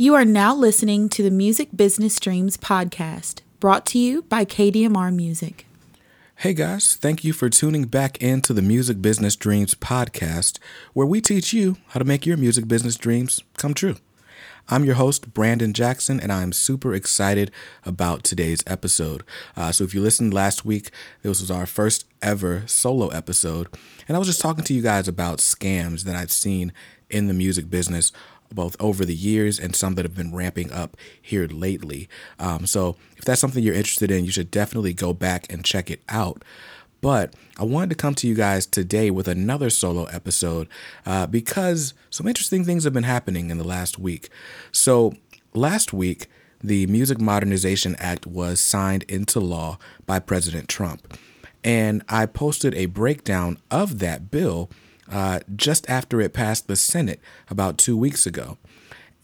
You 0.00 0.14
are 0.14 0.24
now 0.24 0.54
listening 0.54 1.10
to 1.10 1.22
the 1.22 1.30
Music 1.30 1.76
Business 1.76 2.18
Dreams 2.18 2.56
podcast, 2.56 3.40
brought 3.58 3.84
to 3.88 3.98
you 3.98 4.22
by 4.22 4.46
KDMR 4.46 5.14
Music. 5.14 5.66
Hey 6.36 6.54
guys, 6.54 6.96
thank 6.96 7.22
you 7.22 7.34
for 7.34 7.50
tuning 7.50 7.84
back 7.84 8.16
into 8.16 8.54
the 8.54 8.62
Music 8.62 9.02
Business 9.02 9.36
Dreams 9.36 9.74
podcast, 9.74 10.58
where 10.94 11.06
we 11.06 11.20
teach 11.20 11.52
you 11.52 11.76
how 11.88 11.98
to 11.98 12.06
make 12.06 12.24
your 12.24 12.38
music 12.38 12.66
business 12.66 12.96
dreams 12.96 13.42
come 13.58 13.74
true. 13.74 13.96
I'm 14.70 14.86
your 14.86 14.94
host, 14.94 15.34
Brandon 15.34 15.74
Jackson, 15.74 16.18
and 16.18 16.32
I'm 16.32 16.54
super 16.54 16.94
excited 16.94 17.50
about 17.84 18.24
today's 18.24 18.64
episode. 18.66 19.22
Uh, 19.54 19.70
so, 19.70 19.84
if 19.84 19.92
you 19.92 20.00
listened 20.00 20.32
last 20.32 20.64
week, 20.64 20.90
this 21.20 21.42
was 21.42 21.50
our 21.50 21.66
first 21.66 22.06
ever 22.22 22.62
solo 22.66 23.08
episode, 23.08 23.68
and 24.08 24.16
I 24.16 24.18
was 24.18 24.28
just 24.28 24.40
talking 24.40 24.64
to 24.64 24.72
you 24.72 24.80
guys 24.80 25.08
about 25.08 25.40
scams 25.40 26.04
that 26.04 26.16
I've 26.16 26.32
seen 26.32 26.72
in 27.10 27.26
the 27.26 27.34
music 27.34 27.68
business 27.68 28.12
both 28.54 28.76
over 28.80 29.04
the 29.04 29.14
years 29.14 29.58
and 29.58 29.74
some 29.74 29.94
that 29.94 30.04
have 30.04 30.16
been 30.16 30.34
ramping 30.34 30.72
up 30.72 30.96
here 31.20 31.46
lately. 31.46 32.08
Um, 32.38 32.66
so 32.66 32.96
if 33.16 33.24
that's 33.24 33.40
something 33.40 33.62
you're 33.62 33.74
interested 33.74 34.10
in, 34.10 34.24
you 34.24 34.30
should 34.30 34.50
definitely 34.50 34.92
go 34.92 35.12
back 35.12 35.50
and 35.52 35.64
check 35.64 35.90
it 35.90 36.02
out. 36.08 36.44
But 37.00 37.34
I 37.58 37.64
wanted 37.64 37.90
to 37.90 37.96
come 37.96 38.14
to 38.16 38.28
you 38.28 38.34
guys 38.34 38.66
today 38.66 39.10
with 39.10 39.26
another 39.26 39.70
solo 39.70 40.04
episode 40.04 40.68
uh, 41.06 41.26
because 41.26 41.94
some 42.10 42.26
interesting 42.26 42.64
things 42.64 42.84
have 42.84 42.92
been 42.92 43.04
happening 43.04 43.50
in 43.50 43.58
the 43.58 43.64
last 43.64 43.98
week. 43.98 44.28
So, 44.70 45.14
last 45.54 45.92
week, 45.92 46.26
the 46.62 46.86
Music 46.88 47.18
Modernization 47.18 47.96
Act 47.98 48.26
was 48.26 48.60
signed 48.60 49.04
into 49.04 49.40
law 49.40 49.78
by 50.06 50.18
President 50.18 50.68
Trump. 50.68 51.16
And 51.64 52.02
I 52.08 52.26
posted 52.26 52.74
a 52.74 52.86
breakdown 52.86 53.58
of 53.70 53.98
that 54.00 54.30
bill 54.30 54.70
uh, 55.10 55.40
just 55.56 55.88
after 55.90 56.20
it 56.20 56.32
passed 56.32 56.68
the 56.68 56.76
Senate 56.76 57.20
about 57.48 57.78
two 57.78 57.96
weeks 57.96 58.26
ago. 58.26 58.58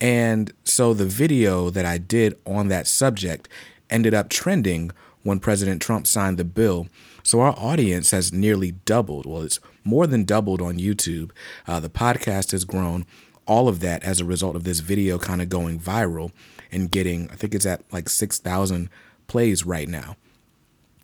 And 0.00 0.52
so 0.64 0.92
the 0.92 1.06
video 1.06 1.70
that 1.70 1.86
I 1.86 1.98
did 1.98 2.36
on 2.44 2.68
that 2.68 2.86
subject 2.86 3.48
ended 3.88 4.14
up 4.14 4.28
trending 4.28 4.90
when 5.22 5.40
President 5.40 5.80
Trump 5.80 6.06
signed 6.06 6.38
the 6.38 6.44
bill. 6.44 6.88
So 7.22 7.40
our 7.40 7.54
audience 7.58 8.10
has 8.10 8.32
nearly 8.32 8.72
doubled. 8.72 9.26
Well, 9.26 9.42
it's 9.42 9.58
more 9.84 10.06
than 10.06 10.24
doubled 10.24 10.60
on 10.60 10.78
YouTube. 10.78 11.30
Uh, 11.66 11.80
the 11.80 11.88
podcast 11.88 12.52
has 12.52 12.64
grown. 12.64 13.06
All 13.46 13.68
of 13.68 13.80
that 13.80 14.02
as 14.04 14.20
a 14.20 14.24
result 14.24 14.56
of 14.56 14.64
this 14.64 14.80
video 14.80 15.18
kind 15.18 15.40
of 15.40 15.48
going 15.48 15.78
viral 15.78 16.32
and 16.70 16.90
getting, 16.90 17.30
I 17.30 17.36
think 17.36 17.54
it's 17.54 17.66
at 17.66 17.82
like 17.92 18.08
6,000 18.08 18.90
plays 19.28 19.64
right 19.64 19.88
now. 19.88 20.16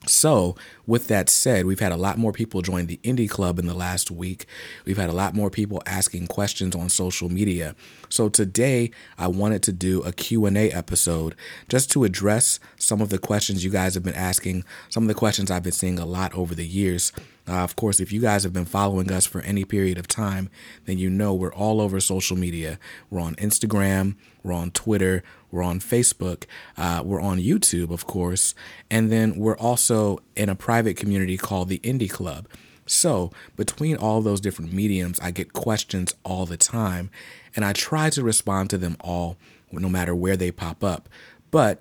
So, 0.07 0.57
with 0.85 1.07
that 1.09 1.31
said, 1.31 1.65
we've 1.65 1.79
had 1.79 1.93
a 1.93 1.97
lot 1.97 2.19
more 2.19 2.33
people 2.33 2.61
join 2.61 2.87
the 2.87 2.99
Indie 3.05 3.31
Club 3.31 3.61
in 3.61 3.67
the 3.67 3.75
last 3.75 4.11
week. 4.11 4.47
We've 4.85 4.97
had 4.97 5.11
a 5.11 5.15
lot 5.15 5.35
more 5.35 5.49
people 5.49 5.81
asking 5.87 6.27
questions 6.27 6.75
on 6.75 6.89
social 6.89 7.29
media. 7.29 7.77
So 8.09 8.29
today, 8.29 8.91
I 9.17 9.29
wanted 9.29 9.63
to 9.65 9.73
do 9.73 10.03
a 10.03 10.13
Q&A 10.13 10.73
episode 10.73 11.37
just 11.69 11.91
to 11.93 12.03
address 12.03 12.59
some 12.77 13.01
of 13.01 13.11
the 13.11 13.19
questions 13.19 13.65
you 13.65 13.71
guys 13.71 13.95
have 13.95 14.03
been 14.03 14.15
asking, 14.15 14.65
some 14.89 15.05
of 15.05 15.09
the 15.09 15.15
questions 15.15 15.51
I've 15.51 15.63
been 15.63 15.73
seeing 15.73 16.01
a 16.01 16.07
lot 16.07 16.35
over 16.35 16.55
the 16.55 16.67
years. 16.67 17.13
Uh, 17.49 17.59
of 17.59 17.75
course, 17.75 17.99
if 17.99 18.13
you 18.13 18.21
guys 18.21 18.45
have 18.45 18.53
been 18.53 18.65
following 18.65 19.11
us 19.11 19.27
for 19.27 19.41
any 19.41 19.65
period 19.65 19.99
of 19.99 20.07
time, 20.07 20.49
then 20.85 20.99
you 20.99 21.11
know 21.11 21.35
we're 21.35 21.53
all 21.53 21.81
over 21.81 21.99
social 21.99 22.37
media. 22.37 22.79
We're 23.11 23.21
on 23.21 23.35
Instagram, 23.37 24.15
we're 24.45 24.53
on 24.53 24.71
Twitter, 24.71 25.25
we're 25.51 25.63
on 25.63 25.81
Facebook, 25.81 26.45
uh, 26.77 27.03
we're 27.05 27.21
on 27.21 27.39
YouTube, 27.39 27.91
of 27.91 28.07
course, 28.07 28.55
and 28.91 29.11
then 29.11 29.37
we're 29.37 29.57
also 29.57 30.21
in 30.37 30.49
a 30.49 30.55
private 30.55 30.97
community 30.97 31.37
called 31.37 31.69
the 31.69 31.81
Indie 31.81 32.11
Club. 32.11 32.47
So, 32.87 33.31
between 33.57 33.97
all 33.97 34.23
those 34.23 34.41
different 34.41 34.73
mediums, 34.73 35.19
I 35.21 35.31
get 35.31 35.53
questions 35.53 36.15
all 36.25 36.47
the 36.47 36.57
time, 36.57 37.11
and 37.55 37.65
I 37.65 37.73
try 37.73 38.11
to 38.11 38.23
respond 38.23 38.71
to 38.71 38.79
them 38.79 38.97
all 39.01 39.37
no 39.71 39.89
matter 39.89 40.15
where 40.15 40.37
they 40.37 40.51
pop 40.51 40.85
up. 40.85 41.09
But 41.51 41.81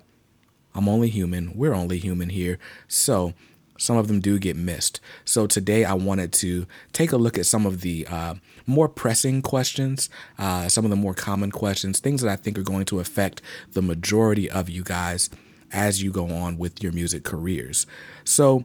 I'm 0.74 0.88
only 0.88 1.08
human, 1.08 1.52
we're 1.54 1.74
only 1.74 1.98
human 1.98 2.30
here. 2.30 2.58
So, 2.88 3.34
some 3.78 3.96
of 3.96 4.08
them 4.08 4.20
do 4.20 4.38
get 4.38 4.56
missed. 4.56 5.00
So 5.24 5.46
today 5.46 5.84
I 5.84 5.94
wanted 5.94 6.32
to 6.34 6.66
take 6.92 7.12
a 7.12 7.16
look 7.16 7.38
at 7.38 7.46
some 7.46 7.66
of 7.66 7.80
the 7.80 8.06
uh, 8.08 8.34
more 8.66 8.88
pressing 8.88 9.42
questions, 9.42 10.08
uh, 10.38 10.68
some 10.68 10.84
of 10.84 10.90
the 10.90 10.96
more 10.96 11.14
common 11.14 11.50
questions, 11.50 12.00
things 12.00 12.22
that 12.22 12.30
I 12.30 12.36
think 12.36 12.58
are 12.58 12.62
going 12.62 12.84
to 12.86 13.00
affect 13.00 13.42
the 13.72 13.82
majority 13.82 14.50
of 14.50 14.68
you 14.68 14.82
guys 14.82 15.30
as 15.72 16.02
you 16.02 16.10
go 16.10 16.28
on 16.28 16.58
with 16.58 16.82
your 16.82 16.92
music 16.92 17.24
careers. 17.24 17.86
So 18.24 18.64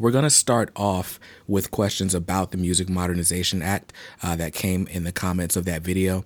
we're 0.00 0.10
going 0.10 0.24
to 0.24 0.30
start 0.30 0.70
off 0.74 1.20
with 1.46 1.70
questions 1.70 2.14
about 2.14 2.52
the 2.52 2.56
Music 2.56 2.88
Modernization 2.88 3.60
Act 3.60 3.92
uh, 4.22 4.34
that 4.34 4.54
came 4.54 4.86
in 4.86 5.04
the 5.04 5.12
comments 5.12 5.56
of 5.56 5.66
that 5.66 5.82
video. 5.82 6.24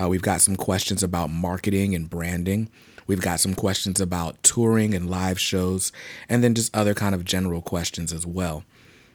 Uh, 0.00 0.08
we've 0.08 0.22
got 0.22 0.40
some 0.40 0.54
questions 0.54 1.02
about 1.02 1.28
marketing 1.28 1.92
and 1.92 2.08
branding. 2.08 2.70
We've 3.08 3.20
got 3.20 3.40
some 3.40 3.54
questions 3.54 4.00
about 4.00 4.40
touring 4.44 4.94
and 4.94 5.10
live 5.10 5.40
shows, 5.40 5.90
and 6.28 6.44
then 6.44 6.54
just 6.54 6.74
other 6.74 6.94
kind 6.94 7.16
of 7.16 7.24
general 7.24 7.60
questions 7.60 8.12
as 8.12 8.24
well. 8.24 8.62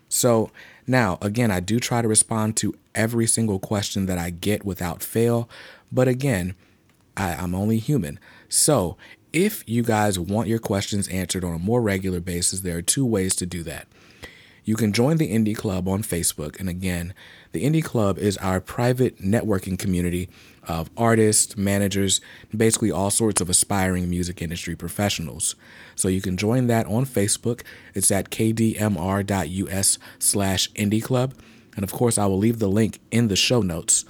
So, 0.09 0.51
now, 0.85 1.17
again, 1.21 1.49
I 1.49 1.61
do 1.61 1.79
try 1.79 2.01
to 2.01 2.07
respond 2.07 2.57
to 2.57 2.75
every 2.93 3.27
single 3.27 3.59
question 3.59 4.07
that 4.07 4.17
I 4.17 4.29
get 4.29 4.65
without 4.65 5.01
fail, 5.01 5.49
but 5.89 6.09
again, 6.09 6.55
I, 7.15 7.31
am 7.41 7.55
only 7.55 7.77
human. 7.77 8.19
So, 8.49 8.97
if 9.31 9.63
you 9.65 9.83
guys 9.83 10.19
want 10.19 10.49
your 10.49 10.59
questions 10.59 11.07
answered 11.07 11.45
on 11.45 11.53
a 11.53 11.59
more 11.59 11.81
regular 11.81 12.19
basis, 12.19 12.59
there 12.59 12.77
are 12.77 12.81
two 12.81 13.05
ways 13.05 13.35
to 13.37 13.45
do 13.45 13.63
that. 13.63 13.87
You 14.63 14.75
can 14.75 14.93
join 14.93 15.17
the 15.17 15.31
Indie 15.31 15.57
Club 15.57 15.87
on 15.87 16.03
Facebook, 16.03 16.59
and 16.59 16.69
again, 16.69 17.13
the 17.51 17.63
Indie 17.65 17.83
Club 17.83 18.19
is 18.19 18.37
our 18.37 18.61
private 18.61 19.17
networking 19.17 19.77
community 19.77 20.29
of 20.67 20.91
artists, 20.95 21.57
managers, 21.57 22.21
basically 22.55 22.91
all 22.91 23.09
sorts 23.09 23.41
of 23.41 23.49
aspiring 23.49 24.09
music 24.09 24.41
industry 24.41 24.75
professionals. 24.75 25.55
So 25.95 26.07
you 26.07 26.21
can 26.21 26.37
join 26.37 26.67
that 26.67 26.85
on 26.85 27.05
Facebook. 27.05 27.61
It's 27.95 28.11
at 28.11 28.29
kdmr.us 28.29 29.97
slash 30.19 30.71
indie 30.73 31.03
club. 31.03 31.33
And 31.75 31.83
of 31.83 31.91
course, 31.91 32.17
I 32.17 32.27
will 32.27 32.37
leave 32.37 32.59
the 32.59 32.69
link 32.69 32.99
in 33.09 33.27
the 33.27 33.35
show 33.35 33.61
notes. 33.61 34.05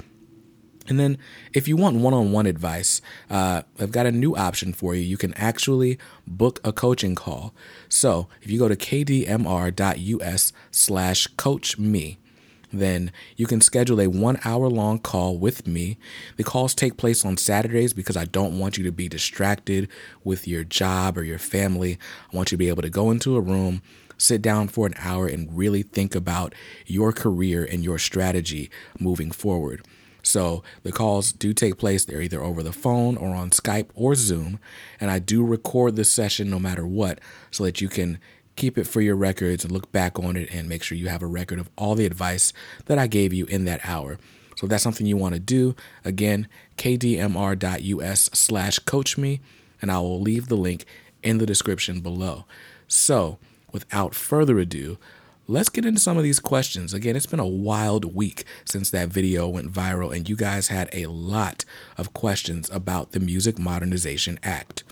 And 0.88 1.00
then, 1.00 1.18
if 1.53 1.68
you 1.68 1.78
want 1.78 1.97
one 1.97 2.14
on 2.14 2.31
one 2.31 2.47
advice, 2.47 3.02
uh, 3.30 3.62
I've 3.80 3.92
got 3.92 4.08
a 4.08 4.12
new 4.12 4.36
option 4.36 4.74
for 4.74 4.96
you. 4.96 5.02
You 5.02 5.18
can 5.18 5.34
actually 5.36 6.00
book 6.25 6.59
a 6.64 6.74
coaching 6.74 7.16
call. 7.16 7.53
So, 7.88 8.28
if 8.42 8.50
you 8.50 8.58
go 8.58 8.68
to 8.68 8.75
kdmr.us 8.75 10.53
slash 10.72 11.28
coach 11.38 11.78
me, 11.78 12.18
then 12.74 13.12
you 13.36 13.46
can 13.46 13.62
schedule 13.62 14.00
a 14.02 14.08
one 14.08 14.40
hour 14.46 14.70
long 14.70 15.00
call 15.00 15.38
with 15.38 15.68
me. 15.68 15.97
The 16.38 16.44
calls 16.44 16.74
take 16.74 16.97
place 16.97 17.25
on 17.25 17.38
Saturdays 17.38 17.94
because 17.94 18.18
I 18.18 18.25
don't 18.25 18.58
want 18.58 18.78
you 18.78 18.84
to 18.86 18.91
be 18.91 19.09
distracted 19.09 19.90
with 20.24 20.47
your 20.47 20.64
job 20.64 21.18
or 21.18 21.24
your 21.24 21.40
family. 21.40 22.00
I 22.31 22.36
want 22.36 22.52
you 22.52 22.56
to 22.56 22.59
be 22.59 22.70
able 22.70 22.81
to 22.81 22.90
go 22.90 23.12
into 23.12 23.36
a 23.36 23.41
room, 23.41 23.81
sit 24.18 24.41
down 24.41 24.68
for 24.70 24.88
an 24.88 24.96
hour, 24.97 25.28
and 25.28 25.56
really 25.56 25.84
think 25.84 26.16
about 26.16 26.56
your 26.86 27.12
career 27.12 27.64
and 27.64 27.84
your 27.84 28.00
strategy 28.00 28.72
moving 29.00 29.31
forward. 29.31 29.86
So 30.24 30.64
the 30.84 30.92
calls 30.92 31.32
do 31.32 31.54
take 31.54 31.78
place. 31.78 32.06
They're 32.06 32.22
either 32.22 32.42
over 32.42 32.64
the 32.64 32.74
phone 32.74 33.18
or 33.18 33.36
on 33.36 33.50
Skype 33.50 33.90
or 33.96 34.16
Zoom. 34.16 34.59
And 35.00 35.09
I 35.09 35.20
do 35.20 35.44
record 35.44 35.96
the 35.96 36.06
session 36.06 36.50
no 36.50 36.59
matter 36.59 36.86
what 36.86 37.20
so 37.50 37.64
that 37.64 37.82
you 37.82 37.90
can 37.90 38.20
keep 38.56 38.78
it 38.78 38.86
for 38.86 39.02
your 39.02 39.16
records, 39.16 39.70
look 39.70 39.92
back 39.92 40.20
on 40.20 40.36
it, 40.36 40.50
and 40.54 40.70
make 40.70 40.84
sure 40.84 40.98
you 40.98 41.08
have 41.08 41.24
a 41.24 41.28
record 41.28 41.59
of 41.59 41.70
all 41.78 41.96
the 41.96 42.06
advice 42.06 42.54
that 42.86 43.00
I 43.00 43.08
gave 43.08 43.34
you 43.34 43.46
in 43.46 43.66
that 43.66 43.82
hour. 43.84 44.18
So 44.58 44.66
if 44.66 44.70
that's 44.70 44.84
something 44.84 45.08
you 45.08 45.18
want 45.18 45.34
to 45.34 45.40
do, 45.40 45.76
again, 46.06 46.48
kdmr.us 46.78 48.30
slash 48.34 48.80
coach 48.80 49.18
me, 49.18 49.42
and 49.82 49.92
I 49.92 50.00
will 50.00 50.22
leave 50.22 50.48
the 50.48 50.58
link 50.58 50.86
in 51.24 51.38
the 51.38 51.46
description 51.46 52.02
below. 52.02 52.46
So 52.88 53.40
without 53.72 54.14
further 54.14 54.59
ado, 54.59 54.98
let's 55.52 55.70
get 55.70 55.86
into 55.86 56.00
some 56.00 56.18
of 56.18 56.24
these 56.24 56.40
questions. 56.40 56.94
Again, 56.94 57.16
it's 57.16 57.26
been 57.26 57.40
a 57.40 57.46
wild 57.46 58.16
week 58.16 58.46
since 58.64 58.90
that 58.92 59.10
video 59.10 59.50
went 59.50 59.72
viral, 59.72 60.16
and 60.16 60.28
you 60.30 60.36
guys 60.36 60.70
had 60.70 60.90
a 60.94 61.08
lot 61.08 61.66
of 61.98 62.14
questions 62.14 62.70
about 62.72 63.12
the 63.12 63.20
Music 63.20 63.60
Modernization 63.60 64.40
Act. 64.44 64.84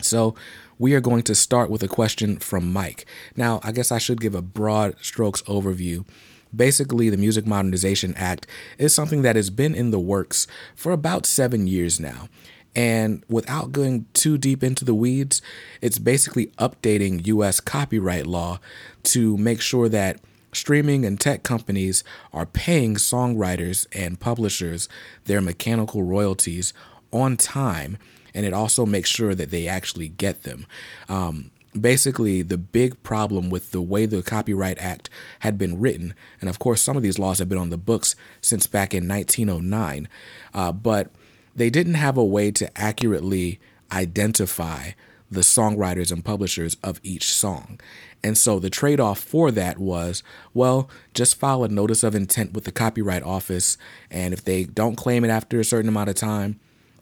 So, 0.00 0.36
we 0.78 0.94
are 0.94 1.00
going 1.00 1.22
to 1.24 1.34
start 1.34 1.68
with 1.68 1.82
a 1.82 1.88
question 1.88 2.36
from 2.36 2.72
Mike. 2.72 3.06
Now, 3.34 3.60
I 3.64 3.72
guess 3.72 3.90
I 3.90 3.98
should 3.98 4.20
give 4.20 4.34
a 4.34 4.42
broad 4.42 4.94
strokes 5.00 5.42
overview. 5.42 6.06
Basically, 6.54 7.10
the 7.10 7.16
Music 7.16 7.44
Modernization 7.44 8.14
Act 8.16 8.46
is 8.78 8.94
something 8.94 9.22
that 9.22 9.36
has 9.36 9.50
been 9.50 9.74
in 9.74 9.90
the 9.90 9.98
works 9.98 10.46
for 10.76 10.92
about 10.92 11.26
seven 11.26 11.66
years 11.66 11.98
now. 11.98 12.28
And 12.76 13.24
without 13.28 13.72
going 13.72 14.06
too 14.12 14.38
deep 14.38 14.62
into 14.62 14.84
the 14.84 14.94
weeds, 14.94 15.42
it's 15.80 15.98
basically 15.98 16.48
updating 16.58 17.26
US 17.26 17.58
copyright 17.58 18.26
law 18.26 18.60
to 19.04 19.36
make 19.36 19.60
sure 19.60 19.88
that 19.88 20.20
streaming 20.52 21.04
and 21.04 21.18
tech 21.18 21.42
companies 21.42 22.04
are 22.32 22.46
paying 22.46 22.94
songwriters 22.94 23.86
and 23.92 24.20
publishers 24.20 24.88
their 25.24 25.40
mechanical 25.40 26.02
royalties 26.02 26.72
on 27.12 27.36
time 27.36 27.98
and 28.36 28.44
it 28.44 28.52
also 28.52 28.84
makes 28.84 29.08
sure 29.08 29.34
that 29.34 29.50
they 29.50 29.66
actually 29.66 30.08
get 30.08 30.42
them. 30.42 30.66
Um, 31.08 31.50
basically, 31.78 32.42
the 32.42 32.58
big 32.58 33.02
problem 33.02 33.48
with 33.48 33.70
the 33.70 33.80
way 33.80 34.04
the 34.04 34.22
Copyright 34.22 34.78
Act 34.78 35.08
had 35.40 35.56
been 35.56 35.80
written, 35.80 36.14
and 36.42 36.50
of 36.50 36.58
course, 36.58 36.82
some 36.82 36.98
of 36.98 37.02
these 37.02 37.18
laws 37.18 37.38
have 37.38 37.48
been 37.48 37.58
on 37.58 37.70
the 37.70 37.78
books 37.78 38.14
since 38.42 38.66
back 38.66 38.92
in 38.92 39.08
1909, 39.08 40.06
uh, 40.52 40.70
but 40.70 41.10
they 41.56 41.70
didn't 41.70 41.94
have 41.94 42.16
a 42.16 42.24
way 42.24 42.50
to 42.52 42.70
accurately 42.78 43.58
identify 43.90 44.90
the 45.30 45.40
songwriters 45.40 46.12
and 46.12 46.24
publishers 46.24 46.76
of 46.84 47.00
each 47.02 47.32
song. 47.32 47.80
And 48.22 48.38
so 48.38 48.58
the 48.58 48.70
trade 48.70 49.00
off 49.00 49.18
for 49.18 49.50
that 49.50 49.78
was 49.78 50.22
well, 50.54 50.88
just 51.14 51.38
file 51.38 51.64
a 51.64 51.68
notice 51.68 52.02
of 52.02 52.14
intent 52.14 52.52
with 52.52 52.64
the 52.64 52.72
Copyright 52.72 53.22
Office. 53.22 53.76
And 54.10 54.32
if 54.32 54.44
they 54.44 54.64
don't 54.64 54.96
claim 54.96 55.24
it 55.24 55.30
after 55.30 55.58
a 55.58 55.64
certain 55.64 55.88
amount 55.88 56.10
of 56.10 56.14
time, 56.14 56.60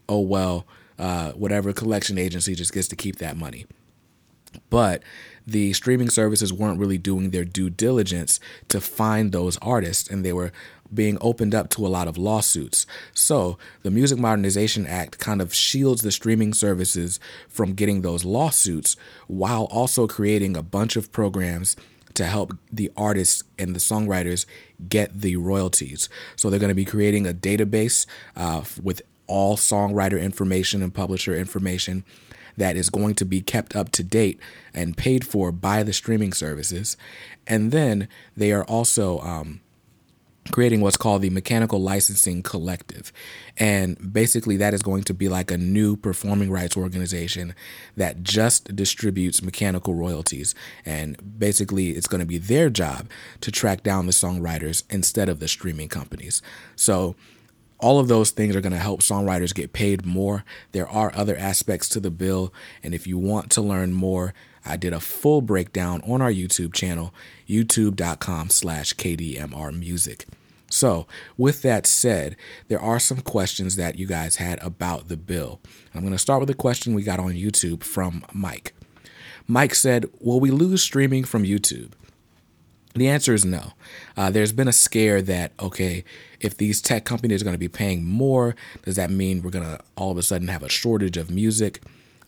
oh 0.08 0.20
well, 0.20 0.66
uh, 0.98 1.32
whatever 1.32 1.72
collection 1.72 2.18
agency 2.18 2.54
just 2.54 2.72
gets 2.72 2.88
to 2.88 2.96
keep 2.96 3.16
that 3.16 3.36
money. 3.36 3.66
But 4.70 5.02
the 5.46 5.72
streaming 5.72 6.10
services 6.10 6.52
weren't 6.52 6.78
really 6.78 6.98
doing 6.98 7.30
their 7.30 7.44
due 7.44 7.68
diligence 7.68 8.40
to 8.68 8.80
find 8.80 9.32
those 9.32 9.58
artists, 9.58 10.08
and 10.08 10.24
they 10.24 10.32
were 10.32 10.52
being 10.92 11.18
opened 11.20 11.54
up 11.54 11.70
to 11.70 11.86
a 11.86 11.88
lot 11.88 12.08
of 12.08 12.18
lawsuits. 12.18 12.86
So, 13.12 13.58
the 13.82 13.90
Music 13.90 14.18
Modernization 14.18 14.86
Act 14.86 15.18
kind 15.18 15.40
of 15.40 15.54
shields 15.54 16.02
the 16.02 16.12
streaming 16.12 16.54
services 16.54 17.18
from 17.48 17.74
getting 17.74 18.02
those 18.02 18.24
lawsuits 18.24 18.96
while 19.26 19.64
also 19.64 20.06
creating 20.06 20.56
a 20.56 20.62
bunch 20.62 20.96
of 20.96 21.12
programs 21.12 21.76
to 22.14 22.26
help 22.26 22.56
the 22.72 22.92
artists 22.96 23.42
and 23.58 23.74
the 23.74 23.80
songwriters 23.80 24.46
get 24.88 25.20
the 25.20 25.36
royalties. 25.36 26.08
So, 26.36 26.50
they're 26.50 26.60
going 26.60 26.68
to 26.68 26.74
be 26.74 26.84
creating 26.84 27.26
a 27.26 27.32
database 27.32 28.06
uh, 28.36 28.62
with 28.82 29.02
all 29.26 29.56
songwriter 29.56 30.20
information 30.20 30.82
and 30.82 30.92
publisher 30.92 31.34
information 31.34 32.04
that 32.56 32.76
is 32.76 32.90
going 32.90 33.14
to 33.16 33.24
be 33.24 33.40
kept 33.40 33.74
up 33.74 33.90
to 33.92 34.02
date 34.02 34.38
and 34.72 34.96
paid 34.96 35.26
for 35.26 35.50
by 35.50 35.82
the 35.82 35.92
streaming 35.92 36.32
services. 36.32 36.96
And 37.46 37.72
then 37.72 38.08
they 38.36 38.52
are 38.52 38.64
also 38.64 39.18
um, 39.20 39.60
creating 40.52 40.80
what's 40.80 40.96
called 40.96 41.22
the 41.22 41.30
Mechanical 41.30 41.80
Licensing 41.80 42.42
Collective. 42.42 43.12
And 43.56 44.12
basically, 44.12 44.56
that 44.58 44.74
is 44.74 44.82
going 44.82 45.04
to 45.04 45.14
be 45.14 45.28
like 45.28 45.50
a 45.50 45.58
new 45.58 45.96
performing 45.96 46.50
rights 46.50 46.76
organization 46.76 47.54
that 47.96 48.22
just 48.22 48.74
distributes 48.76 49.42
mechanical 49.42 49.94
royalties. 49.94 50.54
And 50.84 51.38
basically, 51.38 51.90
it's 51.90 52.08
going 52.08 52.20
to 52.20 52.26
be 52.26 52.38
their 52.38 52.70
job 52.70 53.08
to 53.40 53.50
track 53.50 53.82
down 53.82 54.06
the 54.06 54.12
songwriters 54.12 54.84
instead 54.90 55.28
of 55.28 55.40
the 55.40 55.48
streaming 55.48 55.88
companies. 55.88 56.42
So, 56.76 57.16
all 57.80 57.98
of 57.98 58.08
those 58.08 58.30
things 58.30 58.56
are 58.56 58.60
going 58.60 58.72
to 58.72 58.78
help 58.78 59.00
songwriters 59.00 59.54
get 59.54 59.72
paid 59.72 60.06
more. 60.06 60.44
There 60.72 60.88
are 60.88 61.14
other 61.14 61.36
aspects 61.36 61.88
to 61.90 62.00
the 62.00 62.10
bill, 62.10 62.52
and 62.82 62.94
if 62.94 63.06
you 63.06 63.18
want 63.18 63.50
to 63.50 63.60
learn 63.60 63.92
more, 63.92 64.32
I 64.64 64.76
did 64.76 64.92
a 64.92 65.00
full 65.00 65.42
breakdown 65.42 66.00
on 66.06 66.22
our 66.22 66.32
YouTube 66.32 66.72
channel, 66.72 67.12
youtube.com 67.48 68.50
slash 68.50 68.94
kdmrmusic. 68.94 70.24
So, 70.70 71.06
with 71.36 71.62
that 71.62 71.86
said, 71.86 72.36
there 72.68 72.80
are 72.80 72.98
some 72.98 73.20
questions 73.20 73.76
that 73.76 73.98
you 73.98 74.06
guys 74.06 74.36
had 74.36 74.60
about 74.62 75.08
the 75.08 75.16
bill. 75.16 75.60
I'm 75.94 76.00
going 76.00 76.12
to 76.12 76.18
start 76.18 76.40
with 76.40 76.50
a 76.50 76.54
question 76.54 76.94
we 76.94 77.02
got 77.02 77.20
on 77.20 77.34
YouTube 77.34 77.84
from 77.84 78.24
Mike. 78.32 78.74
Mike 79.46 79.74
said, 79.74 80.06
Will 80.20 80.40
we 80.40 80.50
lose 80.50 80.82
streaming 80.82 81.24
from 81.24 81.44
YouTube? 81.44 81.92
The 82.94 83.08
answer 83.08 83.34
is 83.34 83.44
no. 83.44 83.72
Uh, 84.16 84.30
there's 84.30 84.52
been 84.52 84.68
a 84.68 84.72
scare 84.72 85.20
that, 85.22 85.52
okay, 85.60 86.04
if 86.40 86.56
these 86.56 86.80
tech 86.80 87.04
companies 87.04 87.42
are 87.42 87.44
going 87.44 87.54
to 87.54 87.58
be 87.58 87.68
paying 87.68 88.04
more, 88.04 88.54
does 88.82 88.96
that 88.96 89.10
mean 89.10 89.42
we're 89.42 89.50
going 89.50 89.64
to 89.64 89.80
all 89.96 90.12
of 90.12 90.18
a 90.18 90.22
sudden 90.22 90.48
have 90.48 90.62
a 90.62 90.68
shortage 90.68 91.16
of 91.16 91.30
music? 91.30 91.82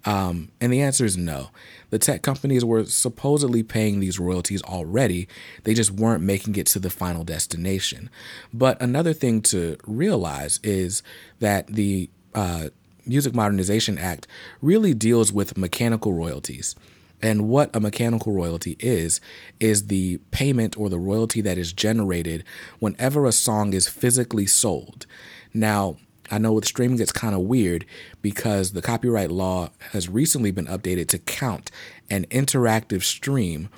Um, 0.06 0.52
and 0.60 0.72
the 0.72 0.80
answer 0.80 1.04
is 1.04 1.16
no. 1.16 1.50
The 1.90 1.98
tech 1.98 2.22
companies 2.22 2.64
were 2.64 2.84
supposedly 2.84 3.62
paying 3.62 4.00
these 4.00 4.18
royalties 4.18 4.62
already, 4.62 5.28
they 5.64 5.74
just 5.74 5.90
weren't 5.90 6.22
making 6.22 6.56
it 6.56 6.66
to 6.68 6.78
the 6.78 6.90
final 6.90 7.24
destination. 7.24 8.08
But 8.54 8.80
another 8.80 9.12
thing 9.12 9.42
to 9.42 9.76
realize 9.84 10.60
is 10.62 11.02
that 11.40 11.66
the 11.66 12.08
uh, 12.34 12.68
Music 13.04 13.34
Modernization 13.34 13.98
Act 13.98 14.26
really 14.62 14.94
deals 14.94 15.32
with 15.32 15.58
mechanical 15.58 16.12
royalties. 16.12 16.76
And 17.22 17.48
what 17.48 17.74
a 17.74 17.80
mechanical 17.80 18.32
royalty 18.32 18.76
is, 18.78 19.20
is 19.58 19.86
the 19.86 20.18
payment 20.32 20.76
or 20.76 20.90
the 20.90 20.98
royalty 20.98 21.40
that 21.40 21.56
is 21.56 21.72
generated 21.72 22.44
whenever 22.78 23.24
a 23.26 23.32
song 23.32 23.72
is 23.72 23.88
physically 23.88 24.46
sold. 24.46 25.06
Now, 25.54 25.96
I 26.30 26.38
know 26.38 26.52
with 26.52 26.64
streaming 26.64 27.00
it's 27.00 27.12
kind 27.12 27.34
of 27.34 27.42
weird 27.42 27.84
because 28.22 28.72
the 28.72 28.82
copyright 28.82 29.30
law 29.30 29.70
has 29.92 30.08
recently 30.08 30.50
been 30.50 30.66
updated 30.66 31.08
to 31.08 31.18
count 31.18 31.70
an 32.10 32.26
interactive 32.26 33.02
stream 33.02 33.68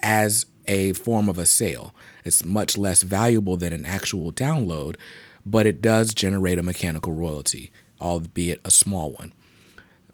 as 0.00 0.46
a 0.66 0.92
form 0.94 1.28
of 1.28 1.38
a 1.38 1.46
sale. 1.46 1.94
It's 2.24 2.44
much 2.44 2.76
less 2.76 3.02
valuable 3.02 3.56
than 3.56 3.72
an 3.72 3.86
actual 3.86 4.32
download, 4.32 4.96
but 5.44 5.66
it 5.66 5.82
does 5.82 6.14
generate 6.14 6.58
a 6.58 6.62
mechanical 6.62 7.12
royalty, 7.12 7.70
albeit 8.00 8.60
a 8.64 8.70
small 8.70 9.12
one. 9.12 9.32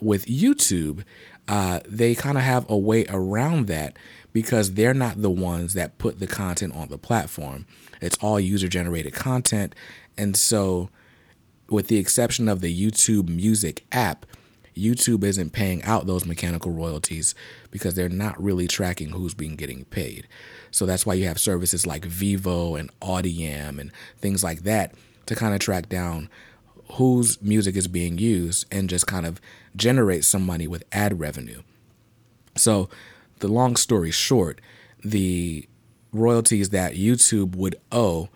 With 0.01 0.27
YouTube, 0.27 1.05
uh, 1.49 1.81
they 1.89 2.15
kind 2.15 2.39
of 2.39 2.45
have 2.45 2.69
a 2.69 2.77
way 2.77 3.07
around 3.09 3.67
that 3.67 3.97
because 4.33 4.75
they're 4.75 4.95
not 4.95 5.23
the 5.23 5.31
ones 5.31 5.75
that 5.75 5.99
put 5.99 6.21
the 6.21 6.27
content 6.27 6.75
on 6.75 6.89
the 6.89 6.99
platform. 6.99 7.67
It's 8.01 8.19
all 8.19 8.39
user 8.39 8.69
generated 8.69 9.15
content. 9.15 9.75
And 10.17 10.37
so, 10.37 10.91
with 11.69 11.89
the 11.89 11.99
exception 11.99 12.49
of 12.49 12.61
the 12.61 12.91
YouTube 12.91 13.29
Music 13.29 13.85
app, 13.93 14.27
YouTube 14.77 15.25
isn't 15.25 15.53
paying 15.53 15.83
out 15.83 16.07
those 16.07 16.25
mechanical 16.25 16.73
royalties 16.73 17.35
because 17.71 17.95
they're 17.95 18.09
not 18.09 18.41
really 18.43 18.69
tracking 18.69 19.11
who's 19.11 19.35
being 19.35 19.57
getting 19.57 19.85
paid. 19.87 20.29
So 20.71 20.87
that's 20.87 21.05
why 21.05 21.15
you 21.15 21.27
have 21.27 21.41
services 21.41 21.87
like 21.87 22.07
Vevo 22.07 22.79
and 22.79 22.91
Audiam 23.01 23.81
and 23.81 23.91
things 24.19 24.45
like 24.45 24.61
that 24.61 24.95
to 25.27 25.35
kind 25.35 25.55
of 25.55 25.61
track 25.61 25.89
down 25.89 26.31
whose 26.93 27.43
music 27.43 27.77
is 27.77 27.89
being 27.89 28.19
used 28.19 28.67
and 28.73 28.89
just 28.89 29.07
kind 29.07 29.27
of 29.27 29.41
generate 29.77 30.25
some 30.25 30.47
money 30.47 30.67
with 30.67 30.85
ad 30.93 31.21
revenue. 31.21 31.63
So, 32.57 32.89
the 33.41 33.49
long 33.49 33.77
story 33.77 34.11
short, 34.11 34.61
the 35.05 35.69
royalties 36.13 36.71
that 36.71 36.95
YouTube 36.95 37.55
would 37.55 37.77
owe 37.93 38.31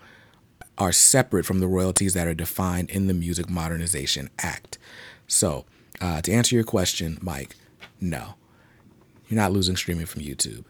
are 0.77 0.91
separate 0.91 1.45
from 1.45 1.59
the 1.59 1.67
royalties 1.67 2.13
that 2.13 2.27
are 2.27 2.33
defined 2.33 2.89
in 2.89 3.07
the 3.07 3.13
Music 3.13 3.49
Modernization 3.49 4.29
Act. 4.39 4.77
So, 5.27 5.65
uh, 6.01 6.21
to 6.21 6.31
answer 6.31 6.55
your 6.55 6.63
question, 6.63 7.17
Mike, 7.21 7.55
no, 8.01 8.35
you're 9.27 9.39
not 9.39 9.51
losing 9.51 9.75
streaming 9.75 10.05
from 10.05 10.21
YouTube. 10.21 10.65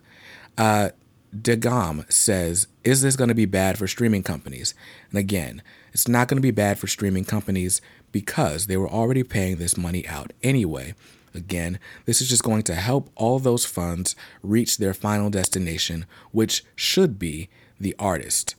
Uh, 0.57 0.89
Degam 1.35 2.11
says, 2.11 2.67
Is 2.83 3.01
this 3.01 3.15
going 3.15 3.29
to 3.29 3.35
be 3.35 3.45
bad 3.45 3.77
for 3.77 3.88
streaming 3.88 4.23
companies? 4.23 4.75
And 5.09 5.19
again, 5.19 5.63
it's 5.91 6.07
not 6.07 6.27
going 6.27 6.38
to 6.38 6.41
be 6.41 6.51
bad 6.51 6.77
for 6.77 6.88
streaming 6.88 7.25
companies 7.25 7.81
because 8.11 8.67
they 8.67 8.77
were 8.77 8.89
already 8.89 9.23
paying 9.23 9.57
this 9.57 9.77
money 9.77 10.07
out 10.07 10.31
anyway. 10.44 10.94
Again, 11.33 11.79
this 12.05 12.22
is 12.22 12.29
just 12.29 12.43
going 12.43 12.62
to 12.63 12.75
help 12.75 13.10
all 13.15 13.39
those 13.39 13.65
funds 13.65 14.15
reach 14.43 14.77
their 14.77 14.93
final 14.93 15.31
destination, 15.31 16.05
which 16.31 16.63
should 16.75 17.17
be 17.17 17.50
the 17.79 17.95
artist. 17.98 18.55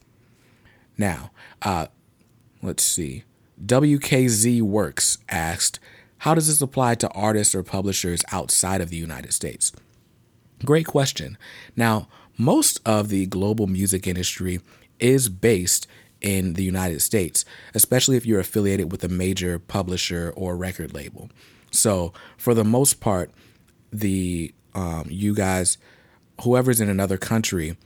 Now, 0.96 1.30
uh, 1.62 1.86
let's 2.62 2.82
see. 2.82 3.24
WKZ 3.64 4.62
Works 4.62 5.18
asked, 5.28 5.78
How 6.18 6.34
does 6.34 6.48
this 6.48 6.60
apply 6.60 6.96
to 6.96 7.08
artists 7.10 7.54
or 7.54 7.62
publishers 7.62 8.22
outside 8.32 8.80
of 8.80 8.90
the 8.90 8.96
United 8.96 9.32
States? 9.32 9.72
Great 10.64 10.86
question. 10.86 11.36
Now, 11.76 12.08
most 12.36 12.80
of 12.84 13.08
the 13.08 13.26
global 13.26 13.66
music 13.66 14.06
industry 14.06 14.60
is 14.98 15.28
based 15.28 15.86
in 16.20 16.54
the 16.54 16.64
United 16.64 17.02
States, 17.02 17.44
especially 17.74 18.16
if 18.16 18.24
you're 18.24 18.40
affiliated 18.40 18.90
with 18.90 19.04
a 19.04 19.08
major 19.08 19.58
publisher 19.58 20.32
or 20.36 20.56
record 20.56 20.94
label. 20.94 21.30
So, 21.70 22.12
for 22.36 22.54
the 22.54 22.64
most 22.64 23.00
part, 23.00 23.30
the 23.92 24.54
um, 24.74 25.06
you 25.08 25.34
guys, 25.34 25.78
whoever's 26.42 26.80
in 26.80 26.88
another 26.88 27.16
country, 27.16 27.76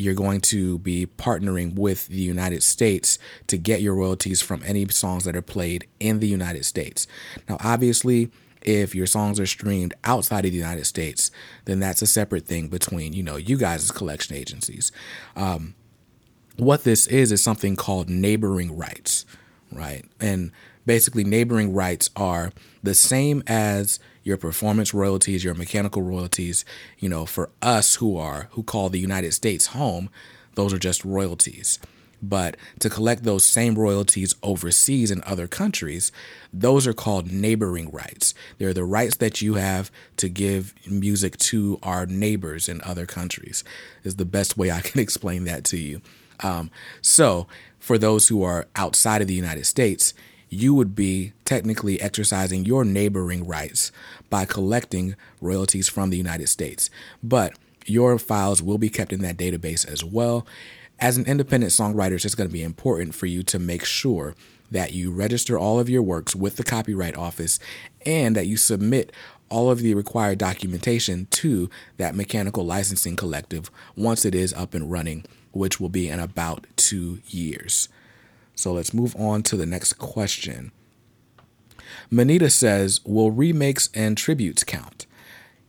you're 0.00 0.14
going 0.14 0.40
to 0.40 0.78
be 0.78 1.06
partnering 1.06 1.74
with 1.74 2.08
the 2.08 2.16
United 2.16 2.62
States 2.62 3.18
to 3.46 3.58
get 3.58 3.82
your 3.82 3.94
royalties 3.94 4.40
from 4.40 4.62
any 4.64 4.88
songs 4.88 5.24
that 5.24 5.36
are 5.36 5.42
played 5.42 5.86
in 6.00 6.20
the 6.20 6.26
United 6.26 6.64
States. 6.64 7.06
Now, 7.48 7.58
obviously, 7.60 8.30
if 8.62 8.94
your 8.94 9.06
songs 9.06 9.38
are 9.40 9.46
streamed 9.46 9.94
outside 10.04 10.44
of 10.44 10.52
the 10.52 10.56
United 10.56 10.86
States, 10.86 11.30
then 11.64 11.80
that's 11.80 12.02
a 12.02 12.06
separate 12.06 12.46
thing 12.46 12.68
between 12.68 13.12
you 13.12 13.22
know 13.22 13.36
you 13.36 13.56
guys 13.56 13.82
as 13.84 13.90
collection 13.90 14.36
agencies. 14.36 14.92
Um, 15.36 15.74
what 16.56 16.84
this 16.84 17.06
is 17.06 17.32
is 17.32 17.42
something 17.42 17.76
called 17.76 18.08
neighboring 18.10 18.76
rights, 18.76 19.24
right? 19.72 20.04
And 20.20 20.52
basically, 20.84 21.24
neighboring 21.24 21.72
rights 21.72 22.10
are 22.16 22.52
the 22.82 22.94
same 22.94 23.42
as 23.46 23.98
your 24.22 24.36
performance 24.36 24.92
royalties, 24.92 25.44
your 25.44 25.54
mechanical 25.54 26.02
royalties. 26.02 26.64
You 26.98 27.08
know, 27.08 27.26
for 27.26 27.50
us 27.62 27.96
who 27.96 28.16
are 28.16 28.48
who 28.52 28.62
call 28.62 28.88
the 28.88 28.98
United 28.98 29.32
States 29.32 29.68
home, 29.68 30.10
those 30.54 30.72
are 30.72 30.78
just 30.78 31.04
royalties. 31.04 31.78
But 32.22 32.56
to 32.80 32.90
collect 32.90 33.24
those 33.24 33.44
same 33.44 33.78
royalties 33.78 34.34
overseas 34.42 35.10
in 35.10 35.22
other 35.24 35.46
countries, 35.46 36.12
those 36.52 36.86
are 36.86 36.92
called 36.92 37.32
neighboring 37.32 37.90
rights. 37.90 38.34
They're 38.58 38.74
the 38.74 38.84
rights 38.84 39.16
that 39.16 39.40
you 39.40 39.54
have 39.54 39.90
to 40.18 40.28
give 40.28 40.74
music 40.86 41.38
to 41.38 41.78
our 41.82 42.06
neighbors 42.06 42.68
in 42.68 42.82
other 42.82 43.06
countries, 43.06 43.64
is 44.04 44.16
the 44.16 44.24
best 44.24 44.58
way 44.58 44.70
I 44.70 44.80
can 44.82 45.00
explain 45.00 45.44
that 45.44 45.64
to 45.64 45.78
you. 45.78 46.02
Um, 46.40 46.70
so, 47.00 47.46
for 47.78 47.96
those 47.96 48.28
who 48.28 48.42
are 48.42 48.66
outside 48.76 49.22
of 49.22 49.28
the 49.28 49.34
United 49.34 49.66
States, 49.66 50.12
you 50.50 50.74
would 50.74 50.94
be 50.94 51.32
technically 51.44 52.00
exercising 52.00 52.64
your 52.64 52.84
neighboring 52.84 53.46
rights 53.46 53.92
by 54.28 54.44
collecting 54.44 55.14
royalties 55.40 55.88
from 55.88 56.10
the 56.10 56.16
United 56.16 56.48
States. 56.48 56.90
But 57.22 57.54
your 57.86 58.18
files 58.18 58.60
will 58.60 58.78
be 58.78 58.90
kept 58.90 59.12
in 59.12 59.22
that 59.22 59.36
database 59.36 59.86
as 59.86 60.04
well. 60.04 60.46
As 60.98 61.16
an 61.16 61.24
independent 61.26 61.72
songwriter, 61.72 62.22
it's 62.22 62.34
going 62.34 62.48
to 62.48 62.52
be 62.52 62.62
important 62.62 63.14
for 63.14 63.26
you 63.26 63.42
to 63.44 63.58
make 63.58 63.84
sure 63.84 64.34
that 64.70 64.92
you 64.92 65.10
register 65.10 65.58
all 65.58 65.80
of 65.80 65.88
your 65.88 66.02
works 66.02 66.36
with 66.36 66.56
the 66.56 66.62
Copyright 66.62 67.16
Office 67.16 67.58
and 68.04 68.36
that 68.36 68.46
you 68.46 68.56
submit 68.56 69.12
all 69.48 69.70
of 69.70 69.80
the 69.80 69.94
required 69.94 70.38
documentation 70.38 71.26
to 71.30 71.68
that 71.96 72.14
mechanical 72.14 72.64
licensing 72.64 73.16
collective 73.16 73.70
once 73.96 74.24
it 74.24 74.34
is 74.34 74.52
up 74.54 74.74
and 74.74 74.90
running, 74.90 75.24
which 75.52 75.80
will 75.80 75.88
be 75.88 76.08
in 76.08 76.20
about 76.20 76.66
two 76.76 77.20
years. 77.26 77.88
So 78.60 78.74
let's 78.74 78.92
move 78.92 79.16
on 79.16 79.42
to 79.44 79.56
the 79.56 79.66
next 79.66 79.94
question. 79.94 80.70
Manita 82.10 82.50
says, 82.50 83.00
Will 83.04 83.30
remakes 83.30 83.88
and 83.94 84.18
tributes 84.18 84.64
count? 84.64 85.06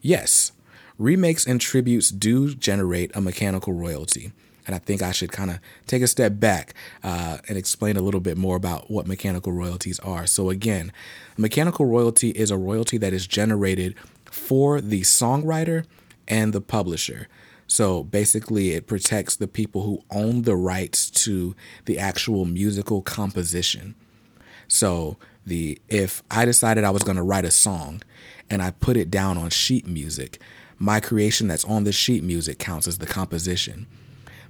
Yes, 0.01 0.51
remakes 0.97 1.47
and 1.47 1.61
tributes 1.61 2.09
do 2.09 2.53
generate 2.53 3.15
a 3.15 3.21
mechanical 3.21 3.73
royalty. 3.73 4.33
And 4.67 4.75
I 4.75 4.79
think 4.79 5.01
I 5.01 5.11
should 5.11 5.31
kind 5.31 5.51
of 5.51 5.59
take 5.87 6.01
a 6.01 6.07
step 6.07 6.39
back 6.39 6.73
uh, 7.03 7.37
and 7.47 7.57
explain 7.57 7.97
a 7.97 8.01
little 8.01 8.19
bit 8.19 8.37
more 8.37 8.55
about 8.55 8.91
what 8.91 9.07
mechanical 9.07 9.51
royalties 9.51 9.99
are. 9.99 10.27
So, 10.27 10.49
again, 10.49 10.91
mechanical 11.37 11.85
royalty 11.85 12.29
is 12.31 12.51
a 12.51 12.57
royalty 12.57 12.97
that 12.97 13.13
is 13.13 13.25
generated 13.25 13.95
for 14.25 14.81
the 14.81 15.01
songwriter 15.01 15.85
and 16.27 16.53
the 16.53 16.61
publisher. 16.61 17.27
So 17.71 18.03
basically, 18.03 18.71
it 18.71 18.85
protects 18.85 19.37
the 19.37 19.47
people 19.47 19.83
who 19.83 20.03
own 20.11 20.41
the 20.41 20.57
rights 20.57 21.09
to 21.23 21.55
the 21.85 21.97
actual 21.97 22.43
musical 22.43 23.01
composition. 23.01 23.95
So 24.67 25.15
the 25.45 25.81
if 25.87 26.21
I 26.29 26.43
decided 26.43 26.83
I 26.83 26.89
was 26.89 27.03
going 27.03 27.15
to 27.15 27.23
write 27.23 27.45
a 27.45 27.49
song 27.49 28.01
and 28.49 28.61
I 28.61 28.71
put 28.71 28.97
it 28.97 29.09
down 29.09 29.37
on 29.37 29.51
sheet 29.51 29.87
music, 29.87 30.41
my 30.79 30.99
creation 30.99 31.47
that's 31.47 31.63
on 31.63 31.85
the 31.85 31.93
sheet 31.93 32.25
music 32.25 32.59
counts 32.59 32.89
as 32.89 32.97
the 32.97 33.05
composition. 33.05 33.87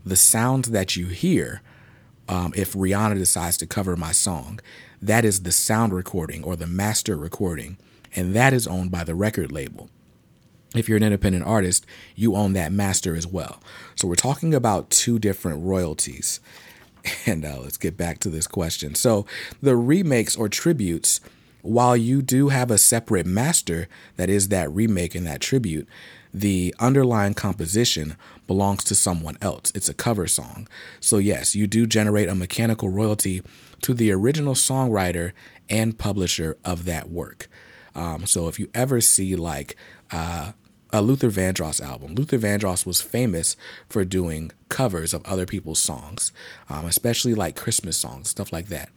The 0.03 0.15
sound 0.15 0.65
that 0.65 0.95
you 0.95 1.05
hear, 1.05 1.61
um, 2.27 2.53
if 2.55 2.73
Rihanna 2.73 3.19
decides 3.19 3.55
to 3.57 3.67
cover 3.67 3.95
my 3.95 4.13
song, 4.13 4.59
that 4.99 5.25
is 5.25 5.43
the 5.43 5.51
sound 5.51 5.93
recording 5.93 6.43
or 6.43 6.55
the 6.55 6.65
master 6.65 7.15
recording, 7.15 7.77
and 8.15 8.33
that 8.33 8.51
is 8.51 8.65
owned 8.65 8.89
by 8.89 9.03
the 9.03 9.13
record 9.13 9.51
label 9.51 9.91
if 10.75 10.87
you're 10.87 10.97
an 10.97 11.03
independent 11.03 11.45
artist, 11.45 11.85
you 12.15 12.35
own 12.35 12.53
that 12.53 12.71
master 12.71 13.15
as 13.15 13.27
well. 13.27 13.61
So 13.95 14.07
we're 14.07 14.15
talking 14.15 14.53
about 14.53 14.89
two 14.89 15.19
different 15.19 15.63
royalties. 15.63 16.39
And 17.25 17.43
uh, 17.43 17.59
let's 17.61 17.77
get 17.77 17.97
back 17.97 18.19
to 18.19 18.29
this 18.29 18.45
question. 18.45 18.93
So 18.93 19.25
the 19.59 19.75
remakes 19.75 20.35
or 20.35 20.47
tributes, 20.47 21.19
while 21.63 21.97
you 21.97 22.21
do 22.21 22.49
have 22.49 22.69
a 22.69 22.77
separate 22.77 23.25
master 23.25 23.87
that 24.17 24.29
is 24.29 24.49
that 24.49 24.71
remake 24.71 25.15
and 25.15 25.25
that 25.25 25.41
tribute, 25.41 25.87
the 26.33 26.73
underlying 26.79 27.33
composition 27.33 28.15
belongs 28.47 28.83
to 28.85 28.95
someone 28.95 29.37
else. 29.41 29.71
It's 29.75 29.89
a 29.89 29.93
cover 29.93 30.27
song. 30.27 30.67
So, 30.99 31.17
yes, 31.17 31.55
you 31.55 31.67
do 31.67 31.85
generate 31.85 32.29
a 32.29 32.35
mechanical 32.35 32.89
royalty 32.89 33.41
to 33.81 33.93
the 33.93 34.11
original 34.11 34.53
songwriter 34.53 35.31
and 35.69 35.97
publisher 35.97 36.57
of 36.63 36.85
that 36.85 37.09
work. 37.09 37.49
Um, 37.95 38.25
so, 38.25 38.47
if 38.47 38.59
you 38.59 38.69
ever 38.73 39.01
see 39.01 39.35
like 39.35 39.75
uh, 40.11 40.53
a 40.93 41.01
Luther 41.01 41.29
Vandross 41.29 41.81
album. 41.81 42.15
Luther 42.15 42.37
Vandross 42.37 42.85
was 42.85 43.01
famous 43.01 43.55
for 43.89 44.03
doing 44.03 44.51
covers 44.69 45.13
of 45.13 45.25
other 45.25 45.45
people's 45.45 45.79
songs, 45.79 46.31
um, 46.69 46.85
especially 46.85 47.33
like 47.33 47.55
Christmas 47.55 47.97
songs, 47.97 48.29
stuff 48.29 48.51
like 48.51 48.67
that. 48.67 48.89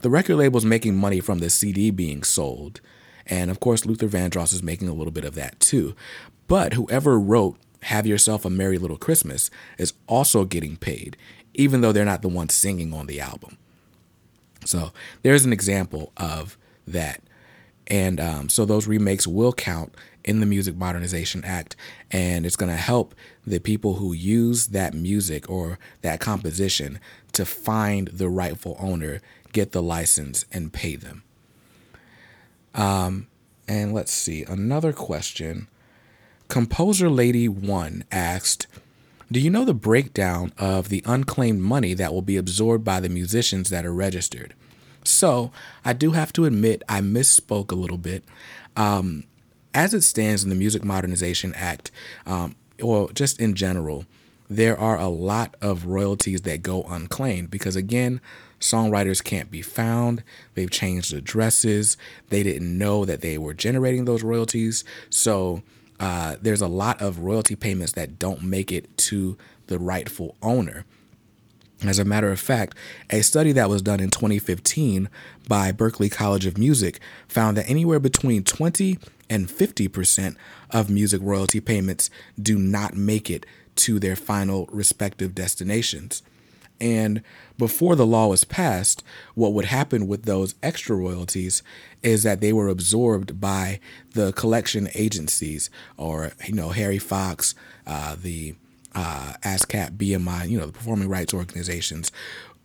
The 0.00 0.10
record 0.10 0.36
label's 0.36 0.64
making 0.64 0.96
money 0.96 1.20
from 1.20 1.38
the 1.38 1.50
CD 1.50 1.90
being 1.90 2.24
sold, 2.24 2.80
and 3.26 3.50
of 3.50 3.60
course, 3.60 3.86
Luther 3.86 4.08
Vandross 4.08 4.52
is 4.52 4.62
making 4.62 4.88
a 4.88 4.94
little 4.94 5.12
bit 5.12 5.24
of 5.24 5.34
that 5.36 5.60
too. 5.60 5.94
But 6.48 6.74
whoever 6.74 7.18
wrote 7.18 7.56
Have 7.82 8.06
Yourself 8.06 8.44
a 8.44 8.50
Merry 8.50 8.78
Little 8.78 8.96
Christmas 8.96 9.48
is 9.78 9.92
also 10.08 10.44
getting 10.44 10.76
paid, 10.76 11.16
even 11.54 11.80
though 11.80 11.92
they're 11.92 12.04
not 12.04 12.22
the 12.22 12.28
ones 12.28 12.52
singing 12.52 12.92
on 12.92 13.06
the 13.06 13.20
album. 13.20 13.58
So 14.64 14.92
there's 15.22 15.44
an 15.44 15.52
example 15.52 16.12
of 16.16 16.58
that. 16.86 17.20
And 17.86 18.20
um, 18.20 18.48
so 18.48 18.64
those 18.64 18.86
remakes 18.86 19.26
will 19.26 19.52
count 19.52 19.94
in 20.24 20.40
the 20.40 20.46
Music 20.46 20.76
Modernization 20.76 21.44
Act, 21.44 21.76
and 22.10 22.46
it's 22.46 22.56
going 22.56 22.70
to 22.70 22.76
help 22.76 23.14
the 23.46 23.58
people 23.58 23.94
who 23.94 24.12
use 24.12 24.68
that 24.68 24.94
music 24.94 25.48
or 25.50 25.78
that 26.02 26.20
composition 26.20 27.00
to 27.32 27.44
find 27.44 28.08
the 28.08 28.28
rightful 28.28 28.76
owner, 28.78 29.20
get 29.52 29.72
the 29.72 29.82
license, 29.82 30.44
and 30.52 30.72
pay 30.72 30.96
them. 30.96 31.22
Um, 32.74 33.26
and 33.68 33.92
let's 33.92 34.12
see, 34.12 34.44
another 34.44 34.92
question. 34.92 35.68
Composer 36.48 37.08
Lady 37.08 37.48
One 37.48 38.04
asked, 38.10 38.66
do 39.30 39.40
you 39.40 39.48
know 39.48 39.64
the 39.64 39.72
breakdown 39.72 40.52
of 40.58 40.90
the 40.90 41.02
unclaimed 41.06 41.62
money 41.62 41.94
that 41.94 42.12
will 42.12 42.22
be 42.22 42.36
absorbed 42.36 42.84
by 42.84 43.00
the 43.00 43.08
musicians 43.08 43.70
that 43.70 43.86
are 43.86 43.94
registered? 43.94 44.54
So, 45.04 45.50
I 45.84 45.94
do 45.94 46.12
have 46.12 46.32
to 46.34 46.44
admit 46.44 46.82
I 46.88 47.00
misspoke 47.00 47.72
a 47.72 47.76
little 47.76 47.98
bit. 47.98 48.24
Um, 48.76 49.24
as 49.74 49.94
it 49.94 50.02
stands 50.02 50.42
in 50.42 50.50
the 50.50 50.56
Music 50.56 50.84
Modernization 50.84 51.54
Act, 51.54 51.90
um, 52.26 52.56
or 52.80 53.10
just 53.12 53.40
in 53.40 53.54
general, 53.54 54.04
there 54.48 54.78
are 54.78 54.98
a 54.98 55.08
lot 55.08 55.56
of 55.60 55.86
royalties 55.86 56.42
that 56.42 56.62
go 56.62 56.82
unclaimed 56.82 57.50
because, 57.50 57.76
again, 57.76 58.20
songwriters 58.60 59.22
can't 59.22 59.50
be 59.50 59.62
found. 59.62 60.22
They've 60.54 60.70
changed 60.70 61.12
addresses. 61.14 61.96
They 62.28 62.42
didn't 62.42 62.76
know 62.76 63.04
that 63.04 63.22
they 63.22 63.38
were 63.38 63.54
generating 63.54 64.04
those 64.04 64.22
royalties. 64.22 64.84
So 65.10 65.62
uh, 65.98 66.36
there's 66.40 66.60
a 66.60 66.68
lot 66.68 67.00
of 67.00 67.20
royalty 67.20 67.56
payments 67.56 67.92
that 67.92 68.18
don't 68.18 68.42
make 68.42 68.70
it 68.72 68.96
to 68.98 69.38
the 69.68 69.78
rightful 69.78 70.36
owner. 70.42 70.84
As 71.84 71.98
a 71.98 72.04
matter 72.04 72.30
of 72.30 72.38
fact, 72.38 72.76
a 73.10 73.22
study 73.22 73.52
that 73.52 73.68
was 73.68 73.82
done 73.82 74.00
in 74.00 74.10
2015 74.10 75.08
by 75.48 75.72
Berklee 75.72 76.12
College 76.12 76.46
of 76.46 76.56
Music 76.56 77.00
found 77.26 77.56
that 77.56 77.68
anywhere 77.68 77.98
between 77.98 78.44
20 78.44 78.98
and 79.32 79.48
50% 79.48 80.36
of 80.70 80.90
music 80.90 81.22
royalty 81.24 81.58
payments 81.58 82.10
do 82.40 82.58
not 82.58 82.94
make 82.94 83.30
it 83.30 83.46
to 83.74 83.98
their 83.98 84.14
final 84.14 84.68
respective 84.70 85.34
destinations. 85.34 86.22
And 86.78 87.22
before 87.56 87.96
the 87.96 88.04
law 88.04 88.26
was 88.26 88.44
passed, 88.44 89.02
what 89.34 89.54
would 89.54 89.64
happen 89.66 90.06
with 90.06 90.24
those 90.24 90.54
extra 90.62 90.96
royalties 90.96 91.62
is 92.02 92.24
that 92.24 92.42
they 92.42 92.52
were 92.52 92.68
absorbed 92.68 93.40
by 93.40 93.80
the 94.12 94.32
collection 94.32 94.88
agencies 94.94 95.70
or, 95.96 96.32
you 96.46 96.54
know, 96.54 96.70
Harry 96.70 96.98
Fox, 96.98 97.54
uh, 97.86 98.16
the 98.20 98.54
uh, 98.94 99.34
ASCAP, 99.42 99.96
BMI, 99.96 100.50
you 100.50 100.58
know, 100.58 100.66
the 100.66 100.72
performing 100.72 101.08
rights 101.08 101.32
organizations. 101.32 102.12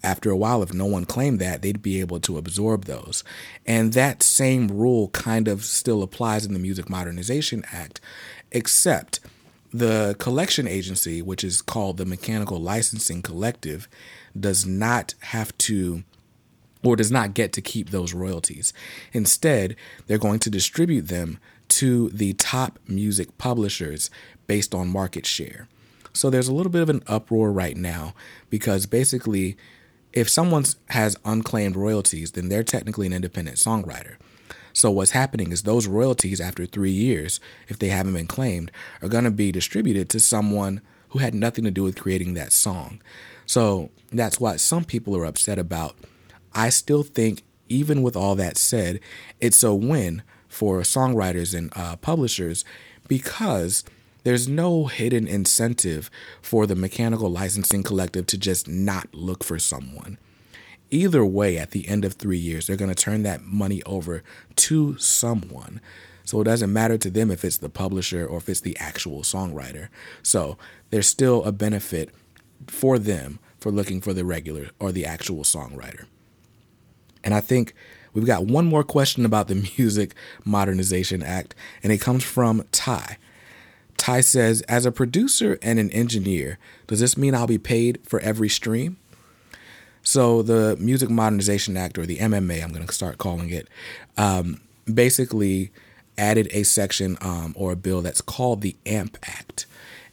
After 0.03 0.29
a 0.29 0.37
while, 0.37 0.61
if 0.61 0.73
no 0.73 0.85
one 0.85 1.05
claimed 1.05 1.39
that, 1.39 1.61
they'd 1.61 1.81
be 1.81 1.99
able 1.99 2.19
to 2.21 2.37
absorb 2.37 2.85
those. 2.85 3.23
And 3.65 3.93
that 3.93 4.21
same 4.21 4.67
rule 4.67 5.09
kind 5.09 5.47
of 5.47 5.65
still 5.65 6.03
applies 6.03 6.45
in 6.45 6.53
the 6.53 6.59
Music 6.59 6.89
Modernization 6.89 7.63
Act, 7.71 7.99
except 8.51 9.19
the 9.73 10.15
collection 10.19 10.67
agency, 10.67 11.21
which 11.21 11.43
is 11.43 11.61
called 11.61 11.97
the 11.97 12.05
Mechanical 12.05 12.59
Licensing 12.59 13.21
Collective, 13.21 13.87
does 14.39 14.65
not 14.65 15.15
have 15.19 15.57
to 15.59 16.03
or 16.83 16.95
does 16.95 17.11
not 17.11 17.33
get 17.33 17.51
to 17.53 17.61
keep 17.61 17.89
those 17.89 18.13
royalties. 18.13 18.71
Instead, 19.11 19.75
they're 20.05 20.17
going 20.17 20.39
to 20.39 20.49
distribute 20.49 21.07
them 21.07 21.39
to 21.67 22.09
the 22.09 22.33
top 22.33 22.79
music 22.87 23.37
publishers 23.37 24.09
based 24.45 24.73
on 24.73 24.87
market 24.87 25.25
share. 25.25 25.67
So 26.13 26.29
there's 26.29 26.47
a 26.47 26.53
little 26.53 26.71
bit 26.71 26.81
of 26.81 26.89
an 26.89 27.03
uproar 27.07 27.51
right 27.51 27.75
now 27.75 28.13
because 28.49 28.85
basically, 28.85 29.57
if 30.13 30.29
someone 30.29 30.65
has 30.89 31.17
unclaimed 31.25 31.75
royalties, 31.75 32.31
then 32.31 32.49
they're 32.49 32.63
technically 32.63 33.07
an 33.07 33.13
independent 33.13 33.57
songwriter. 33.57 34.15
So 34.73 34.91
what's 34.91 35.11
happening 35.11 35.51
is 35.51 35.63
those 35.63 35.87
royalties 35.87 36.39
after 36.39 36.65
three 36.65 36.91
years, 36.91 37.39
if 37.67 37.79
they 37.79 37.87
haven't 37.87 38.13
been 38.13 38.27
claimed, 38.27 38.71
are 39.01 39.09
going 39.09 39.23
to 39.23 39.31
be 39.31 39.51
distributed 39.51 40.09
to 40.09 40.19
someone 40.19 40.81
who 41.09 41.19
had 41.19 41.33
nothing 41.33 41.63
to 41.63 41.71
do 41.71 41.83
with 41.83 41.99
creating 41.99 42.35
that 42.35 42.51
song. 42.51 43.01
So 43.45 43.89
that's 44.11 44.39
what 44.39 44.59
some 44.59 44.83
people 44.83 45.15
are 45.17 45.25
upset 45.25 45.57
about. 45.57 45.95
I 46.53 46.69
still 46.69 47.03
think, 47.03 47.43
even 47.69 48.01
with 48.01 48.15
all 48.15 48.35
that 48.35 48.57
said, 48.57 48.99
it's 49.39 49.63
a 49.63 49.73
win 49.73 50.21
for 50.47 50.81
songwriters 50.81 51.57
and 51.57 51.71
uh, 51.75 51.95
publishers 51.95 52.63
because 53.07 53.83
there's 54.27 54.49
no 54.49 54.87
hidden 54.87 55.25
incentive 55.25 56.11
for 56.41 56.67
the 56.67 56.75
mechanical 56.75 57.31
licensing 57.31 57.81
collective 57.81 58.25
to 58.25 58.37
just 58.37 58.67
not 58.67 59.07
look 59.13 59.41
for 59.41 59.57
someone. 59.57 60.17
Either 60.91 61.23
way, 61.23 61.57
at 61.57 61.71
the 61.71 61.87
end 61.87 62.03
of 62.03 62.11
three 62.11 62.37
years, 62.37 62.67
they're 62.67 62.75
going 62.75 62.93
to 62.93 63.03
turn 63.03 63.23
that 63.23 63.43
money 63.43 63.81
over 63.83 64.23
to 64.57 64.97
someone. 64.97 65.79
So 66.25 66.41
it 66.41 66.43
doesn't 66.43 66.73
matter 66.73 66.97
to 66.97 67.09
them 67.09 67.31
if 67.31 67.45
it's 67.45 67.55
the 67.55 67.69
publisher 67.69 68.25
or 68.25 68.39
if 68.39 68.49
it's 68.49 68.59
the 68.59 68.75
actual 68.79 69.21
songwriter. 69.21 69.87
So 70.23 70.57
there's 70.89 71.07
still 71.07 71.45
a 71.45 71.53
benefit 71.53 72.09
for 72.67 72.99
them 72.99 73.39
for 73.61 73.71
looking 73.71 74.01
for 74.01 74.11
the 74.11 74.25
regular 74.25 74.71
or 74.77 74.91
the 74.91 75.05
actual 75.05 75.43
songwriter. 75.43 76.03
And 77.23 77.33
I 77.33 77.39
think 77.39 77.73
we've 78.11 78.25
got 78.25 78.45
one 78.45 78.65
more 78.65 78.83
question 78.83 79.23
about 79.23 79.47
the 79.47 79.71
Music 79.77 80.13
Modernization 80.43 81.23
Act, 81.23 81.55
and 81.81 81.93
it 81.93 82.01
comes 82.01 82.25
from 82.25 82.65
Ty. 82.73 83.19
Ty 83.97 84.21
says, 84.21 84.61
as 84.63 84.85
a 84.85 84.91
producer 84.91 85.57
and 85.61 85.79
an 85.79 85.91
engineer, 85.91 86.59
does 86.85 86.99
this 86.99 87.17
mean 87.17 87.35
I'll 87.35 87.47
be 87.47 87.57
paid 87.57 87.99
for 88.03 88.19
every 88.19 88.49
stream? 88.49 88.97
So 90.03 90.41
the 90.41 90.77
Music 90.79 91.09
Modernization 91.09 91.75
Act, 91.75 91.97
or 91.97 92.05
the 92.05 92.17
MMA, 92.17 92.63
I'm 92.63 92.71
going 92.71 92.85
to 92.85 92.93
start 92.93 93.17
calling 93.17 93.49
it, 93.49 93.67
um, 94.17 94.61
basically 94.91 95.71
added 96.17 96.47
a 96.51 96.63
section 96.63 97.17
um, 97.21 97.53
or 97.57 97.73
a 97.73 97.75
bill 97.75 98.01
that's 98.01 98.21
called 98.21 98.61
the 98.61 98.75
AMP 98.85 99.17
Act. 99.23 99.65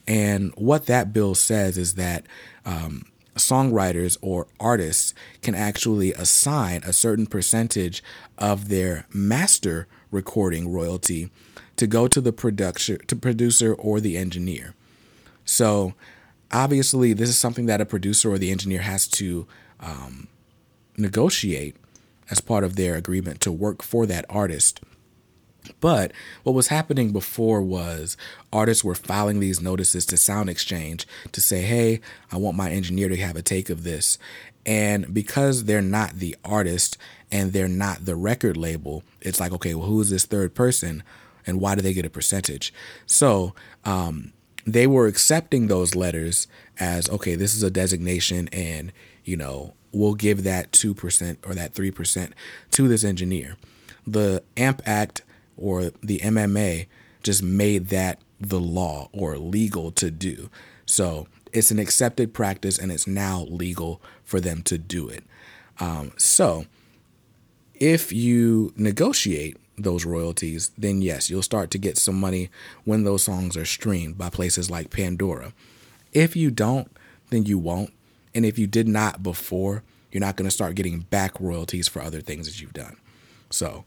And 0.07 0.53
what 0.57 0.87
that 0.87 1.13
bill 1.13 1.35
says 1.35 1.79
is 1.79 1.95
that 1.95 2.25
um, 2.67 3.07
songwriters 3.37 4.17
or 4.21 4.47
artists 4.61 5.15
can 5.43 5.55
actually 5.55 6.13
assign 6.13 6.83
a 6.85 6.93
certain 6.93 7.27
percentage 7.27 8.03
of 8.39 8.69
their 8.69 9.07
master 9.13 9.87
recording 10.11 10.73
royalty 10.73 11.31
to 11.77 11.87
go 11.87 12.07
to 12.07 12.21
the 12.21 12.33
production 12.33 12.99
to 13.07 13.17
producer 13.17 13.75
or 13.75 14.01
the 14.01 14.17
engineer. 14.17 14.75
So 15.45 15.95
obviously 16.53 17.13
this 17.13 17.29
is 17.29 17.39
something 17.39 17.67
that 17.67 17.81
a 17.81 17.87
producer 17.87 18.31
or 18.31 18.39
the 18.39 18.51
engineer 18.51 18.83
has 18.83 19.07
to 19.09 19.47
um, 19.81 20.29
negotiate 20.97 21.77
as 22.31 22.41
part 22.41 22.65
of 22.65 22.77
their 22.77 22.95
agreement 22.95 23.41
to 23.43 23.53
work 23.53 23.83
for 23.83 24.07
that 24.07 24.25
artist. 24.29 24.81
But 25.81 26.13
what 26.43 26.55
was 26.55 26.69
happening 26.69 27.13
before 27.13 27.63
was 27.63 28.17
artists 28.53 28.85
were 28.85 28.95
filing 28.95 29.41
these 29.41 29.63
notices 29.63 30.05
to 30.07 30.17
Sound 30.17 30.51
Exchange 30.51 31.07
to 31.33 31.41
say, 31.41 31.63
hey, 31.63 32.01
I 32.31 32.37
want 32.37 32.57
my 32.57 32.71
engineer 32.71 33.09
to 33.09 33.17
have 33.17 33.37
a 33.37 33.43
take 33.43 33.71
of 33.71 33.83
this. 33.83 34.19
And 34.67 35.13
because 35.13 35.65
they're 35.65 35.83
not 35.83 36.15
the 36.15 36.37
artist 36.45 36.97
and 37.31 37.53
they're 37.53 37.69
not 37.69 38.05
the 38.05 38.17
record 38.17 38.57
label, 38.57 39.03
it's 39.21 39.41
like, 39.41 39.53
okay, 39.53 39.75
well, 39.75 39.87
who 39.87 40.01
is 40.01 40.11
this 40.11 40.27
third 40.27 40.55
person 40.55 41.03
and 41.47 41.61
why 41.61 41.75
do 41.75 41.83
they 41.83 41.93
get 41.93 42.07
a 42.07 42.11
percentage? 42.11 42.73
So 43.07 43.55
um, 43.85 44.33
they 44.67 44.87
were 44.87 45.07
accepting 45.07 45.67
those 45.67 45.95
letters 45.95 46.47
as, 46.79 47.09
okay, 47.11 47.35
this 47.35 47.55
is 47.55 47.63
a 47.63 47.71
designation 47.71 48.49
and, 48.53 48.93
you 49.25 49.37
know, 49.37 49.75
we'll 49.93 50.15
give 50.15 50.43
that 50.45 50.73
2% 50.73 51.37
or 51.47 51.55
that 51.55 51.75
3% 51.75 52.33
to 52.73 52.89
this 52.89 53.05
engineer. 53.05 53.57
The 54.07 54.43
AMP 54.57 54.83
Act 54.85 55.23
or 55.57 55.85
the 56.03 56.19
MMA 56.19 56.87
just 57.23 57.43
made 57.43 57.89
that 57.89 58.21
the 58.41 58.61
law 58.61 59.09
or 59.13 59.39
legal 59.39 59.91
to 59.93 60.11
do. 60.11 60.51
So 60.87 61.27
it's 61.53 61.71
an 61.71 61.79
accepted 61.79 62.35
practice 62.35 62.79
and 62.79 62.91
it's 62.91 63.07
now 63.07 63.47
legal 63.49 64.03
for 64.25 64.41
them 64.41 64.63
to 64.63 64.77
do 64.77 65.09
it. 65.09 65.25
Um, 65.81 66.13
so 66.17 66.67
if 67.75 68.13
you 68.13 68.73
negotiate 68.77 69.57
those 69.77 70.05
royalties, 70.05 70.71
then 70.79 71.03
yes, 71.03 71.31
you'll 71.31 71.43
start 71.43 71.71
to 71.73 71.79
get 71.79 71.99
some 71.99 72.19
money 72.19 72.51
when 72.85 73.05
those 73.05 73.23
songs 73.25 73.57
are 73.57 73.65
streamed 73.65 74.17
by 74.17 74.31
places 74.31 74.71
like 74.71 74.91
Pandora. 74.91 75.53
If 76.13 76.37
you 76.37 76.51
don't, 76.51 76.91
then 77.31 77.45
you 77.45 77.59
won't. 77.59 77.93
And 78.35 78.45
if 78.45 78.59
you 78.59 78.67
did 78.67 78.89
not 78.89 79.23
before, 79.23 79.83
you're 80.11 80.21
not 80.21 80.37
going 80.37 80.47
to 80.47 80.55
start 80.55 80.77
getting 80.77 81.01
back 81.01 81.41
royalties 81.41 81.89
for 81.89 82.01
other 82.01 82.21
things 82.21 82.47
that 82.47 82.61
you've 82.61 82.73
done. 82.73 82.97
So 83.51 83.85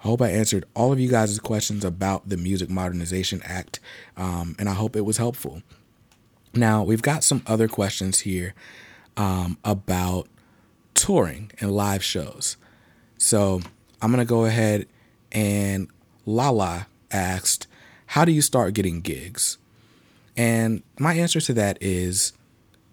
I 0.00 0.04
hope 0.04 0.22
I 0.22 0.30
answered 0.30 0.64
all 0.74 0.92
of 0.92 1.00
you 1.00 1.08
guys' 1.08 1.38
questions 1.38 1.84
about 1.84 2.28
the 2.28 2.36
Music 2.36 2.70
Modernization 2.70 3.40
Act, 3.44 3.80
um, 4.16 4.54
and 4.58 4.68
I 4.68 4.74
hope 4.74 4.96
it 4.96 5.04
was 5.04 5.16
helpful. 5.16 5.62
Now, 6.54 6.82
we've 6.82 7.02
got 7.02 7.24
some 7.24 7.42
other 7.46 7.68
questions 7.68 8.20
here 8.20 8.54
um, 9.16 9.58
about 9.64 10.28
touring 10.94 11.50
and 11.60 11.72
live 11.72 12.02
shows. 12.02 12.56
So 13.18 13.60
I'm 14.00 14.12
going 14.12 14.24
to 14.24 14.28
go 14.28 14.44
ahead 14.44 14.86
and 15.32 15.88
Lala 16.26 16.86
asked, 17.10 17.66
How 18.06 18.24
do 18.24 18.32
you 18.32 18.42
start 18.42 18.74
getting 18.74 19.00
gigs? 19.00 19.58
And 20.36 20.82
my 20.98 21.14
answer 21.14 21.40
to 21.40 21.54
that 21.54 21.78
is 21.80 22.32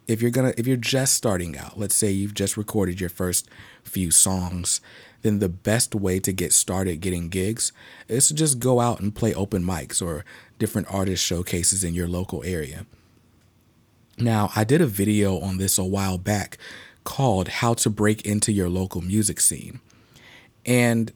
if 0.08 0.22
you're 0.22 0.32
gonna 0.32 0.54
if 0.58 0.68
you're 0.68 0.78
just 0.78 1.14
starting 1.14 1.58
out, 1.58 1.80
let's 1.80 1.96
say 1.96 2.12
you've 2.12 2.34
just 2.34 2.58
recorded 2.58 3.00
your 3.00 3.10
first 3.10 3.48
few 3.84 4.12
songs 4.12 4.82
then 5.26 5.40
the 5.40 5.50
best 5.50 5.96
way 5.96 6.20
to 6.20 6.32
get 6.32 6.54
started 6.54 7.02
getting 7.02 7.30
gigs 7.30 7.72
is 8.08 8.28
to 8.28 8.34
just 8.36 8.60
go 8.60 8.80
out 8.80 9.00
and 9.00 9.16
play 9.16 9.34
open 9.34 9.64
mics 9.64 10.00
or 10.00 10.24
different 10.60 10.88
artist 10.94 11.24
showcases 11.24 11.84
in 11.84 11.96
your 11.96 12.08
local 12.08 12.44
area. 12.44 12.86
Now, 14.20 14.52
I 14.56 14.64
did 14.64 14.82
a 14.82 14.86
video 14.86 15.40
on 15.40 15.58
this 15.58 15.80
a 15.80 15.84
while 15.84 16.20
back 16.20 16.60
called 17.06 17.48
How 17.48 17.74
to 17.74 17.90
Break 17.90 18.24
into 18.24 18.52
Your 18.52 18.70
Local 18.70 19.02
Music 19.02 19.42
Scene. 19.42 19.80
And 20.64 21.12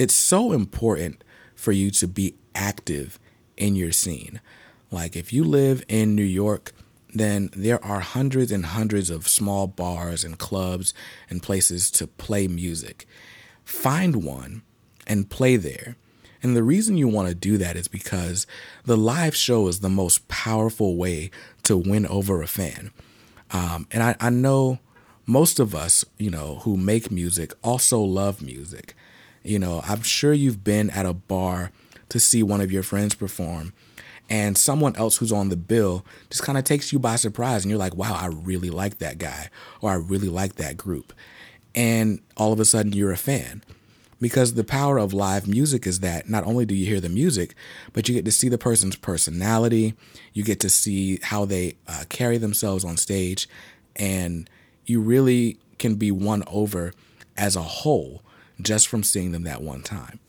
it's 0.00 0.14
so 0.14 0.52
important 0.52 1.22
for 1.54 1.72
you 1.72 1.90
to 1.90 2.08
be 2.08 2.34
active 2.54 3.18
in 3.58 3.76
your 3.76 3.92
scene. 3.92 4.40
Like 4.90 5.14
if 5.14 5.30
you 5.30 5.44
live 5.44 5.84
in 5.88 6.14
New 6.14 6.22
York, 6.22 6.72
then 7.12 7.50
there 7.54 7.84
are 7.84 8.00
hundreds 8.00 8.50
and 8.50 8.64
hundreds 8.64 9.10
of 9.10 9.28
small 9.28 9.66
bars 9.66 10.24
and 10.24 10.38
clubs 10.38 10.94
and 11.28 11.42
places 11.42 11.90
to 11.90 12.06
play 12.06 12.48
music 12.48 13.06
find 13.62 14.24
one 14.24 14.62
and 15.06 15.30
play 15.30 15.56
there. 15.56 15.96
And 16.42 16.56
the 16.56 16.62
reason 16.62 16.96
you 16.96 17.06
want 17.06 17.28
to 17.28 17.34
do 17.34 17.58
that 17.58 17.76
is 17.76 17.86
because 17.86 18.46
the 18.84 18.96
live 18.96 19.36
show 19.36 19.68
is 19.68 19.80
the 19.80 19.90
most 19.90 20.26
powerful 20.28 20.96
way 20.96 21.30
to 21.64 21.76
win 21.76 22.06
over 22.06 22.40
a 22.40 22.48
fan. 22.48 22.90
Um, 23.50 23.86
and 23.92 24.02
I, 24.02 24.16
I 24.18 24.30
know 24.30 24.78
most 25.26 25.60
of 25.60 25.74
us, 25.74 26.04
you 26.18 26.30
know, 26.30 26.60
who 26.62 26.76
make 26.76 27.10
music 27.10 27.52
also 27.62 28.00
love 28.00 28.42
music. 28.42 28.96
You 29.42 29.58
know, 29.58 29.82
I'm 29.86 30.02
sure 30.02 30.32
you've 30.32 30.64
been 30.64 30.90
at 30.90 31.06
a 31.06 31.14
bar 31.14 31.70
to 32.08 32.20
see 32.20 32.42
one 32.42 32.60
of 32.60 32.72
your 32.72 32.82
friends 32.82 33.14
perform, 33.14 33.72
and 34.28 34.58
someone 34.58 34.96
else 34.96 35.16
who's 35.16 35.32
on 35.32 35.48
the 35.48 35.56
bill 35.56 36.04
just 36.28 36.42
kind 36.42 36.58
of 36.58 36.64
takes 36.64 36.92
you 36.92 36.98
by 36.98 37.16
surprise, 37.16 37.64
and 37.64 37.70
you're 37.70 37.78
like, 37.78 37.94
wow, 37.94 38.14
I 38.14 38.26
really 38.26 38.70
like 38.70 38.98
that 38.98 39.18
guy, 39.18 39.48
or 39.80 39.90
I 39.90 39.94
really 39.94 40.28
like 40.28 40.56
that 40.56 40.76
group 40.76 41.12
and 41.74 42.20
all 42.36 42.52
of 42.52 42.60
a 42.60 42.64
sudden 42.64 42.92
you're 42.92 43.12
a 43.12 43.16
fan. 43.16 43.62
Because 44.20 44.52
the 44.52 44.64
power 44.64 44.98
of 44.98 45.14
live 45.14 45.48
music 45.48 45.86
is 45.86 46.00
that 46.00 46.28
not 46.28 46.44
only 46.44 46.66
do 46.66 46.74
you 46.74 46.84
hear 46.84 47.00
the 47.00 47.08
music, 47.08 47.54
but 47.94 48.06
you 48.06 48.14
get 48.14 48.26
to 48.26 48.32
see 48.32 48.50
the 48.50 48.58
person's 48.58 48.96
personality, 48.96 49.94
you 50.34 50.44
get 50.44 50.60
to 50.60 50.68
see 50.68 51.18
how 51.22 51.46
they 51.46 51.76
uh, 51.88 52.04
carry 52.10 52.36
themselves 52.36 52.84
on 52.84 52.98
stage, 52.98 53.48
and 53.96 54.50
you 54.84 55.00
really 55.00 55.56
can 55.78 55.94
be 55.94 56.10
won 56.10 56.44
over 56.48 56.92
as 57.38 57.56
a 57.56 57.62
whole 57.62 58.22
just 58.62 58.88
from 58.88 59.02
seeing 59.02 59.32
them 59.32 59.44
that 59.44 59.62
one 59.62 59.82
time. 59.82 60.20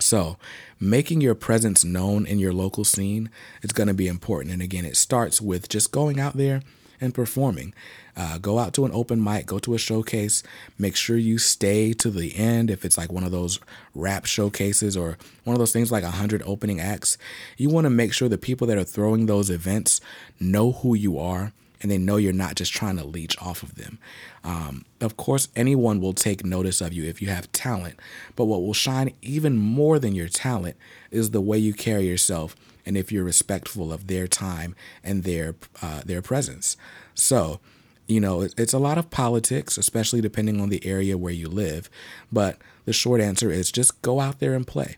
So, 0.00 0.36
making 0.78 1.20
your 1.20 1.34
presence 1.34 1.84
known 1.84 2.24
in 2.24 2.38
your 2.38 2.52
local 2.52 2.84
scene 2.84 3.30
is 3.62 3.72
going 3.72 3.88
to 3.88 3.94
be 3.94 4.06
important. 4.06 4.52
And 4.52 4.62
again, 4.62 4.84
it 4.84 4.96
starts 4.96 5.40
with 5.40 5.68
just 5.68 5.90
going 5.90 6.20
out 6.20 6.36
there 6.36 6.62
and 7.00 7.14
performing. 7.14 7.74
Uh, 8.16 8.38
go 8.38 8.58
out 8.58 8.74
to 8.74 8.84
an 8.84 8.90
open 8.92 9.22
mic, 9.22 9.46
go 9.46 9.58
to 9.60 9.74
a 9.74 9.78
showcase. 9.78 10.42
Make 10.78 10.96
sure 10.96 11.16
you 11.16 11.38
stay 11.38 11.92
to 11.94 12.10
the 12.10 12.36
end. 12.36 12.70
If 12.70 12.84
it's 12.84 12.98
like 12.98 13.12
one 13.12 13.24
of 13.24 13.30
those 13.30 13.60
rap 13.94 14.24
showcases 14.24 14.96
or 14.96 15.18
one 15.44 15.54
of 15.54 15.58
those 15.58 15.72
things 15.72 15.92
like 15.92 16.04
100 16.04 16.42
opening 16.44 16.80
acts, 16.80 17.16
you 17.56 17.68
want 17.68 17.84
to 17.84 17.90
make 17.90 18.12
sure 18.12 18.28
the 18.28 18.38
people 18.38 18.66
that 18.66 18.78
are 18.78 18.84
throwing 18.84 19.26
those 19.26 19.50
events 19.50 20.00
know 20.40 20.72
who 20.72 20.94
you 20.94 21.18
are 21.18 21.52
and 21.80 21.90
they 21.90 21.98
know 21.98 22.16
you're 22.16 22.32
not 22.32 22.56
just 22.56 22.72
trying 22.72 22.96
to 22.96 23.04
leech 23.04 23.40
off 23.40 23.62
of 23.62 23.76
them. 23.76 23.98
Um, 24.44 24.84
of 25.00 25.16
course, 25.16 25.48
anyone 25.54 26.00
will 26.00 26.12
take 26.12 26.44
notice 26.44 26.80
of 26.80 26.92
you 26.92 27.04
if 27.04 27.22
you 27.22 27.28
have 27.28 27.50
talent, 27.52 27.98
but 28.36 28.46
what 28.46 28.62
will 28.62 28.74
shine 28.74 29.12
even 29.22 29.56
more 29.56 29.98
than 29.98 30.14
your 30.14 30.28
talent 30.28 30.76
is 31.10 31.30
the 31.30 31.40
way 31.40 31.58
you 31.58 31.72
carry 31.72 32.06
yourself 32.06 32.56
and 32.84 32.96
if 32.96 33.12
you're 33.12 33.24
respectful 33.24 33.92
of 33.92 34.06
their 34.06 34.26
time 34.26 34.74
and 35.04 35.24
their 35.24 35.54
uh, 35.82 36.00
their 36.04 36.22
presence. 36.22 36.76
So, 37.14 37.60
you 38.06 38.20
know, 38.20 38.48
it's 38.56 38.72
a 38.72 38.78
lot 38.78 38.96
of 38.96 39.10
politics, 39.10 39.76
especially 39.76 40.20
depending 40.20 40.60
on 40.60 40.70
the 40.70 40.84
area 40.86 41.18
where 41.18 41.32
you 41.32 41.48
live. 41.48 41.90
But 42.32 42.58
the 42.86 42.92
short 42.94 43.20
answer 43.20 43.50
is 43.50 43.70
just 43.70 44.00
go 44.00 44.20
out 44.20 44.40
there 44.40 44.54
and 44.54 44.66
play. 44.66 44.96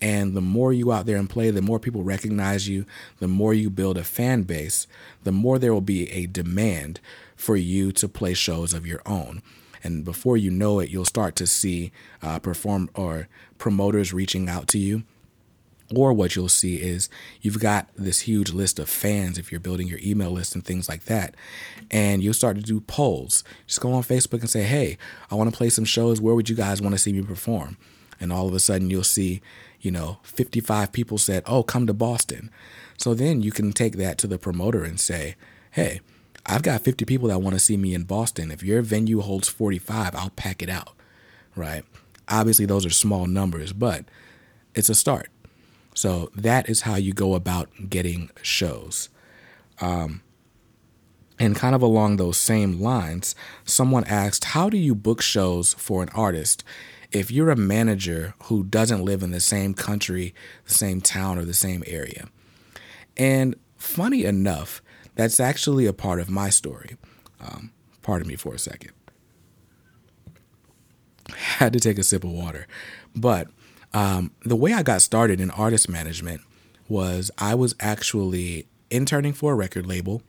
And 0.00 0.36
the 0.36 0.40
more 0.40 0.72
you 0.72 0.92
out 0.92 1.06
there 1.06 1.16
and 1.16 1.28
play, 1.28 1.50
the 1.50 1.62
more 1.62 1.80
people 1.80 2.02
recognize 2.02 2.68
you, 2.68 2.86
the 3.18 3.28
more 3.28 3.52
you 3.52 3.68
build 3.68 3.98
a 3.98 4.04
fan 4.04 4.42
base, 4.42 4.86
the 5.24 5.32
more 5.32 5.58
there 5.58 5.74
will 5.74 5.80
be 5.80 6.10
a 6.10 6.26
demand 6.26 7.00
for 7.34 7.56
you 7.56 7.90
to 7.92 8.08
play 8.08 8.34
shows 8.34 8.72
of 8.72 8.86
your 8.86 9.02
own. 9.06 9.42
And 9.82 10.04
before 10.04 10.36
you 10.36 10.50
know 10.50 10.80
it, 10.80 10.90
you'll 10.90 11.04
start 11.04 11.36
to 11.36 11.46
see 11.46 11.92
uh, 12.22 12.38
perform 12.38 12.90
or 12.94 13.28
promoters 13.58 14.12
reaching 14.12 14.48
out 14.48 14.68
to 14.68 14.78
you 14.78 15.04
or 15.94 16.12
what 16.12 16.36
you'll 16.36 16.48
see 16.48 16.76
is 16.76 17.08
you've 17.40 17.60
got 17.60 17.88
this 17.96 18.20
huge 18.20 18.52
list 18.52 18.78
of 18.78 18.88
fans 18.88 19.38
if 19.38 19.50
you're 19.50 19.60
building 19.60 19.88
your 19.88 20.00
email 20.02 20.30
list 20.30 20.54
and 20.54 20.64
things 20.64 20.88
like 20.88 21.04
that. 21.04 21.34
And 21.90 22.22
you'll 22.22 22.34
start 22.34 22.56
to 22.56 22.62
do 22.62 22.80
polls. 22.80 23.42
Just 23.66 23.80
go 23.80 23.92
on 23.92 24.02
Facebook 24.02 24.40
and 24.40 24.50
say, 24.50 24.64
hey, 24.64 24.98
I 25.30 25.34
want 25.34 25.50
to 25.50 25.56
play 25.56 25.70
some 25.70 25.86
shows. 25.86 26.20
Where 26.20 26.34
would 26.34 26.50
you 26.50 26.56
guys 26.56 26.82
want 26.82 26.94
to 26.94 26.98
see 26.98 27.12
me 27.12 27.22
perform? 27.22 27.78
And 28.20 28.32
all 28.32 28.48
of 28.48 28.54
a 28.54 28.60
sudden 28.60 28.90
you'll 28.90 29.04
see, 29.04 29.40
you 29.80 29.90
know, 29.90 30.18
55 30.22 30.92
people 30.92 31.18
said, 31.18 31.42
oh, 31.46 31.62
come 31.62 31.86
to 31.86 31.94
Boston. 31.94 32.50
So 32.96 33.14
then 33.14 33.42
you 33.42 33.52
can 33.52 33.72
take 33.72 33.96
that 33.96 34.18
to 34.18 34.26
the 34.26 34.38
promoter 34.38 34.84
and 34.84 34.98
say, 34.98 35.36
hey, 35.72 36.00
I've 36.46 36.62
got 36.62 36.80
50 36.80 37.04
people 37.04 37.28
that 37.28 37.40
want 37.40 37.54
to 37.54 37.60
see 37.60 37.76
me 37.76 37.94
in 37.94 38.04
Boston. 38.04 38.50
If 38.50 38.62
your 38.62 38.82
venue 38.82 39.20
holds 39.20 39.48
45, 39.48 40.14
I'll 40.14 40.30
pack 40.30 40.62
it 40.62 40.70
out. 40.70 40.94
right? 41.54 41.84
Obviously, 42.28 42.66
those 42.66 42.86
are 42.86 42.90
small 42.90 43.26
numbers, 43.26 43.72
but 43.72 44.04
it's 44.74 44.88
a 44.88 44.94
start. 44.94 45.28
So 45.94 46.30
that 46.34 46.68
is 46.68 46.82
how 46.82 46.96
you 46.96 47.12
go 47.12 47.34
about 47.34 47.68
getting 47.90 48.30
shows. 48.42 49.08
Um, 49.80 50.22
and 51.38 51.54
kind 51.56 51.74
of 51.74 51.82
along 51.82 52.16
those 52.16 52.36
same 52.36 52.80
lines, 52.80 53.34
someone 53.64 54.04
asked, 54.04 54.44
How 54.44 54.68
do 54.68 54.76
you 54.76 54.94
book 54.94 55.22
shows 55.22 55.74
for 55.74 56.02
an 56.02 56.08
artist 56.10 56.64
if 57.12 57.30
you're 57.30 57.50
a 57.50 57.56
manager 57.56 58.34
who 58.44 58.64
doesn't 58.64 59.04
live 59.04 59.22
in 59.22 59.30
the 59.30 59.40
same 59.40 59.74
country, 59.74 60.34
the 60.66 60.74
same 60.74 61.00
town, 61.00 61.38
or 61.38 61.44
the 61.44 61.54
same 61.54 61.82
area? 61.86 62.28
And 63.16 63.56
funny 63.76 64.24
enough, 64.24 64.82
that's 65.14 65.40
actually 65.40 65.86
a 65.86 65.92
part 65.92 66.20
of 66.20 66.30
my 66.30 66.50
story. 66.50 66.96
Um, 67.40 67.72
pardon 68.02 68.28
me 68.28 68.36
for 68.36 68.54
a 68.54 68.58
second. 68.58 68.92
Had 71.34 71.72
to 71.72 71.80
take 71.80 71.98
a 71.98 72.02
sip 72.02 72.24
of 72.24 72.30
water. 72.30 72.66
But 73.14 73.48
um, 73.92 74.32
the 74.44 74.56
way 74.56 74.72
I 74.72 74.82
got 74.82 75.02
started 75.02 75.40
in 75.40 75.50
artist 75.50 75.88
management 75.88 76.42
was 76.88 77.30
I 77.38 77.54
was 77.54 77.74
actually 77.80 78.66
interning 78.90 79.32
for 79.32 79.52
a 79.52 79.56
record 79.56 79.86
label 79.86 80.22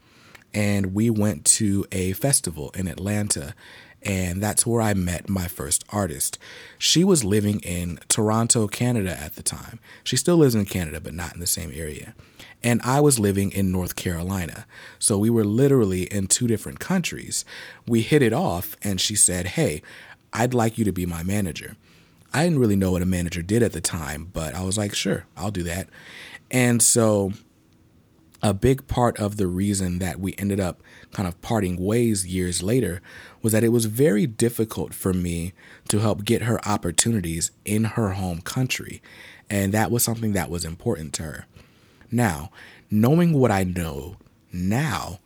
and 0.53 0.93
we 0.93 1.09
went 1.09 1.45
to 1.45 1.85
a 1.91 2.13
festival 2.13 2.71
in 2.75 2.87
Atlanta. 2.87 3.53
And 4.03 4.41
that's 4.41 4.65
where 4.65 4.81
I 4.81 4.93
met 4.93 5.29
my 5.29 5.47
first 5.47 5.83
artist. 5.89 6.37
She 6.77 7.03
was 7.03 7.25
living 7.25 7.59
in 7.59 7.99
Toronto, 8.07 8.67
Canada 8.67 9.17
at 9.19 9.35
the 9.35 9.43
time. 9.43 9.79
She 10.03 10.15
still 10.15 10.37
lives 10.37 10.55
in 10.55 10.65
Canada, 10.65 11.01
but 11.01 11.13
not 11.13 11.33
in 11.33 11.41
the 11.41 11.47
same 11.47 11.71
area. 11.73 12.15
And 12.63 12.81
I 12.83 13.01
was 13.01 13.19
living 13.19 13.51
in 13.51 13.71
North 13.71 13.95
Carolina. 13.95 14.65
So 14.99 15.17
we 15.17 15.29
were 15.29 15.43
literally 15.43 16.03
in 16.03 16.27
two 16.27 16.47
different 16.47 16.79
countries. 16.79 17.43
We 17.87 18.01
hit 18.01 18.21
it 18.21 18.33
off, 18.33 18.75
and 18.81 18.99
she 19.01 19.15
said, 19.15 19.47
Hey, 19.47 19.81
I'd 20.31 20.53
like 20.53 20.77
you 20.77 20.85
to 20.85 20.91
be 20.91 21.05
my 21.05 21.23
manager. 21.23 21.75
I 22.33 22.43
didn't 22.43 22.59
really 22.59 22.75
know 22.75 22.91
what 22.91 23.01
a 23.01 23.07
manager 23.07 23.41
did 23.41 23.63
at 23.63 23.73
the 23.73 23.81
time, 23.81 24.29
but 24.31 24.55
I 24.55 24.63
was 24.63 24.77
like, 24.77 24.93
Sure, 24.93 25.25
I'll 25.35 25.51
do 25.51 25.63
that. 25.63 25.89
And 26.51 26.81
so 26.81 27.33
a 28.41 28.53
big 28.53 28.87
part 28.87 29.19
of 29.19 29.37
the 29.37 29.47
reason 29.47 29.99
that 29.99 30.19
we 30.19 30.33
ended 30.37 30.59
up 30.59 30.81
kind 31.11 31.27
of 31.27 31.41
parting 31.41 31.75
ways 31.75 32.25
years 32.25 32.63
later 32.63 33.01
was 33.41 33.53
that 33.53 33.63
it 33.63 33.69
was 33.69 33.85
very 33.85 34.27
difficult 34.27 34.93
for 34.93 35.13
me 35.13 35.53
to 35.87 35.99
help 35.99 36.25
get 36.25 36.43
her 36.43 36.59
opportunities 36.67 37.51
in 37.65 37.85
her 37.85 38.11
home 38.11 38.41
country. 38.41 39.01
And 39.49 39.73
that 39.73 39.91
was 39.91 40.03
something 40.03 40.33
that 40.33 40.49
was 40.49 40.65
important 40.65 41.13
to 41.13 41.23
her. 41.23 41.45
Now, 42.11 42.51
knowing 42.91 43.33
what 43.33 43.51
I 43.51 43.63
know 43.63 44.17
now, 44.51 45.19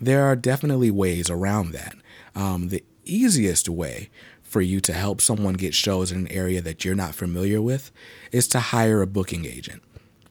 there 0.00 0.24
are 0.24 0.36
definitely 0.36 0.90
ways 0.90 1.30
around 1.30 1.72
that. 1.72 1.94
Um, 2.34 2.68
the 2.68 2.84
easiest 3.04 3.68
way 3.68 4.10
for 4.42 4.60
you 4.60 4.80
to 4.80 4.92
help 4.92 5.20
someone 5.20 5.54
get 5.54 5.74
shows 5.74 6.12
in 6.12 6.18
an 6.18 6.28
area 6.28 6.60
that 6.60 6.84
you're 6.84 6.94
not 6.94 7.14
familiar 7.14 7.60
with 7.60 7.90
is 8.30 8.46
to 8.48 8.60
hire 8.60 9.02
a 9.02 9.06
booking 9.06 9.44
agent 9.44 9.82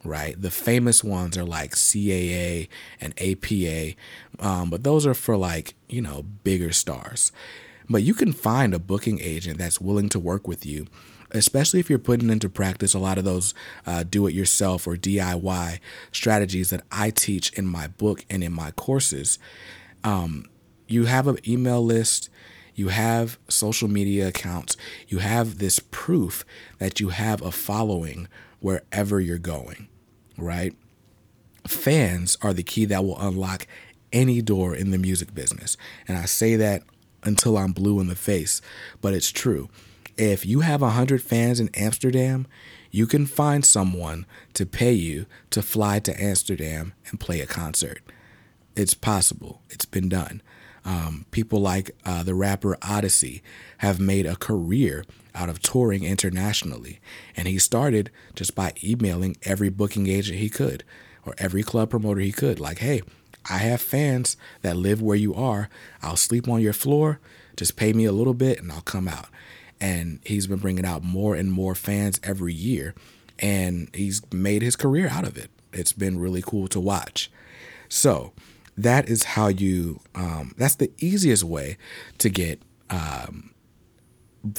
right? 0.03 0.39
The 0.39 0.51
famous 0.51 1.03
ones 1.03 1.37
are 1.37 1.45
like 1.45 1.71
CAA 1.71 2.67
and 2.99 3.13
APA, 3.19 3.95
um, 4.39 4.69
but 4.69 4.83
those 4.83 5.05
are 5.05 5.13
for 5.13 5.37
like, 5.37 5.75
you 5.87 6.01
know, 6.01 6.23
bigger 6.43 6.71
stars. 6.71 7.31
But 7.89 8.03
you 8.03 8.13
can 8.13 8.33
find 8.33 8.73
a 8.73 8.79
booking 8.79 9.19
agent 9.19 9.57
that's 9.57 9.81
willing 9.81 10.09
to 10.09 10.19
work 10.19 10.47
with 10.47 10.65
you, 10.65 10.87
especially 11.31 11.79
if 11.79 11.89
you're 11.89 11.99
putting 11.99 12.29
into 12.29 12.49
practice 12.49 12.93
a 12.93 12.99
lot 12.99 13.17
of 13.17 13.25
those 13.25 13.53
uh, 13.85 14.03
do 14.03 14.27
it 14.27 14.33
yourself 14.33 14.87
or 14.87 14.95
DIY 14.95 15.79
strategies 16.11 16.69
that 16.69 16.83
I 16.91 17.09
teach 17.09 17.51
in 17.53 17.65
my 17.65 17.87
book 17.87 18.25
and 18.29 18.43
in 18.43 18.53
my 18.53 18.71
courses. 18.71 19.37
Um, 20.03 20.45
you 20.87 21.05
have 21.05 21.27
an 21.27 21.37
email 21.47 21.83
list 21.83 22.29
you 22.75 22.87
have 22.87 23.37
social 23.47 23.87
media 23.87 24.27
accounts, 24.27 24.75
you 25.07 25.19
have 25.19 25.59
this 25.59 25.79
proof 25.91 26.43
that 26.79 26.99
you 26.99 27.09
have 27.09 27.41
a 27.41 27.51
following 27.51 28.27
wherever 28.59 29.19
you're 29.19 29.37
going 29.37 29.87
right? 30.37 30.75
Fans 31.67 32.37
are 32.41 32.53
the 32.53 32.63
key 32.63 32.85
that 32.85 33.03
will 33.03 33.19
unlock 33.19 33.67
any 34.11 34.41
door 34.41 34.75
in 34.75 34.91
the 34.91 34.97
music 34.97 35.33
business. 35.33 35.75
And 36.07 36.17
I 36.17 36.25
say 36.25 36.55
that 36.55 36.83
until 37.23 37.57
I'm 37.57 37.71
blue 37.71 37.99
in 37.99 38.07
the 38.07 38.15
face, 38.15 38.61
but 39.01 39.13
it's 39.13 39.31
true. 39.31 39.69
If 40.17 40.45
you 40.45 40.59
have 40.59 40.81
100 40.81 41.21
fans 41.21 41.59
in 41.59 41.69
Amsterdam, 41.73 42.47
you 42.91 43.07
can 43.07 43.25
find 43.25 43.65
someone 43.65 44.27
to 44.53 44.65
pay 44.65 44.93
you 44.93 45.25
to 45.49 45.63
fly 45.63 45.99
to 45.99 46.23
Amsterdam 46.23 46.93
and 47.09 47.19
play 47.19 47.41
a 47.41 47.47
concert. 47.47 48.01
It's 48.75 48.93
possible, 48.93 49.61
it's 49.69 49.85
been 49.85 50.09
done. 50.09 50.41
Um, 50.85 51.25
people 51.31 51.59
like 51.59 51.91
uh, 52.05 52.23
the 52.23 52.35
rapper 52.35 52.75
Oddisee 52.81 53.41
have 53.77 53.99
made 53.99 54.25
a 54.25 54.35
career 54.35 55.05
out 55.35 55.49
of 55.49 55.61
touring 55.61 56.03
internationally. 56.03 56.99
And 57.35 57.47
he 57.47 57.57
started 57.57 58.11
just 58.35 58.55
by 58.55 58.73
emailing 58.83 59.37
every 59.43 59.69
booking 59.69 60.07
agent 60.07 60.39
he 60.39 60.49
could 60.49 60.83
or 61.25 61.33
every 61.37 61.63
club 61.63 61.89
promoter 61.89 62.21
he 62.21 62.31
could. 62.31 62.59
Like, 62.59 62.79
hey, 62.79 63.01
I 63.49 63.57
have 63.57 63.81
fans 63.81 64.37
that 64.61 64.77
live 64.77 65.01
where 65.01 65.17
you 65.17 65.33
are. 65.33 65.69
I'll 66.01 66.17
sleep 66.17 66.47
on 66.47 66.61
your 66.61 66.73
floor. 66.73 67.19
Just 67.55 67.75
pay 67.75 67.93
me 67.93 68.05
a 68.05 68.11
little 68.11 68.33
bit 68.33 68.61
and 68.61 68.71
I'll 68.71 68.81
come 68.81 69.07
out. 69.07 69.27
And 69.81 70.19
he's 70.23 70.47
been 70.47 70.59
bringing 70.59 70.85
out 70.85 71.03
more 71.03 71.35
and 71.35 71.51
more 71.51 71.75
fans 71.75 72.19
every 72.23 72.53
year. 72.53 72.93
And 73.39 73.89
he's 73.93 74.21
made 74.31 74.61
his 74.61 74.75
career 74.75 75.09
out 75.09 75.25
of 75.25 75.37
it. 75.37 75.49
It's 75.73 75.93
been 75.93 76.19
really 76.19 76.41
cool 76.41 76.67
to 76.69 76.79
watch. 76.79 77.31
So, 77.89 78.31
that 78.77 79.07
is 79.07 79.23
how 79.23 79.47
you, 79.47 79.99
um, 80.15 80.53
that's 80.57 80.75
the 80.75 80.91
easiest 80.97 81.43
way 81.43 81.77
to 82.17 82.29
get 82.29 82.61
um, 82.89 83.53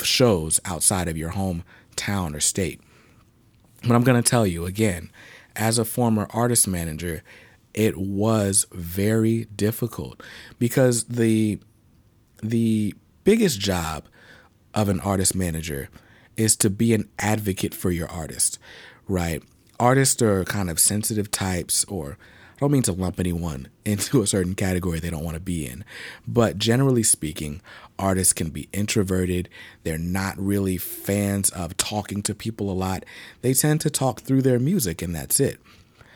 shows 0.03 0.61
outside 0.65 1.09
of 1.09 1.17
your 1.17 1.33
hometown 1.33 2.35
or 2.35 2.41
state. 2.41 2.81
But 3.83 3.93
I'm 3.93 4.05
going 4.05 4.21
to 4.21 4.29
tell 4.29 4.47
you 4.47 4.67
again, 4.67 5.11
as 5.57 5.79
a 5.79 5.85
former 5.85 6.27
artist 6.31 6.67
manager, 6.67 7.23
it 7.75 7.97
was 7.97 8.67
very 8.73 9.47
difficult 9.57 10.23
because 10.59 11.05
the 11.05 11.59
the 12.43 12.95
biggest 13.25 13.59
job 13.59 14.05
of 14.75 14.89
an 14.89 15.01
artist 15.01 15.35
manager 15.35 15.89
is 16.37 16.57
to 16.57 16.69
be 16.69 16.93
an 16.93 17.09
advocate 17.19 17.75
for 17.75 17.91
your 17.91 18.09
artist, 18.09 18.59
right? 19.09 19.43
Artists 19.81 20.21
are 20.21 20.45
kind 20.45 20.69
of 20.69 20.79
sensitive 20.79 21.31
types 21.31 21.85
or 21.85 22.19
don't 22.65 22.73
mean 22.73 22.83
to 22.83 22.93
lump 22.93 23.21
anyone 23.21 23.69
into 23.85 24.23
a 24.23 24.27
certain 24.27 24.55
category 24.55 24.99
they 24.99 25.11
don't 25.11 25.25
want 25.25 25.35
to 25.35 25.41
be 25.41 25.67
in, 25.67 25.85
but 26.27 26.57
generally 26.57 27.03
speaking, 27.03 27.61
artists 27.99 28.33
can 28.33 28.49
be 28.49 28.71
introverted. 28.73 29.51
They're 29.83 29.99
not 29.99 30.39
really 30.39 30.79
fans 30.79 31.51
of 31.51 31.77
talking 31.77 32.23
to 32.23 32.35
people 32.35 32.71
a 32.71 32.73
lot. 32.73 33.05
They 33.43 33.53
tend 33.53 33.83
to 33.83 33.91
talk 33.91 34.23
through 34.23 34.43
their 34.43 34.59
music, 34.59 35.03
and 35.03 35.15
that's 35.15 35.41
it. 35.41 35.61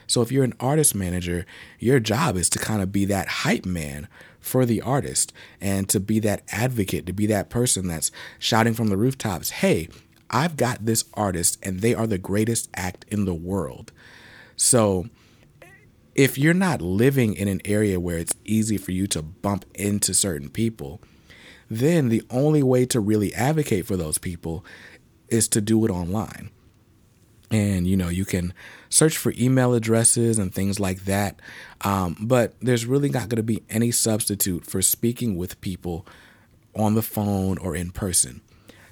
So 0.07 0.23
if 0.23 0.33
you're 0.33 0.45
an 0.45 0.55
artist 0.59 0.95
manager, 0.95 1.45
your 1.79 2.01
job 2.01 2.37
is 2.39 2.49
to 2.51 2.59
kind 2.59 2.81
of 2.81 2.91
be 2.91 3.05
that 3.05 3.29
hype 3.29 3.67
man 3.67 4.09
for 4.41 4.65
the 4.65 4.81
artist 4.81 5.35
and 5.61 5.87
to 5.91 6.01
be 6.01 6.19
that 6.21 6.43
advocate, 6.51 7.05
to 7.05 7.13
be 7.13 7.27
that 7.27 7.51
person 7.51 7.89
that's 7.89 8.11
shouting 8.39 8.73
from 8.73 8.89
the 8.89 8.97
rooftops, 8.97 9.51
hey, 9.51 9.89
I've 10.31 10.57
got 10.57 10.87
this 10.87 11.05
artist 11.13 11.59
and 11.63 11.81
they 11.81 11.95
are 11.95 12.07
the 12.07 12.17
greatest 12.17 12.71
act 12.75 13.05
in 13.09 13.27
the 13.27 13.35
world. 13.35 13.93
So 14.57 15.11
if 16.19 16.37
you're 16.37 16.53
not 16.53 16.83
living 16.83 17.33
in 17.33 17.47
an 17.47 17.61
area 17.65 18.01
where 18.01 18.19
it's 18.19 18.35
easy 18.45 18.77
for 18.77 18.91
you 18.91 19.07
to 19.07 19.23
bump 19.23 19.65
into 19.73 20.13
certain 20.13 20.49
people, 20.51 21.01
then 21.71 22.09
the 22.09 22.25
only 22.29 22.61
way 22.61 22.85
to 22.87 22.99
really 22.99 23.33
advocate 23.35 23.87
for 23.87 23.97
those 23.97 24.19
people 24.19 24.65
is 25.29 25.47
to 25.47 25.61
do 25.61 25.85
it 25.85 25.93
online. 25.93 26.51
And 27.53 27.87
you 27.87 27.97
know, 27.97 28.09
you 28.09 28.25
can 28.25 28.53
search 28.91 29.17
for 29.17 29.33
email 29.39 29.75
addresses 29.75 30.41
and 30.41 30.53
things 30.53 30.81
like 30.81 31.05
that. 31.05 31.41
Um, 31.83 32.17
but 32.21 32.55
there's 32.61 32.85
really 32.85 33.11
not 33.11 33.29
going 33.29 33.37
to 33.37 33.45
be 33.45 33.63
any 33.71 33.93
substitute 33.93 34.67
for 34.67 34.83
speaking 34.83 35.37
with 35.37 35.61
people 35.61 36.05
on 36.75 36.95
the 36.95 37.03
phone 37.03 37.59
or 37.59 37.77
in 37.77 37.93
person. 37.93 38.41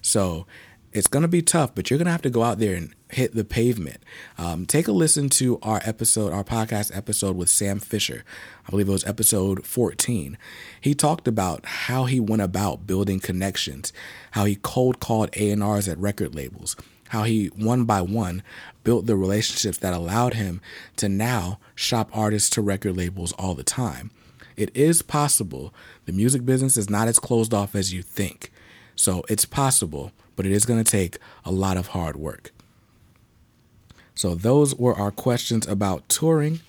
So 0.00 0.46
it's 0.92 1.08
going 1.08 1.22
to 1.22 1.28
be 1.28 1.42
tough, 1.42 1.74
but 1.74 1.90
you're 1.90 1.98
going 1.98 2.06
to 2.06 2.12
have 2.12 2.22
to 2.22 2.30
go 2.30 2.44
out 2.44 2.60
there 2.60 2.76
and 2.76 2.94
hit 3.10 3.34
the 3.34 3.44
pavement. 3.44 4.02
Um, 4.38 4.66
take 4.66 4.88
a 4.88 4.92
listen 4.92 5.28
to 5.30 5.58
our 5.62 5.80
episode, 5.84 6.32
our 6.32 6.44
podcast 6.44 6.96
episode 6.96 7.36
with 7.36 7.48
Sam 7.48 7.78
Fisher. 7.78 8.24
I 8.66 8.70
believe 8.70 8.88
it 8.88 8.92
was 8.92 9.06
episode 9.06 9.64
14. 9.66 10.36
He 10.80 10.94
talked 10.94 11.28
about 11.28 11.64
how 11.64 12.04
he 12.04 12.20
went 12.20 12.42
about 12.42 12.86
building 12.86 13.20
connections, 13.20 13.92
how 14.32 14.44
he 14.44 14.56
cold 14.56 15.00
called 15.00 15.30
A&Rs 15.36 15.88
at 15.88 15.98
record 15.98 16.34
labels, 16.34 16.76
how 17.08 17.22
he 17.24 17.46
one 17.48 17.84
by 17.84 18.02
one 18.02 18.42
built 18.82 19.06
the 19.06 19.16
relationships 19.16 19.78
that 19.78 19.94
allowed 19.94 20.34
him 20.34 20.60
to 20.96 21.08
now 21.08 21.58
shop 21.74 22.10
artists 22.12 22.50
to 22.50 22.62
record 22.62 22.96
labels 22.96 23.32
all 23.32 23.54
the 23.54 23.62
time. 23.62 24.10
It 24.56 24.74
is 24.74 25.02
possible. 25.02 25.72
The 26.06 26.12
music 26.12 26.44
business 26.44 26.76
is 26.76 26.88
not 26.90 27.08
as 27.08 27.18
closed 27.18 27.52
off 27.52 27.74
as 27.74 27.92
you 27.92 28.02
think. 28.02 28.50
So 28.94 29.22
it's 29.28 29.44
possible 29.44 30.12
but 30.36 30.46
it 30.46 30.52
is 30.52 30.66
going 30.66 30.82
to 30.82 30.90
take 30.90 31.18
a 31.44 31.50
lot 31.50 31.76
of 31.76 31.88
hard 31.88 32.14
work. 32.16 32.52
So, 34.16 34.34
those 34.34 34.74
were 34.74 34.94
our 34.96 35.12
questions 35.12 35.66
about 35.68 36.08
touring, 36.08 36.60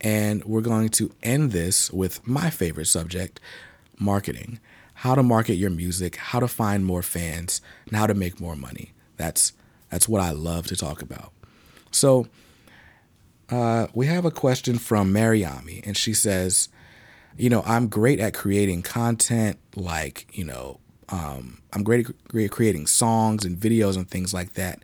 and 0.00 0.44
we're 0.44 0.60
going 0.60 0.90
to 0.90 1.10
end 1.22 1.50
this 1.50 1.90
with 1.90 2.24
my 2.26 2.50
favorite 2.50 2.86
subject 2.86 3.40
marketing. 3.98 4.60
how 4.94 5.16
to 5.16 5.22
market 5.22 5.54
your 5.54 5.70
music, 5.70 6.14
how 6.16 6.38
to 6.38 6.46
find 6.46 6.84
more 6.84 7.02
fans, 7.02 7.60
and 7.86 7.96
how 7.96 8.06
to 8.06 8.14
make 8.14 8.38
more 8.40 8.54
money. 8.54 8.92
That's 9.16 9.52
that's 9.90 10.08
what 10.08 10.20
I 10.22 10.30
love 10.30 10.66
to 10.68 10.76
talk 10.76 11.02
about. 11.02 11.32
So 11.90 12.28
uh, 13.50 13.88
we 13.94 14.06
have 14.06 14.24
a 14.24 14.30
question 14.30 14.78
from 14.78 15.12
Mariami, 15.12 15.84
and 15.86 15.96
she 15.96 16.14
says, 16.14 16.68
you 17.36 17.50
know, 17.50 17.62
I'm 17.66 17.88
great 17.88 18.20
at 18.20 18.32
creating 18.34 18.82
content, 18.82 19.58
like 19.74 20.26
you 20.32 20.44
know, 20.44 20.78
um, 21.08 21.62
I'm 21.72 21.82
great 21.82 22.06
at 22.08 22.50
creating 22.50 22.86
songs 22.86 23.44
and 23.44 23.58
videos 23.58 23.96
and 23.96 24.08
things 24.08 24.32
like 24.32 24.54
that, 24.54 24.80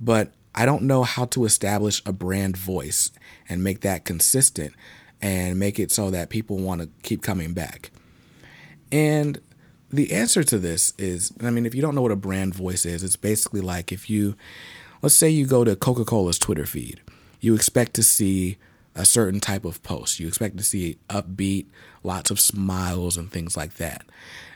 but 0.00 0.32
I 0.54 0.66
don't 0.66 0.82
know 0.82 1.04
how 1.04 1.26
to 1.26 1.44
establish 1.44 2.02
a 2.04 2.12
brand 2.12 2.56
voice 2.56 3.10
and 3.48 3.62
make 3.62 3.80
that 3.80 4.04
consistent 4.04 4.74
and 5.22 5.58
make 5.58 5.78
it 5.78 5.92
so 5.92 6.10
that 6.10 6.30
people 6.30 6.58
want 6.58 6.80
to 6.80 6.88
keep 7.02 7.22
coming 7.22 7.52
back. 7.52 7.90
And 8.90 9.40
the 9.90 10.12
answer 10.12 10.42
to 10.44 10.58
this 10.58 10.92
is 10.98 11.32
I 11.42 11.50
mean, 11.50 11.66
if 11.66 11.74
you 11.74 11.82
don't 11.82 11.94
know 11.94 12.02
what 12.02 12.12
a 12.12 12.16
brand 12.16 12.54
voice 12.54 12.84
is, 12.86 13.02
it's 13.02 13.16
basically 13.16 13.60
like 13.60 13.92
if 13.92 14.08
you, 14.08 14.36
let's 15.02 15.14
say 15.14 15.28
you 15.28 15.46
go 15.46 15.64
to 15.64 15.76
Coca 15.76 16.04
Cola's 16.04 16.38
Twitter 16.38 16.66
feed, 16.66 17.00
you 17.40 17.54
expect 17.54 17.94
to 17.94 18.02
see 18.02 18.58
a 18.94 19.04
certain 19.04 19.40
type 19.40 19.64
of 19.64 19.82
post. 19.82 20.18
You 20.18 20.26
expect 20.26 20.56
to 20.58 20.64
see 20.64 20.98
upbeat, 21.08 21.66
lots 22.02 22.30
of 22.30 22.40
smiles, 22.40 23.16
and 23.16 23.30
things 23.30 23.56
like 23.56 23.74
that. 23.74 24.04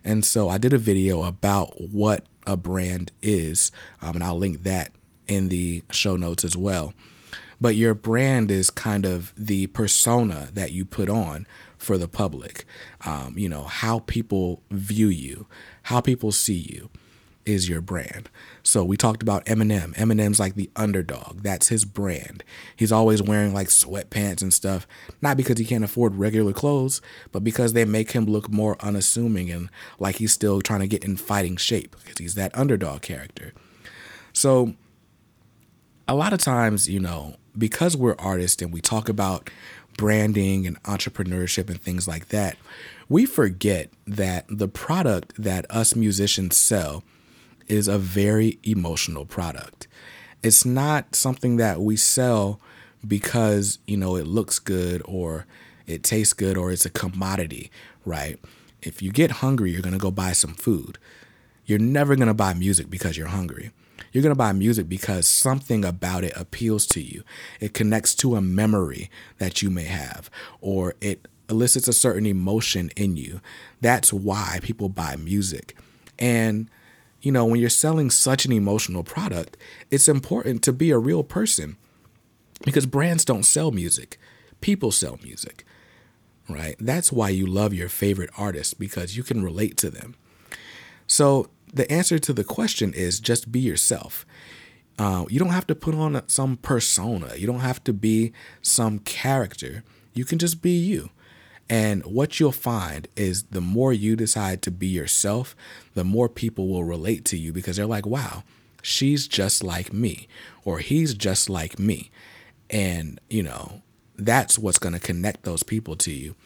And 0.02 0.24
so 0.24 0.48
I 0.48 0.58
did 0.58 0.72
a 0.72 0.78
video 0.78 1.22
about 1.22 1.80
what 1.80 2.26
a 2.46 2.56
brand 2.56 3.12
is, 3.22 3.70
um, 4.02 4.16
and 4.16 4.24
I'll 4.24 4.36
link 4.36 4.64
that 4.64 4.92
in 5.28 5.48
the 5.48 5.82
show 5.90 6.16
notes 6.16 6.44
as 6.44 6.56
well. 6.56 6.94
But 7.60 7.76
your 7.76 7.94
brand 7.94 8.50
is 8.50 8.70
kind 8.70 9.06
of 9.06 9.32
the 9.36 9.68
persona 9.68 10.48
that 10.54 10.72
you 10.72 10.84
put 10.84 11.08
on 11.08 11.46
for 11.78 11.96
the 11.96 12.08
public. 12.08 12.64
Um, 13.06 13.34
you 13.36 13.48
know, 13.48 13.64
how 13.64 14.00
people 14.00 14.62
view 14.70 15.08
you, 15.08 15.46
how 15.84 16.00
people 16.00 16.32
see 16.32 16.58
you 16.70 16.90
is 17.46 17.68
your 17.68 17.80
brand. 17.80 18.30
So 18.62 18.82
we 18.82 18.96
talked 18.96 19.22
about 19.22 19.44
Eminem. 19.44 19.94
Eminem's 19.96 20.40
like 20.40 20.54
the 20.54 20.70
underdog. 20.76 21.42
That's 21.42 21.68
his 21.68 21.84
brand. 21.84 22.42
He's 22.74 22.92
always 22.92 23.22
wearing 23.22 23.52
like 23.52 23.68
sweatpants 23.68 24.42
and 24.42 24.52
stuff, 24.52 24.86
not 25.20 25.36
because 25.36 25.58
he 25.58 25.64
can't 25.64 25.84
afford 25.84 26.16
regular 26.16 26.52
clothes, 26.52 27.00
but 27.32 27.44
because 27.44 27.72
they 27.72 27.84
make 27.84 28.12
him 28.12 28.24
look 28.24 28.50
more 28.50 28.76
unassuming 28.80 29.50
and 29.50 29.68
like 29.98 30.16
he's 30.16 30.32
still 30.32 30.60
trying 30.60 30.80
to 30.80 30.86
get 30.86 31.04
in 31.04 31.16
fighting 31.16 31.56
shape 31.56 31.96
because 32.02 32.18
he's 32.18 32.34
that 32.34 32.56
underdog 32.56 33.02
character. 33.02 33.52
So 34.32 34.74
a 36.06 36.14
lot 36.14 36.32
of 36.32 36.38
times, 36.38 36.88
you 36.88 37.00
know, 37.00 37.36
because 37.56 37.96
we're 37.96 38.16
artists 38.18 38.60
and 38.62 38.72
we 38.72 38.80
talk 38.80 39.08
about 39.08 39.50
branding 39.96 40.66
and 40.66 40.82
entrepreneurship 40.82 41.70
and 41.70 41.80
things 41.80 42.06
like 42.08 42.28
that, 42.28 42.56
we 43.08 43.26
forget 43.26 43.90
that 44.06 44.44
the 44.48 44.68
product 44.68 45.32
that 45.36 45.66
us 45.70 45.94
musicians 45.94 46.56
sell 46.56 47.04
is 47.68 47.88
a 47.88 47.98
very 47.98 48.58
emotional 48.62 49.24
product. 49.24 49.86
It's 50.42 50.64
not 50.64 51.14
something 51.14 51.56
that 51.56 51.80
we 51.80 51.96
sell 51.96 52.60
because, 53.06 53.78
you 53.86 53.96
know, 53.96 54.16
it 54.16 54.26
looks 54.26 54.58
good 54.58 55.02
or 55.04 55.46
it 55.86 56.02
tastes 56.02 56.32
good 56.32 56.56
or 56.56 56.72
it's 56.72 56.84
a 56.84 56.90
commodity, 56.90 57.70
right? 58.04 58.38
If 58.82 59.00
you 59.00 59.10
get 59.10 59.30
hungry, 59.30 59.70
you're 59.70 59.82
going 59.82 59.94
to 59.94 59.98
go 59.98 60.10
buy 60.10 60.32
some 60.32 60.54
food. 60.54 60.98
You're 61.64 61.78
never 61.78 62.16
going 62.16 62.28
to 62.28 62.34
buy 62.34 62.52
music 62.52 62.90
because 62.90 63.16
you're 63.16 63.28
hungry. 63.28 63.70
You're 64.14 64.22
going 64.22 64.30
to 64.30 64.36
buy 64.38 64.52
music 64.52 64.88
because 64.88 65.26
something 65.26 65.84
about 65.84 66.22
it 66.22 66.32
appeals 66.36 66.86
to 66.86 67.00
you. 67.02 67.24
It 67.58 67.74
connects 67.74 68.14
to 68.16 68.36
a 68.36 68.40
memory 68.40 69.10
that 69.38 69.60
you 69.60 69.70
may 69.70 69.84
have, 69.84 70.30
or 70.60 70.94
it 71.00 71.26
elicits 71.50 71.88
a 71.88 71.92
certain 71.92 72.24
emotion 72.24 72.92
in 72.96 73.16
you. 73.16 73.40
That's 73.80 74.12
why 74.12 74.60
people 74.62 74.88
buy 74.88 75.16
music. 75.16 75.76
And, 76.16 76.70
you 77.22 77.32
know, 77.32 77.44
when 77.44 77.58
you're 77.58 77.68
selling 77.68 78.08
such 78.08 78.44
an 78.44 78.52
emotional 78.52 79.02
product, 79.02 79.56
it's 79.90 80.06
important 80.06 80.62
to 80.62 80.72
be 80.72 80.92
a 80.92 80.98
real 80.98 81.24
person 81.24 81.76
because 82.64 82.86
brands 82.86 83.24
don't 83.24 83.42
sell 83.42 83.72
music, 83.72 84.16
people 84.60 84.92
sell 84.92 85.18
music, 85.24 85.64
right? 86.48 86.76
That's 86.78 87.10
why 87.10 87.30
you 87.30 87.46
love 87.46 87.74
your 87.74 87.88
favorite 87.88 88.30
artists 88.38 88.74
because 88.74 89.16
you 89.16 89.24
can 89.24 89.42
relate 89.42 89.76
to 89.78 89.90
them. 89.90 90.14
So 91.08 91.48
the 91.74 91.90
answer 91.90 92.18
to 92.18 92.32
the 92.32 92.44
question 92.44 92.94
is 92.94 93.20
just 93.20 93.50
be 93.50 93.60
yourself. 93.60 94.24
Uh, 94.98 95.24
you 95.28 95.40
don't 95.40 95.48
have 95.48 95.66
to 95.66 95.74
put 95.74 95.94
on 95.94 96.22
some 96.28 96.56
persona. 96.56 97.34
You 97.36 97.46
don't 97.46 97.60
have 97.60 97.82
to 97.84 97.92
be 97.92 98.32
some 98.62 99.00
character. 99.00 99.82
You 100.12 100.24
can 100.24 100.38
just 100.38 100.62
be 100.62 100.70
you. 100.70 101.10
And 101.68 102.04
what 102.04 102.38
you'll 102.38 102.52
find 102.52 103.08
is 103.16 103.44
the 103.44 103.60
more 103.60 103.92
you 103.92 104.16
decide 104.16 104.62
to 104.62 104.70
be 104.70 104.86
yourself, 104.86 105.56
the 105.94 106.04
more 106.04 106.28
people 106.28 106.68
will 106.68 106.84
relate 106.84 107.24
to 107.26 107.38
you 107.38 107.52
because 107.52 107.76
they're 107.76 107.86
like, 107.86 108.06
wow, 108.06 108.44
she's 108.82 109.26
just 109.26 109.64
like 109.64 109.92
me, 109.92 110.28
or 110.64 110.78
he's 110.78 111.14
just 111.14 111.48
like 111.48 111.78
me. 111.78 112.10
And, 112.70 113.20
you 113.30 113.42
know, 113.42 113.82
that's 114.16 114.58
what's 114.58 114.78
going 114.78 114.92
to 114.92 115.00
connect 115.00 115.42
those 115.42 115.62
people 115.62 115.96
to 115.96 116.12
you. 116.12 116.36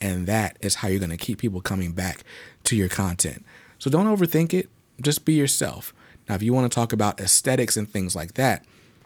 And 0.00 0.26
that 0.28 0.56
is 0.60 0.76
how 0.76 0.88
you're 0.88 1.00
going 1.00 1.10
to 1.10 1.16
keep 1.16 1.38
people 1.38 1.60
coming 1.60 1.92
back 1.92 2.22
to 2.64 2.76
your 2.76 2.88
content. 2.88 3.44
So 3.78 3.90
don't 3.90 4.06
overthink 4.06 4.54
it 4.54 4.70
just 5.00 5.24
be 5.24 5.34
yourself. 5.34 5.94
Now, 6.28 6.34
if 6.34 6.42
you 6.42 6.52
want 6.52 6.70
to 6.70 6.74
talk 6.74 6.92
about 6.92 7.20
aesthetics 7.20 7.76
and 7.76 7.88
things 7.88 8.14
like 8.14 8.34
that, 8.34 8.64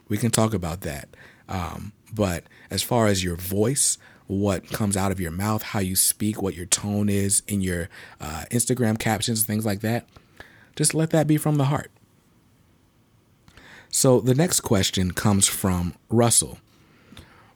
we 0.09 0.17
can 0.17 0.31
talk 0.31 0.53
about 0.53 0.81
that. 0.81 1.09
Um, 1.47 1.93
but 2.13 2.43
as 2.69 2.83
far 2.83 3.07
as 3.07 3.23
your 3.23 3.35
voice, 3.35 3.97
what 4.27 4.69
comes 4.69 4.97
out 4.97 5.11
of 5.11 5.19
your 5.19 5.31
mouth, 5.31 5.63
how 5.63 5.79
you 5.79 5.95
speak, 5.95 6.41
what 6.41 6.55
your 6.55 6.65
tone 6.65 7.09
is 7.09 7.43
in 7.47 7.61
your 7.61 7.89
uh, 8.19 8.45
Instagram 8.51 8.99
captions, 8.99 9.43
things 9.43 9.65
like 9.65 9.81
that, 9.81 10.07
just 10.75 10.93
let 10.93 11.11
that 11.11 11.27
be 11.27 11.37
from 11.37 11.55
the 11.55 11.65
heart. 11.65 11.91
So 13.89 14.19
the 14.19 14.33
next 14.33 14.61
question 14.61 15.11
comes 15.11 15.47
from 15.47 15.93
Russell. 16.09 16.57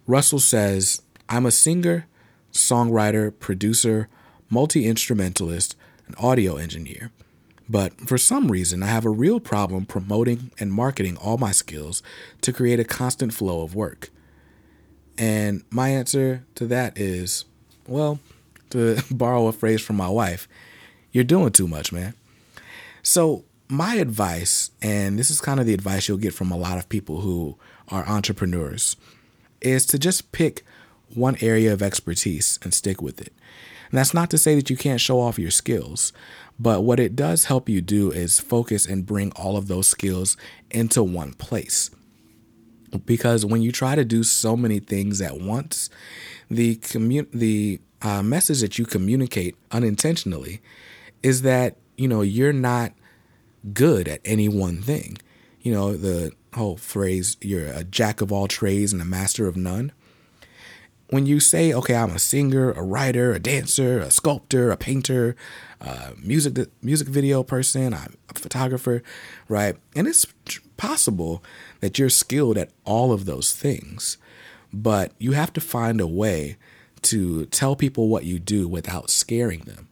Russell 0.05 0.39
says, 0.39 1.01
I'm 1.27 1.45
a 1.45 1.51
singer, 1.51 2.05
songwriter, 2.53 3.37
producer, 3.37 4.07
multi 4.49 4.85
instrumentalist, 4.85 5.75
and 6.05 6.15
audio 6.19 6.57
engineer. 6.57 7.11
But 7.69 7.99
for 8.01 8.17
some 8.17 8.51
reason, 8.51 8.81
I 8.81 8.87
have 8.87 9.05
a 9.05 9.09
real 9.09 9.39
problem 9.39 9.85
promoting 9.85 10.51
and 10.59 10.71
marketing 10.71 11.17
all 11.17 11.37
my 11.37 11.51
skills 11.51 12.01
to 12.41 12.53
create 12.53 12.79
a 12.79 12.85
constant 12.85 13.33
flow 13.33 13.61
of 13.61 13.75
work. 13.75 14.09
And 15.17 15.63
my 15.69 15.89
answer 15.89 16.45
to 16.55 16.65
that 16.67 16.97
is 16.97 17.45
well, 17.87 18.19
to 18.69 19.01
borrow 19.11 19.47
a 19.47 19.51
phrase 19.51 19.81
from 19.81 19.95
my 19.95 20.09
wife, 20.09 20.47
you're 21.11 21.23
doing 21.23 21.51
too 21.51 21.67
much, 21.67 21.91
man. 21.91 22.13
So, 23.01 23.45
my 23.69 23.95
advice, 23.95 24.71
and 24.81 25.19
this 25.19 25.29
is 25.29 25.41
kind 25.41 25.59
of 25.59 25.65
the 25.65 25.73
advice 25.73 26.07
you'll 26.07 26.17
get 26.17 26.33
from 26.33 26.51
a 26.51 26.57
lot 26.57 26.77
of 26.77 26.87
people 26.87 27.21
who 27.21 27.57
are 27.89 28.07
entrepreneurs, 28.07 28.95
is 29.59 29.85
to 29.87 29.99
just 29.99 30.31
pick 30.31 30.63
one 31.13 31.37
area 31.41 31.73
of 31.73 31.81
expertise 31.81 32.59
and 32.63 32.73
stick 32.73 33.01
with 33.01 33.19
it. 33.19 33.33
And 33.91 33.97
that's 33.97 34.13
not 34.13 34.29
to 34.31 34.37
say 34.37 34.55
that 34.55 34.69
you 34.69 34.77
can't 34.77 35.01
show 35.01 35.19
off 35.19 35.39
your 35.39 35.51
skills, 35.51 36.13
but 36.59 36.83
what 36.83 36.99
it 36.99 37.15
does 37.15 37.45
help 37.45 37.69
you 37.69 37.81
do 37.81 38.11
is 38.11 38.39
focus 38.39 38.85
and 38.85 39.05
bring 39.05 39.31
all 39.33 39.57
of 39.57 39.67
those 39.67 39.87
skills 39.87 40.37
into 40.71 41.03
one 41.03 41.33
place. 41.33 41.91
Because 43.05 43.45
when 43.45 43.61
you 43.61 43.71
try 43.71 43.95
to 43.95 44.05
do 44.05 44.23
so 44.23 44.57
many 44.57 44.79
things 44.79 45.21
at 45.21 45.39
once, 45.39 45.89
the 46.49 46.77
commu- 46.77 47.31
the 47.31 47.79
uh, 48.01 48.23
message 48.23 48.61
that 48.61 48.79
you 48.79 48.85
communicate 48.85 49.55
unintentionally 49.71 50.61
is 51.21 51.41
that 51.41 51.77
you 51.97 52.07
know 52.07 52.21
you're 52.21 52.53
not 52.53 52.93
good 53.73 54.07
at 54.07 54.21
any 54.23 54.47
one 54.47 54.81
thing. 54.81 55.17
You 55.61 55.73
know 55.73 55.97
the 55.97 56.31
whole 56.53 56.77
phrase 56.77 57.37
"you're 57.41 57.67
a 57.67 57.83
jack 57.83 58.21
of 58.21 58.31
all 58.31 58.47
trades 58.47 58.93
and 58.93 59.01
a 59.01 59.05
master 59.05 59.47
of 59.47 59.57
none." 59.57 59.91
when 61.09 61.25
you 61.25 61.39
say, 61.39 61.73
okay, 61.73 61.95
I'm 61.95 62.11
a 62.11 62.19
singer, 62.19 62.71
a 62.71 62.83
writer, 62.83 63.33
a 63.33 63.39
dancer, 63.39 63.99
a 63.99 64.11
sculptor, 64.11 64.71
a 64.71 64.77
painter, 64.77 65.35
a 65.81 66.13
music 66.17 66.57
music 66.81 67.07
video 67.07 67.43
person, 67.43 67.93
I'm 67.93 68.15
a 68.29 68.33
photographer, 68.33 69.03
right? 69.47 69.75
And 69.95 70.07
it's 70.07 70.25
possible 70.77 71.43
that 71.81 71.99
you're 71.99 72.09
skilled 72.09 72.57
at 72.57 72.71
all 72.85 73.11
of 73.11 73.25
those 73.25 73.53
things, 73.53 74.17
but 74.73 75.11
you 75.17 75.33
have 75.33 75.53
to 75.53 75.61
find 75.61 76.01
a 76.01 76.07
way 76.07 76.57
to 77.03 77.45
tell 77.47 77.75
people 77.75 78.07
what 78.07 78.25
you 78.25 78.39
do 78.39 78.67
without 78.67 79.09
scaring 79.09 79.61
them. 79.61 79.87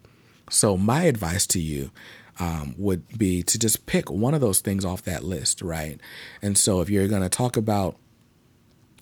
So 0.49 0.77
my 0.77 1.03
advice 1.03 1.47
to 1.47 1.59
you 1.59 1.91
um, 2.39 2.75
would 2.77 3.17
be 3.17 3.43
to 3.43 3.57
just 3.57 3.85
pick 3.85 4.09
one 4.09 4.33
of 4.33 4.41
those 4.41 4.59
things 4.59 4.83
off 4.83 5.03
that 5.03 5.23
list, 5.23 5.61
right? 5.61 5.99
And 6.41 6.57
so 6.57 6.81
if 6.81 6.89
you're 6.89 7.07
going 7.07 7.21
to 7.21 7.29
talk 7.29 7.57
about 7.57 7.97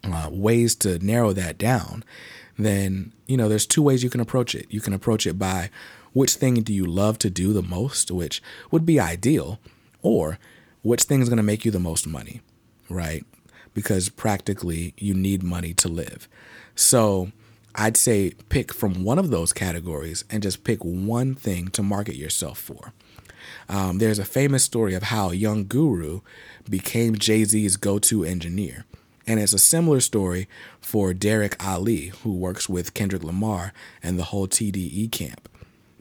uh, 0.04 0.30
ways 0.32 0.76
to 0.76 1.00
narrow 1.00 1.34
that 1.34 1.58
down, 1.58 2.04
then 2.58 3.13
you 3.26 3.36
know 3.36 3.50
there's 3.50 3.65
two 3.65 3.82
ways 3.82 4.04
you 4.04 4.10
can 4.10 4.19
approach 4.19 4.54
it. 4.54 4.67
You 4.69 4.82
can 4.82 4.93
approach 4.93 5.26
it 5.26 5.39
by 5.39 5.69
which 6.13 6.36
thing 6.36 6.56
do 6.56 6.73
you 6.73 6.86
love 6.86 7.17
to 7.19 7.30
do 7.30 7.54
the 7.54 7.62
most, 7.62 8.12
which 8.12 8.41
would 8.71 8.86
be 8.86 8.99
ideal, 8.99 9.60
or 10.02 10.39
which 10.82 11.04
thing 11.04 11.21
is 11.21 11.30
going 11.30 11.38
to 11.38 11.43
make 11.43 11.65
you 11.65 11.71
the 11.71 11.80
most 11.80 12.08
money, 12.08 12.41
right? 12.89 13.26
Because 13.73 14.10
practically 14.10 14.93
you 14.97 15.13
need 15.13 15.43
money 15.43 15.73
to 15.76 15.88
live. 15.88 16.28
So 16.76 17.32
I'd 17.76 17.97
say 17.97 18.34
pick 18.49 18.73
from 18.73 19.04
one 19.04 19.17
of 19.17 19.30
those 19.30 19.54
categories 19.54 20.23
and 20.30 20.43
just 20.43 20.63
pick 20.63 20.84
one 20.84 21.34
thing 21.36 21.69
to 21.69 21.82
market 21.82 22.15
yourself 22.15 22.60
for. 22.60 22.93
Um, 23.67 23.97
there's 23.97 24.19
a 24.19 24.26
famous 24.26 24.63
story 24.63 24.93
of 24.93 25.04
how 25.04 25.30
a 25.30 25.36
Young 25.36 25.65
Guru 25.65 26.21
became 26.69 27.15
Jay 27.15 27.43
Z's 27.43 27.78
go 27.78 27.99
to 27.99 28.23
engineer. 28.23 28.86
And 29.26 29.39
it's 29.39 29.54
a 29.54 29.60
similar 29.60 30.02
story 30.02 30.49
for 30.82 31.13
Derek 31.13 31.63
Ali, 31.65 32.08
who 32.23 32.34
works 32.34 32.67
with 32.67 32.93
Kendrick 32.93 33.23
Lamar 33.23 33.73
and 34.02 34.19
the 34.19 34.26
whole 34.26 34.47
TDE 34.47 35.12
camp. 35.12 35.47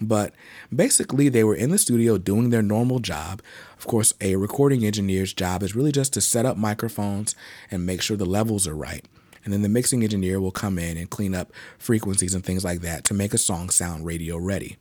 But 0.03 0.35
basically, 0.75 1.29
they 1.29 1.45
were 1.45 1.55
in 1.55 1.71
the 1.71 1.79
studio 1.79 2.19
doing 2.19 2.51
their 2.51 2.63
normal 2.63 2.99
job. 2.99 3.41
Of 3.79 3.87
course, 3.87 4.13
a 4.21 4.37
recording 4.37 4.85
engineer's 4.85 5.33
job 5.33 5.63
is 5.63 5.77
really 5.77 5.93
just 5.93 6.13
to 6.15 6.21
set 6.21 6.45
up 6.45 6.57
microphones 6.57 7.35
and 7.71 7.87
make 7.87 8.03
sure 8.03 8.17
the 8.17 8.25
levels 8.27 8.67
are 8.67 8.75
right. 8.75 9.05
And 9.45 9.53
then 9.53 9.63
the 9.63 9.69
mixing 9.69 10.03
engineer 10.03 10.41
will 10.41 10.53
come 10.53 10.79
in 10.79 10.97
and 10.97 11.11
clean 11.11 11.35
up 11.35 11.53
frequencies 11.79 12.35
and 12.35 12.45
things 12.45 12.65
like 12.65 12.81
that 12.81 13.05
to 13.05 13.15
make 13.15 13.35
a 13.35 13.39
song 13.39 13.71
sound 13.71 14.07
radio 14.07 14.37
ready. 14.37 14.77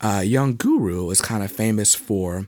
Uh, 0.00 0.22
Young 0.24 0.56
Guru 0.56 1.10
is 1.10 1.20
kind 1.20 1.42
of 1.42 1.50
famous 1.50 1.94
for 1.94 2.46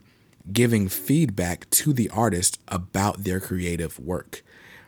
giving 0.51 0.87
feedback 0.87 1.69
to 1.71 1.93
the 1.93 2.09
artist 2.09 2.59
about 2.67 3.23
their 3.23 3.39
creative 3.39 3.99
work, 3.99 4.43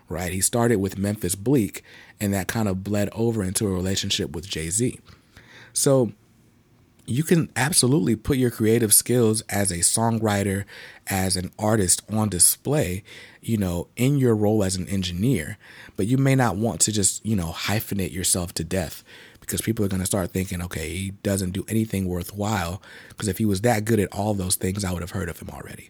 right? 0.07 0.31
He 0.31 0.41
started 0.41 0.77
with 0.77 0.97
Memphis 0.97 1.35
Bleek, 1.35 1.81
and 2.19 2.33
that 2.33 2.47
kind 2.47 2.67
of 2.67 2.83
bled 2.83 3.09
over 3.13 3.43
into 3.43 3.67
a 3.67 3.71
relationship 3.71 4.35
with 4.35 4.47
Jay 4.47 4.69
Z. 4.69 4.99
So 5.73 6.11
you 7.07 7.23
can 7.23 7.49
absolutely 7.55 8.17
put 8.17 8.37
your 8.37 8.51
creative 8.51 8.93
skills 8.93 9.41
as 9.49 9.71
a 9.71 9.77
songwriter, 9.77 10.65
as 11.07 11.37
an 11.37 11.51
artist 11.57 12.01
on 12.11 12.27
display, 12.27 13.01
you 13.41 13.57
know, 13.57 13.87
in 13.95 14.17
your 14.17 14.35
role 14.35 14.61
as 14.61 14.75
an 14.75 14.87
engineer, 14.89 15.57
but 15.95 16.05
you 16.05 16.17
may 16.17 16.35
not 16.35 16.57
want 16.57 16.81
to 16.81 16.91
just, 16.91 17.25
you 17.25 17.35
know, 17.35 17.53
hyphenate 17.53 18.11
yourself 18.11 18.53
to 18.55 18.63
death 18.63 19.05
because 19.39 19.61
people 19.61 19.85
are 19.85 19.87
going 19.87 20.01
to 20.01 20.05
start 20.05 20.31
thinking, 20.31 20.61
okay, 20.61 20.89
he 20.89 21.11
doesn't 21.23 21.51
do 21.51 21.65
anything 21.69 22.05
worthwhile. 22.05 22.81
Because 23.07 23.29
if 23.29 23.37
he 23.37 23.45
was 23.45 23.61
that 23.61 23.85
good 23.85 24.01
at 24.01 24.11
all 24.11 24.33
those 24.33 24.57
things, 24.57 24.83
I 24.83 24.91
would 24.91 25.01
have 25.01 25.11
heard 25.11 25.29
of 25.29 25.39
him 25.39 25.49
already. 25.49 25.89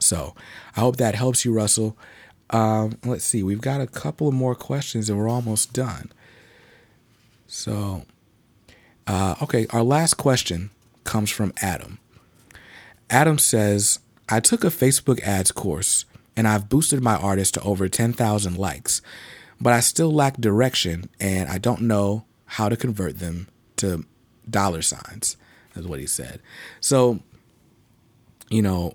So 0.00 0.34
I 0.76 0.80
hope 0.80 0.96
that 0.96 1.14
helps 1.14 1.44
you, 1.44 1.54
Russell. 1.54 1.96
Um, 2.50 2.98
let's 3.04 3.24
see, 3.24 3.44
we've 3.44 3.60
got 3.60 3.80
a 3.80 3.86
couple 3.86 4.26
of 4.26 4.34
more 4.34 4.56
questions 4.56 5.08
and 5.08 5.16
we're 5.16 5.28
almost 5.28 5.72
done. 5.72 6.10
So, 7.46 8.04
uh, 9.06 9.34
okay, 9.42 9.66
our 9.70 9.82
last 9.82 10.14
question 10.14 10.70
comes 11.04 11.30
from 11.30 11.52
Adam. 11.60 11.98
Adam 13.10 13.38
says, 13.38 13.98
I 14.28 14.40
took 14.40 14.64
a 14.64 14.68
Facebook 14.68 15.20
ads 15.22 15.52
course 15.52 16.04
and 16.36 16.48
I've 16.48 16.68
boosted 16.68 17.02
my 17.02 17.16
artist 17.16 17.54
to 17.54 17.62
over 17.62 17.88
10,000 17.88 18.56
likes, 18.56 19.02
but 19.60 19.72
I 19.72 19.80
still 19.80 20.12
lack 20.12 20.38
direction 20.38 21.10
and 21.20 21.48
I 21.48 21.58
don't 21.58 21.82
know 21.82 22.24
how 22.46 22.68
to 22.68 22.76
convert 22.76 23.18
them 23.18 23.48
to 23.76 24.04
dollar 24.48 24.82
signs, 24.82 25.36
is 25.74 25.86
what 25.86 26.00
he 26.00 26.06
said. 26.06 26.40
So, 26.80 27.20
you 28.48 28.62
know, 28.62 28.94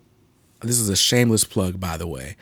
this 0.61 0.79
is 0.79 0.89
a 0.89 0.95
shameless 0.95 1.43
plug, 1.43 1.79
by 1.79 1.97
the 1.97 2.07
way. 2.07 2.35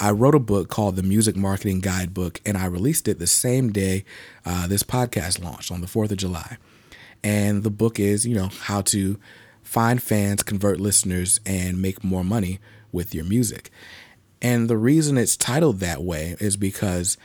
I 0.00 0.10
wrote 0.10 0.34
a 0.34 0.40
book 0.40 0.68
called 0.68 0.96
The 0.96 1.02
Music 1.02 1.36
Marketing 1.36 1.80
Guidebook, 1.80 2.40
and 2.46 2.56
I 2.56 2.66
released 2.66 3.08
it 3.08 3.18
the 3.18 3.26
same 3.26 3.72
day 3.72 4.04
uh, 4.44 4.66
this 4.66 4.82
podcast 4.82 5.42
launched 5.42 5.70
on 5.70 5.82
the 5.82 5.86
4th 5.86 6.10
of 6.10 6.16
July. 6.16 6.56
And 7.24 7.62
the 7.62 7.70
book 7.70 8.00
is, 8.00 8.26
you 8.26 8.34
know, 8.34 8.48
how 8.48 8.82
to 8.82 9.18
find 9.62 10.02
fans, 10.02 10.42
convert 10.42 10.80
listeners, 10.80 11.40
and 11.46 11.80
make 11.80 12.02
more 12.02 12.24
money 12.24 12.58
with 12.90 13.14
your 13.14 13.24
music. 13.24 13.70
And 14.40 14.68
the 14.68 14.76
reason 14.76 15.16
it's 15.16 15.36
titled 15.36 15.78
that 15.80 16.02
way 16.02 16.36
is 16.40 16.56
because 16.56 17.16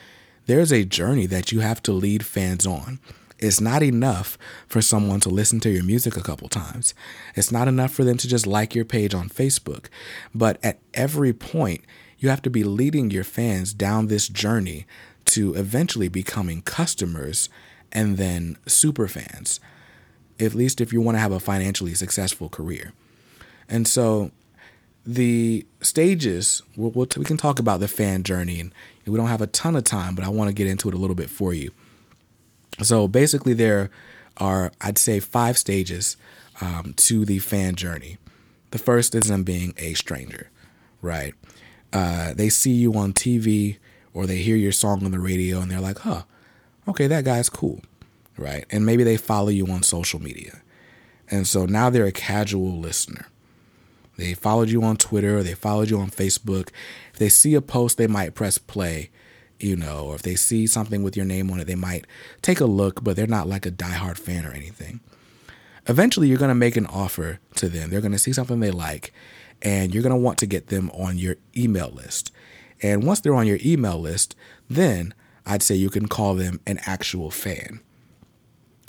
there's 0.46 0.72
a 0.72 0.86
journey 0.86 1.26
that 1.26 1.52
you 1.52 1.60
have 1.62 1.82
to 1.84 1.92
lead 1.92 2.26
fans 2.26 2.66
on. 2.66 3.00
It's 3.40 3.62
not 3.62 3.84
enough 3.84 4.38
for 4.68 4.82
someone 4.82 5.20
to 5.22 5.30
listen 5.30 5.60
to 5.62 5.70
your 5.70 5.84
music 5.84 6.16
a 6.16 6.22
couple 6.24 6.48
times. 6.48 6.94
It's 7.36 7.52
not 7.52 7.68
enough 7.68 7.92
for 7.92 8.04
them 8.04 8.18
to 8.18 8.28
just 8.28 8.48
like 8.48 8.74
your 8.74 8.86
page 8.86 9.14
on 9.14 9.30
Facebook. 9.30 9.88
But 10.34 10.58
at 10.64 10.80
every 10.94 11.34
point, 11.34 11.82
you 12.18 12.30
have 12.30 12.42
to 12.44 12.50
be 12.50 12.64
leading 12.64 13.12
your 13.12 13.24
fans 13.24 13.74
down 13.74 14.08
this 14.08 14.28
journey 14.28 14.86
to 15.26 15.54
eventually 15.56 16.08
becoming 16.08 16.62
customers 16.62 17.50
and 17.92 18.18
then 18.18 18.58
super 18.66 19.08
fans, 19.08 19.60
at 20.39 20.54
least 20.54 20.82
if 20.82 20.93
you 20.93 21.02
want 21.02 21.15
to 21.15 21.19
have 21.19 21.32
a 21.32 21.39
financially 21.39 21.93
successful 21.93 22.50
career. 22.50 22.93
And 23.69 23.88
so 23.88 24.32
the 25.06 25.65
stages, 25.82 26.62
we'll, 26.76 26.91
we'll, 26.91 27.08
we 27.17 27.26
can 27.26 27.38
talk 27.38 27.60
about 27.60 27.80
the 27.80 27.88
fan 27.88 28.23
journey, 28.23 28.60
and 28.60 28.73
we 29.06 29.17
don't 29.17 29.28
have 29.28 29.41
a 29.41 29.47
ton 29.47 29.76
of 29.76 29.84
time, 29.84 30.15
but 30.15 30.26
I 30.26 30.30
want 30.30 30.50
to 30.50 30.54
get 30.54 30.67
into 30.67 30.89
it 30.89 30.93
a 30.93 30.97
little 30.97 31.15
bit 31.15 31.30
for 31.30 31.54
you. 31.54 31.71
So 32.84 33.08
basically, 33.08 33.54
there 33.54 33.89
are, 34.38 34.71
I'd 34.82 34.97
say, 34.97 35.19
five 35.19 35.58
stages 35.58 36.17
um, 36.62 36.93
to 36.97 37.26
the 37.26 37.39
fan 37.39 37.76
journey. 37.76 38.17
The 38.71 38.78
first 38.78 39.15
is 39.15 39.28
them 39.28 39.43
being 39.43 39.73
a 39.78 39.93
stranger, 39.93 40.50
right? 41.02 41.34
Uh, 41.93 42.34
they 42.34 42.50
see 42.50 42.71
you 42.71 42.93
on 42.95 43.13
TV 43.13 43.78
or 44.13 44.26
they 44.26 44.38
hear 44.38 44.56
your 44.56 44.71
song 44.71 45.06
on 45.06 45.12
the 45.12 45.19
radio 45.19 45.62
and 45.62 45.71
they're 45.71 45.80
like, 45.80 46.00
huh, 46.00 46.23
okay, 46.88 47.08
that 47.08 47.23
guy's 47.23 47.50
cool, 47.50 47.82
right? 48.38 48.65
And 48.69 48.86
maybe 48.86 49.04
they 49.04 49.17
follow 49.17 49.50
you 49.50 49.67
on 49.67 49.84
social 49.84 50.21
media. 50.21 50.62
And 51.30 51.45
so 51.45 51.65
now 51.65 51.89
they're 51.89 52.06
a 52.06 52.12
casual 52.12 52.78
listener. 52.78 53.28
They 54.17 54.34
followed 54.34 54.69
you 54.69 54.84
on 54.84 54.97
Twitter 54.97 55.38
or 55.38 55.43
they 55.43 55.54
followed 55.54 55.89
you 55.89 56.00
on 56.00 56.10
Facebook. 56.10 56.69
If 57.13 57.19
they 57.19 57.30
see 57.30 57.54
a 57.54 57.62
post, 57.62 57.97
they 57.97 58.08
might 58.08 58.34
press 58.34 58.58
play 58.58 59.12
you 59.60 59.76
know, 59.76 60.06
or 60.06 60.15
if 60.15 60.21
they 60.21 60.36
see 60.36 60.67
something 60.67 61.04
with 61.04 61.15
your 61.15 61.26
name 61.26 61.50
on 61.52 61.60
it, 61.60 61.65
they 61.65 61.76
might 61.76 62.06
take 62.41 62.60
a 62.60 62.65
look, 62.65 63.04
but 63.04 63.15
they're 63.15 63.28
not 63.28 63.47
like 63.47 63.65
a 63.65 63.71
diehard 63.71 64.17
fan 64.17 64.45
or 64.45 64.52
anything. 64.52 65.00
Eventually, 65.88 66.28
you're 66.28 66.38
going 66.38 66.50
to 66.50 66.56
make 66.56 66.76
an 66.76 66.86
offer 66.88 67.39
to 67.56 67.69
them. 67.69 67.89
They're 67.89 68.02
going 68.02 68.12
to 68.12 68.19
see 68.19 68.34
something 68.34 68.60
they 68.60 68.71
like, 68.71 69.13
and 69.62 69.93
you're 69.93 70.04
going 70.04 70.12
to 70.12 70.17
want 70.17 70.38
to 70.39 70.45
get 70.45 70.67
them 70.67 70.89
on 70.91 71.17
your 71.17 71.38
email 71.56 71.89
list. 71.89 72.32
And 72.82 73.04
once 73.04 73.21
they're 73.21 73.34
on 73.34 73.47
your 73.47 73.60
email 73.65 74.00
list, 74.00 74.36
then 74.69 75.13
I'd 75.45 75.63
say 75.63 75.76
you 75.76 75.89
can 75.89 76.08
call 76.08 76.36
them 76.36 76.60
an 76.67 76.80
actual 76.86 77.32
fan. 77.32 77.80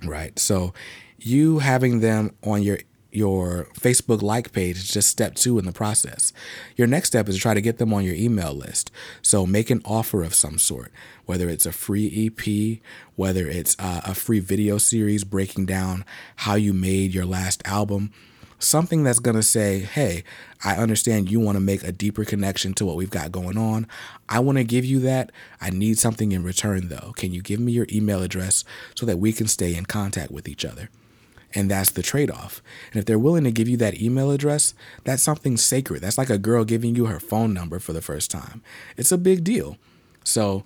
Right? 0.05 0.39
So, 0.39 0.73
you 1.19 1.59
having 1.59 2.01
them 2.01 2.35
on 2.45 2.63
your 2.63 2.79
your 3.11 3.67
Facebook 3.75 4.21
like 4.21 4.53
page 4.53 4.77
is 4.77 4.89
just 4.89 5.09
step 5.09 5.35
two 5.35 5.59
in 5.59 5.65
the 5.65 5.73
process. 5.73 6.33
Your 6.77 6.87
next 6.87 7.09
step 7.09 7.29
is 7.29 7.37
to 7.37 7.41
try 7.41 7.55
to 7.55 7.61
get 7.61 7.79
them 7.79 7.93
on 7.93 8.05
your 8.05 8.15
email 8.15 8.53
list. 8.53 8.91
So 9.23 9.47
make 9.47 9.71
an 9.71 9.81
offer 9.85 10.23
of 10.23 10.35
some 10.35 10.59
sort, 10.59 10.93
whether 11.25 11.49
it's 11.49 11.67
a 11.67 11.73
free 11.73 12.27
EP, 12.27 12.81
whether 13.17 13.49
it's 13.49 13.77
uh, 13.79 14.03
a 14.05 14.15
free 14.15 14.41
video 14.41 14.79
series 14.79 15.25
breaking 15.25 15.67
down 15.67 16.05
how 16.37 16.55
you 16.55 16.73
made 16.73 17.15
your 17.15 17.27
last 17.27 17.63
album, 17.65 18.13
something 18.59 19.05
that's 19.05 19.19
going 19.19 19.37
to 19.37 19.43
say, 19.43 19.81
hey, 19.81 20.25
I 20.65 20.77
understand 20.77 21.31
you 21.31 21.41
want 21.41 21.57
to 21.57 21.61
make 21.61 21.83
a 21.85 21.93
deeper 21.93 22.25
connection 22.25 22.75
to 22.75 22.85
what 22.85 22.97
we've 22.97 23.11
got 23.11 23.33
going 23.33 23.57
on. 23.57 23.87
I 24.29 24.41
want 24.41 24.59
to 24.59 24.65
give 24.65 24.85
you 24.85 24.99
that. 25.01 25.31
I 25.61 25.71
need 25.71 25.99
something 25.99 26.33
in 26.33 26.43
return, 26.43 26.89
though. 26.89 27.13
Can 27.17 27.33
you 27.33 27.43
give 27.43 27.61
me 27.61 27.73
your 27.73 27.87
email 27.93 28.23
address 28.23 28.65
so 28.95 29.07
that 29.07 29.19
we 29.19 29.33
can 29.33 29.47
stay 29.47 29.75
in 29.75 29.87
contact 29.87 30.31
with 30.31 30.49
each 30.49 30.65
other? 30.65 30.91
And 31.55 31.71
that's 31.71 31.91
the 31.91 32.03
trade 32.03 32.31
off. 32.31 32.63
And 32.93 32.99
if 32.99 33.07
they're 33.07 33.19
willing 33.19 33.45
to 33.45 33.51
give 33.51 33.69
you 33.69 33.77
that 33.79 34.03
email 34.03 34.31
address, 34.31 34.75
that's 35.05 35.23
something 35.23 35.57
sacred. 35.57 36.03
That's 36.03 36.19
like 36.19 36.31
a 36.31 36.39
girl 36.39 36.65
giving 36.65 36.95
you 36.95 37.07
her 37.07 37.21
phone 37.21 37.55
number 37.55 37.79
for 37.79 37.93
the 37.93 38.03
first 38.03 38.31
time. 38.31 38.63
It's 38.97 39.13
a 39.13 39.19
big 39.19 39.45
deal. 39.45 39.79
So 40.25 40.65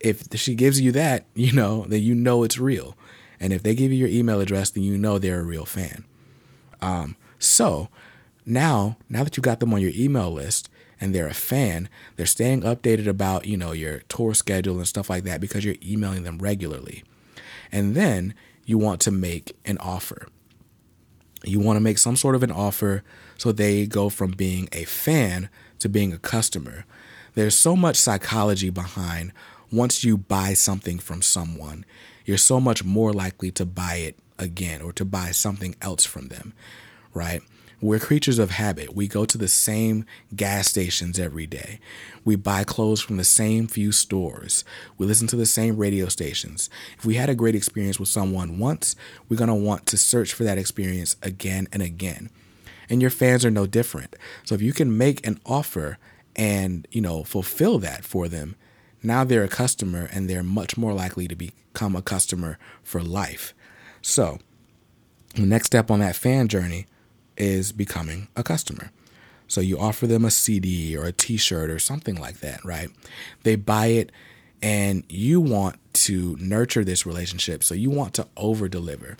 if 0.00 0.24
she 0.34 0.54
gives 0.54 0.80
you 0.80 0.92
that, 0.92 1.24
you 1.34 1.52
know, 1.52 1.84
then 1.86 2.02
you 2.02 2.14
know 2.14 2.44
it's 2.44 2.58
real. 2.58 2.96
And 3.40 3.52
if 3.52 3.62
they 3.62 3.74
give 3.74 3.90
you 3.90 3.98
your 3.98 4.08
email 4.08 4.40
address, 4.40 4.70
then 4.70 4.84
you 4.84 4.96
know 4.96 5.18
they're 5.18 5.40
a 5.40 5.44
real 5.44 5.64
fan. 5.64 6.04
Um, 6.80 7.16
so 7.42 7.88
now, 8.46 8.96
now 9.08 9.24
that 9.24 9.36
you 9.36 9.42
got 9.42 9.60
them 9.60 9.74
on 9.74 9.80
your 9.80 9.92
email 9.94 10.30
list 10.30 10.68
and 11.00 11.14
they're 11.14 11.28
a 11.28 11.34
fan, 11.34 11.88
they're 12.16 12.26
staying 12.26 12.62
updated 12.62 13.06
about, 13.06 13.46
you 13.46 13.56
know, 13.56 13.72
your 13.72 14.00
tour 14.08 14.34
schedule 14.34 14.78
and 14.78 14.86
stuff 14.86 15.10
like 15.10 15.24
that 15.24 15.40
because 15.40 15.64
you're 15.64 15.74
emailing 15.84 16.22
them 16.22 16.38
regularly. 16.38 17.02
And 17.70 17.94
then 17.94 18.34
you 18.64 18.78
want 18.78 19.00
to 19.02 19.10
make 19.10 19.56
an 19.64 19.78
offer. 19.78 20.28
You 21.44 21.58
want 21.58 21.76
to 21.76 21.80
make 21.80 21.98
some 21.98 22.16
sort 22.16 22.34
of 22.34 22.42
an 22.42 22.52
offer 22.52 23.02
so 23.36 23.50
they 23.50 23.86
go 23.86 24.08
from 24.08 24.30
being 24.32 24.68
a 24.72 24.84
fan 24.84 25.48
to 25.80 25.88
being 25.88 26.12
a 26.12 26.18
customer. 26.18 26.84
There's 27.34 27.58
so 27.58 27.74
much 27.74 27.96
psychology 27.96 28.70
behind 28.70 29.32
once 29.72 30.04
you 30.04 30.18
buy 30.18 30.52
something 30.52 30.98
from 30.98 31.22
someone, 31.22 31.84
you're 32.24 32.36
so 32.36 32.60
much 32.60 32.84
more 32.84 33.12
likely 33.12 33.50
to 33.52 33.64
buy 33.64 33.96
it 33.96 34.18
again 34.38 34.82
or 34.82 34.92
to 34.92 35.04
buy 35.04 35.30
something 35.30 35.74
else 35.80 36.04
from 36.04 36.28
them, 36.28 36.52
right? 37.14 37.42
We're 37.82 37.98
creatures 37.98 38.38
of 38.38 38.50
habit. 38.50 38.94
We 38.94 39.08
go 39.08 39.24
to 39.24 39.36
the 39.36 39.48
same 39.48 40.06
gas 40.36 40.68
stations 40.68 41.18
every 41.18 41.48
day. 41.48 41.80
We 42.24 42.36
buy 42.36 42.62
clothes 42.62 43.00
from 43.00 43.16
the 43.16 43.24
same 43.24 43.66
few 43.66 43.90
stores. 43.90 44.64
We 44.98 45.04
listen 45.04 45.26
to 45.26 45.36
the 45.36 45.46
same 45.46 45.76
radio 45.76 46.06
stations. 46.06 46.70
If 46.96 47.04
we 47.04 47.16
had 47.16 47.28
a 47.28 47.34
great 47.34 47.56
experience 47.56 47.98
with 47.98 48.08
someone 48.08 48.60
once, 48.60 48.94
we're 49.28 49.36
going 49.36 49.48
to 49.48 49.54
want 49.54 49.86
to 49.86 49.96
search 49.96 50.32
for 50.32 50.44
that 50.44 50.58
experience 50.58 51.16
again 51.24 51.66
and 51.72 51.82
again. 51.82 52.30
And 52.88 53.00
your 53.00 53.10
fans 53.10 53.44
are 53.44 53.50
no 53.50 53.66
different. 53.66 54.14
So 54.44 54.54
if 54.54 54.62
you 54.62 54.72
can 54.72 54.96
make 54.96 55.26
an 55.26 55.40
offer 55.44 55.98
and, 56.36 56.86
you 56.92 57.00
know, 57.00 57.24
fulfill 57.24 57.80
that 57.80 58.04
for 58.04 58.28
them, 58.28 58.54
now 59.02 59.24
they're 59.24 59.42
a 59.42 59.48
customer 59.48 60.08
and 60.12 60.30
they're 60.30 60.44
much 60.44 60.76
more 60.76 60.94
likely 60.94 61.26
to 61.26 61.34
become 61.34 61.96
a 61.96 62.02
customer 62.02 62.60
for 62.84 63.02
life. 63.02 63.54
So, 64.02 64.38
the 65.34 65.42
next 65.42 65.66
step 65.66 65.90
on 65.90 65.98
that 65.98 66.14
fan 66.14 66.46
journey 66.46 66.86
is 67.36 67.72
becoming 67.72 68.28
a 68.36 68.42
customer. 68.42 68.90
So 69.48 69.60
you 69.60 69.78
offer 69.78 70.06
them 70.06 70.24
a 70.24 70.30
CD 70.30 70.96
or 70.96 71.04
a 71.04 71.12
t 71.12 71.36
shirt 71.36 71.70
or 71.70 71.78
something 71.78 72.16
like 72.20 72.40
that, 72.40 72.64
right? 72.64 72.88
They 73.42 73.56
buy 73.56 73.86
it 73.86 74.10
and 74.62 75.04
you 75.08 75.40
want 75.40 75.76
to 75.92 76.36
nurture 76.40 76.84
this 76.84 77.04
relationship. 77.04 77.62
So 77.62 77.74
you 77.74 77.90
want 77.90 78.14
to 78.14 78.28
over 78.36 78.68
deliver. 78.68 79.16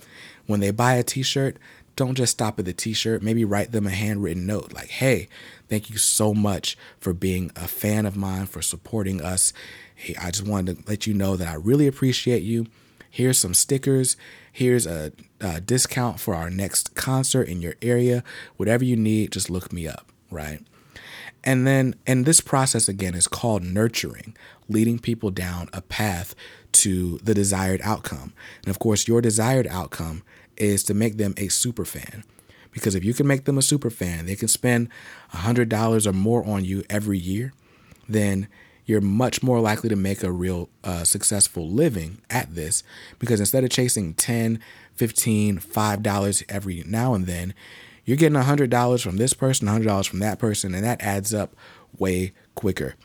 When 0.47 0.59
they 0.59 0.71
buy 0.71 0.95
a 0.95 1.03
t 1.03 1.21
shirt, 1.21 1.57
don't 1.95 2.15
just 2.15 2.31
stop 2.31 2.57
at 2.57 2.65
the 2.65 2.73
t 2.73 2.93
shirt. 2.93 3.21
Maybe 3.21 3.45
write 3.45 3.71
them 3.71 3.85
a 3.85 3.91
handwritten 3.91 4.47
note 4.47 4.73
like, 4.73 4.89
hey, 4.89 5.27
thank 5.69 5.89
you 5.89 5.97
so 5.97 6.33
much 6.33 6.77
for 6.99 7.13
being 7.13 7.51
a 7.55 7.67
fan 7.67 8.05
of 8.05 8.15
mine, 8.15 8.47
for 8.47 8.61
supporting 8.61 9.21
us. 9.21 9.53
Hey, 9.93 10.15
I 10.19 10.31
just 10.31 10.47
wanted 10.47 10.77
to 10.77 10.89
let 10.89 11.05
you 11.05 11.13
know 11.13 11.35
that 11.35 11.47
I 11.47 11.55
really 11.55 11.85
appreciate 11.85 12.41
you. 12.41 12.67
Here's 13.09 13.37
some 13.37 13.53
stickers. 13.53 14.17
Here's 14.55 14.85
a, 14.85 15.11
a 15.41 15.59
discount 15.59 16.19
for 16.19 16.35
our 16.35 16.51
next 16.51 16.93
concert 16.93 17.49
in 17.49 17.59
your 17.59 17.73
area. 17.81 18.23
Whatever 18.55 18.85
you 18.85 18.95
need, 18.95 19.31
just 19.31 19.49
look 19.49 19.73
me 19.73 19.87
up, 19.87 20.11
right? 20.29 20.59
And 21.43 21.65
then, 21.65 21.95
and 22.05 22.25
this 22.25 22.39
process 22.39 22.87
again 22.87 23.15
is 23.15 23.27
called 23.27 23.63
nurturing, 23.63 24.37
leading 24.69 24.99
people 24.99 25.31
down 25.31 25.69
a 25.73 25.81
path 25.81 26.35
to 26.73 27.17
the 27.23 27.33
desired 27.33 27.81
outcome. 27.83 28.31
And 28.63 28.69
of 28.69 28.77
course, 28.77 29.07
your 29.07 29.21
desired 29.21 29.65
outcome 29.65 30.21
is 30.55 30.83
to 30.83 30.93
make 30.93 31.17
them 31.17 31.33
a 31.35 31.47
super 31.47 31.83
fan. 31.83 32.23
Because 32.71 32.93
if 32.93 33.03
you 33.03 33.15
can 33.15 33.25
make 33.25 33.45
them 33.45 33.57
a 33.57 33.63
super 33.63 33.89
fan, 33.89 34.27
they 34.27 34.35
can 34.35 34.47
spend 34.47 34.87
$100 35.33 36.07
or 36.07 36.13
more 36.13 36.45
on 36.45 36.63
you 36.63 36.83
every 36.91 37.17
year, 37.17 37.53
then 38.07 38.47
you're 38.85 39.01
much 39.01 39.41
more 39.41 39.59
likely 39.59 39.89
to 39.89 39.95
make 39.95 40.23
a 40.23 40.31
real 40.31 40.69
uh, 40.83 41.03
successful 41.03 41.69
living 41.69 42.19
at 42.29 42.53
this. 42.53 42.83
Because 43.19 43.39
instead 43.39 43.63
of 43.63 43.69
chasing 43.69 44.13
10, 44.13 44.59
15, 44.95 45.59
$5 45.59 46.43
every 46.49 46.83
now 46.85 47.13
and 47.13 47.25
then, 47.25 47.53
you're 48.05 48.17
getting 48.17 48.37
$100 48.37 49.01
from 49.01 49.17
this 49.17 49.33
person, 49.33 49.67
$100 49.67 50.07
from 50.07 50.19
that 50.19 50.39
person, 50.39 50.75
and 50.75 50.83
that 50.83 51.01
adds 51.01 51.33
up 51.33 51.55
way 51.97 52.33
quicker. 52.55 52.95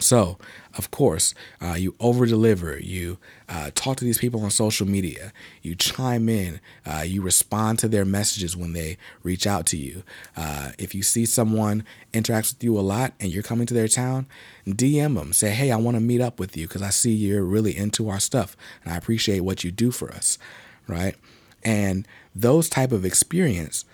So, 0.00 0.38
of 0.74 0.90
course, 0.90 1.34
uh, 1.60 1.74
you 1.74 1.94
over 1.98 2.26
deliver. 2.26 2.78
You 2.78 3.18
uh, 3.48 3.70
talk 3.74 3.96
to 3.98 4.04
these 4.04 4.18
people 4.18 4.42
on 4.42 4.50
social 4.50 4.86
media. 4.86 5.32
You 5.62 5.74
chime 5.74 6.28
in. 6.28 6.60
Uh, 6.86 7.02
you 7.04 7.22
respond 7.22 7.78
to 7.80 7.88
their 7.88 8.04
messages 8.04 8.56
when 8.56 8.72
they 8.72 8.96
reach 9.22 9.46
out 9.46 9.66
to 9.66 9.76
you. 9.76 10.02
Uh, 10.36 10.72
if 10.78 10.94
you 10.94 11.02
see 11.02 11.26
someone 11.26 11.84
interacts 12.12 12.54
with 12.54 12.62
you 12.62 12.78
a 12.78 12.80
lot 12.80 13.12
and 13.18 13.32
you're 13.32 13.42
coming 13.42 13.66
to 13.66 13.74
their 13.74 13.88
town, 13.88 14.26
DM 14.66 15.16
them. 15.16 15.32
Say, 15.32 15.50
hey, 15.50 15.70
I 15.72 15.76
want 15.76 15.96
to 15.96 16.00
meet 16.00 16.20
up 16.20 16.38
with 16.38 16.56
you 16.56 16.68
because 16.68 16.82
I 16.82 16.90
see 16.90 17.12
you're 17.12 17.44
really 17.44 17.76
into 17.76 18.08
our 18.08 18.20
stuff 18.20 18.56
and 18.84 18.92
I 18.92 18.96
appreciate 18.96 19.40
what 19.40 19.64
you 19.64 19.70
do 19.70 19.90
for 19.90 20.10
us, 20.12 20.38
right? 20.86 21.16
And 21.64 22.06
those 22.34 22.68
type 22.68 22.92
of 22.92 23.04
experience 23.04 23.84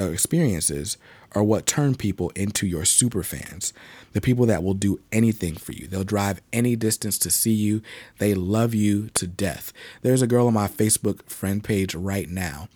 uh, 0.00 0.10
experiences 0.10 0.96
are 1.32 1.42
what 1.42 1.66
turn 1.66 1.94
people 1.94 2.30
into 2.30 2.66
your 2.66 2.84
super 2.84 3.22
fans. 3.22 3.72
The 4.12 4.20
people 4.20 4.46
that 4.46 4.62
will 4.62 4.74
do 4.74 5.00
anything 5.12 5.54
for 5.54 5.72
you. 5.72 5.86
They'll 5.86 6.04
drive 6.04 6.40
any 6.52 6.76
distance 6.76 7.18
to 7.18 7.30
see 7.30 7.52
you. 7.52 7.82
They 8.18 8.34
love 8.34 8.74
you 8.74 9.08
to 9.10 9.26
death. 9.26 9.72
There's 10.02 10.22
a 10.22 10.26
girl 10.26 10.46
on 10.46 10.54
my 10.54 10.68
Facebook 10.68 11.22
friend 11.28 11.62
page 11.62 11.94
right 11.94 12.28
now, 12.28 12.68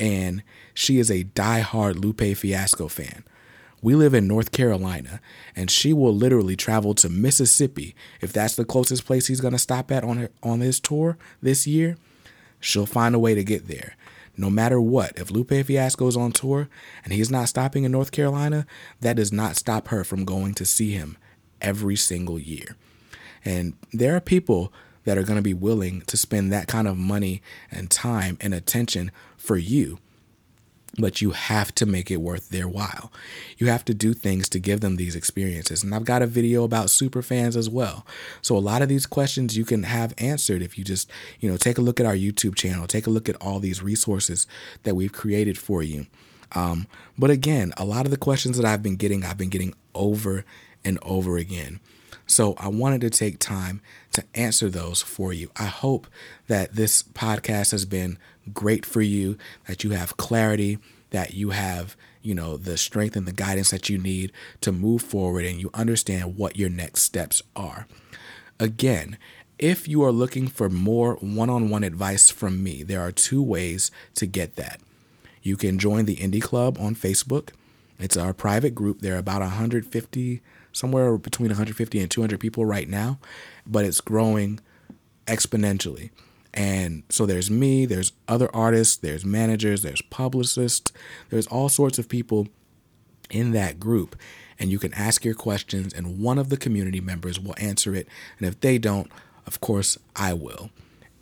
and 0.00 0.42
she 0.74 0.98
is 0.98 1.10
a 1.10 1.22
die-hard 1.22 1.96
Lupe 1.96 2.36
Fiasco 2.36 2.88
fan. 2.88 3.24
We 3.80 3.96
live 3.96 4.14
in 4.14 4.28
North 4.28 4.52
Carolina, 4.52 5.20
and 5.56 5.70
she 5.70 5.92
will 5.92 6.14
literally 6.14 6.54
travel 6.54 6.94
to 6.94 7.08
Mississippi 7.08 7.94
if 8.20 8.32
that's 8.32 8.54
the 8.54 8.64
closest 8.64 9.04
place 9.04 9.26
he's 9.26 9.40
going 9.40 9.52
to 9.52 9.58
stop 9.58 9.90
at 9.90 10.04
on 10.04 10.18
her, 10.18 10.30
on 10.42 10.60
his 10.60 10.78
tour 10.78 11.18
this 11.40 11.66
year. 11.66 11.96
She'll 12.60 12.86
find 12.86 13.14
a 13.14 13.18
way 13.18 13.34
to 13.34 13.42
get 13.42 13.66
there 13.66 13.96
no 14.36 14.50
matter 14.50 14.80
what. 14.80 15.12
If 15.16 15.30
Lupe 15.30 15.50
Fiasco 15.50 16.06
is 16.06 16.16
on 16.16 16.32
tour 16.32 16.68
and 17.04 17.12
he's 17.12 17.30
not 17.30 17.48
stopping 17.48 17.84
in 17.84 17.92
North 17.92 18.12
Carolina, 18.12 18.66
that 19.00 19.16
does 19.16 19.32
not 19.32 19.56
stop 19.56 19.88
her 19.88 20.04
from 20.04 20.24
going 20.24 20.54
to 20.54 20.64
see 20.64 20.92
him 20.92 21.16
every 21.60 21.96
single 21.96 22.38
year. 22.38 22.76
And 23.44 23.74
there 23.92 24.16
are 24.16 24.20
people 24.20 24.72
that 25.04 25.18
are 25.18 25.24
going 25.24 25.36
to 25.36 25.42
be 25.42 25.54
willing 25.54 26.02
to 26.02 26.16
spend 26.16 26.52
that 26.52 26.68
kind 26.68 26.86
of 26.86 26.96
money 26.96 27.42
and 27.70 27.90
time 27.90 28.38
and 28.40 28.54
attention 28.54 29.10
for 29.36 29.56
you 29.56 29.98
but 30.98 31.22
you 31.22 31.30
have 31.30 31.74
to 31.76 31.86
make 31.86 32.10
it 32.10 32.18
worth 32.18 32.50
their 32.50 32.68
while. 32.68 33.10
You 33.56 33.68
have 33.68 33.84
to 33.86 33.94
do 33.94 34.12
things 34.12 34.48
to 34.50 34.58
give 34.58 34.80
them 34.80 34.96
these 34.96 35.16
experiences. 35.16 35.82
And 35.82 35.94
I've 35.94 36.04
got 36.04 36.22
a 36.22 36.26
video 36.26 36.64
about 36.64 36.90
super 36.90 37.22
fans 37.22 37.56
as 37.56 37.70
well. 37.70 38.06
So 38.42 38.56
a 38.56 38.58
lot 38.58 38.82
of 38.82 38.88
these 38.88 39.06
questions 39.06 39.56
you 39.56 39.64
can 39.64 39.84
have 39.84 40.14
answered 40.18 40.60
if 40.62 40.76
you 40.76 40.84
just, 40.84 41.10
you 41.40 41.50
know, 41.50 41.56
take 41.56 41.78
a 41.78 41.82
look 41.82 41.98
at 41.98 42.06
our 42.06 42.14
YouTube 42.14 42.54
channel, 42.54 42.86
take 42.86 43.06
a 43.06 43.10
look 43.10 43.28
at 43.28 43.36
all 43.36 43.58
these 43.58 43.82
resources 43.82 44.46
that 44.82 44.94
we've 44.94 45.12
created 45.12 45.56
for 45.56 45.82
you. 45.82 46.06
Um, 46.54 46.86
but 47.16 47.30
again, 47.30 47.72
a 47.78 47.84
lot 47.84 48.04
of 48.04 48.10
the 48.10 48.18
questions 48.18 48.58
that 48.58 48.66
I've 48.66 48.82
been 48.82 48.96
getting, 48.96 49.24
I've 49.24 49.38
been 49.38 49.48
getting 49.48 49.74
over 49.94 50.44
and 50.84 50.98
over 51.02 51.38
again. 51.38 51.80
So 52.26 52.54
I 52.58 52.68
wanted 52.68 53.00
to 53.02 53.10
take 53.10 53.38
time 53.38 53.80
to 54.12 54.24
answer 54.34 54.68
those 54.68 55.02
for 55.02 55.32
you. 55.32 55.50
I 55.56 55.66
hope 55.66 56.06
that 56.46 56.74
this 56.74 57.02
podcast 57.02 57.72
has 57.72 57.84
been 57.84 58.18
great 58.52 58.86
for 58.86 59.02
you, 59.02 59.36
that 59.66 59.84
you 59.84 59.90
have 59.90 60.16
clarity, 60.16 60.78
that 61.10 61.34
you 61.34 61.50
have, 61.50 61.96
you 62.22 62.34
know, 62.34 62.56
the 62.56 62.76
strength 62.76 63.16
and 63.16 63.26
the 63.26 63.32
guidance 63.32 63.70
that 63.70 63.88
you 63.88 63.98
need 63.98 64.32
to 64.60 64.72
move 64.72 65.02
forward 65.02 65.44
and 65.44 65.60
you 65.60 65.70
understand 65.74 66.36
what 66.36 66.56
your 66.56 66.70
next 66.70 67.02
steps 67.02 67.42
are. 67.54 67.86
Again, 68.58 69.18
if 69.58 69.86
you 69.86 70.02
are 70.02 70.12
looking 70.12 70.48
for 70.48 70.68
more 70.68 71.14
one 71.16 71.50
on 71.50 71.70
one 71.70 71.84
advice 71.84 72.30
from 72.30 72.62
me, 72.62 72.82
there 72.82 73.00
are 73.00 73.12
two 73.12 73.42
ways 73.42 73.90
to 74.14 74.26
get 74.26 74.56
that. 74.56 74.80
You 75.42 75.56
can 75.56 75.78
join 75.78 76.04
the 76.04 76.16
Indie 76.16 76.42
Club 76.42 76.78
on 76.80 76.94
Facebook. 76.94 77.50
It's 77.98 78.16
our 78.16 78.32
private 78.32 78.74
group. 78.74 79.00
There 79.00 79.14
are 79.14 79.18
about 79.18 79.40
150, 79.40 80.42
somewhere 80.72 81.16
between 81.18 81.48
150 81.48 82.00
and 82.00 82.10
200 82.10 82.40
people 82.40 82.64
right 82.64 82.88
now, 82.88 83.18
but 83.66 83.84
it's 83.84 84.00
growing 84.00 84.60
exponentially. 85.26 86.10
And 86.54 87.02
so 87.08 87.24
there's 87.24 87.50
me, 87.50 87.86
there's 87.86 88.12
other 88.28 88.54
artists, 88.54 88.96
there's 88.96 89.24
managers, 89.24 89.82
there's 89.82 90.02
publicists, 90.02 90.92
there's 91.30 91.46
all 91.46 91.68
sorts 91.68 91.98
of 91.98 92.08
people 92.08 92.48
in 93.30 93.52
that 93.52 93.80
group. 93.80 94.16
And 94.58 94.70
you 94.70 94.78
can 94.78 94.92
ask 94.94 95.24
your 95.24 95.34
questions, 95.34 95.92
and 95.92 96.20
one 96.20 96.38
of 96.38 96.50
the 96.50 96.56
community 96.56 97.00
members 97.00 97.40
will 97.40 97.54
answer 97.56 97.94
it. 97.94 98.06
And 98.38 98.46
if 98.46 98.60
they 98.60 98.78
don't, 98.78 99.10
of 99.46 99.60
course, 99.60 99.98
I 100.14 100.34
will. 100.34 100.70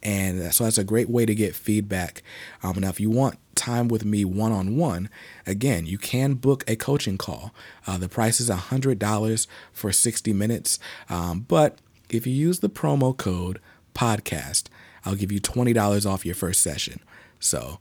And 0.03 0.53
so 0.53 0.65
that's 0.65 0.79
a 0.79 0.85
great 0.85 1.11
way 1.11 1.27
to 1.27 1.35
get 1.35 1.55
feedback. 1.55 2.23
Um, 2.63 2.81
now, 2.81 2.89
if 2.89 3.01
you 3.01 3.11
want 3.11 3.39
time 3.55 3.89
with 3.89 4.05
me 4.05 4.25
one 4.25 4.53
on 4.53 4.77
one, 4.77 5.11
again, 5.47 5.87
you 5.87 5.99
can 5.99 6.35
book 6.35 6.65
a 6.67 6.77
coaching 6.77 7.19
call. 7.19 7.55
Uh, 7.87 7.99
the 7.99 8.09
price 8.09 8.41
is 8.41 8.49
$100 8.49 9.47
for 9.73 9.93
60 9.93 10.33
minutes. 10.33 10.79
Um, 11.09 11.45
but 11.47 11.79
if 12.09 12.27
you 12.27 12.33
use 12.33 12.61
the 12.61 12.71
promo 12.71 13.17
code 13.17 13.61
podcast, 13.95 14.69
I'll 15.05 15.15
give 15.15 15.33
you 15.33 15.41
$20 15.41 16.11
off 16.11 16.27
your 16.27 16.35
first 16.35 16.63
session. 16.63 17.01
So 17.39 17.79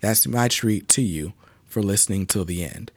that's 0.00 0.26
my 0.26 0.48
treat 0.48 0.88
to 0.88 1.02
you 1.02 1.32
for 1.66 1.82
listening 1.82 2.26
till 2.26 2.44
the 2.44 2.64
end. 2.64 2.90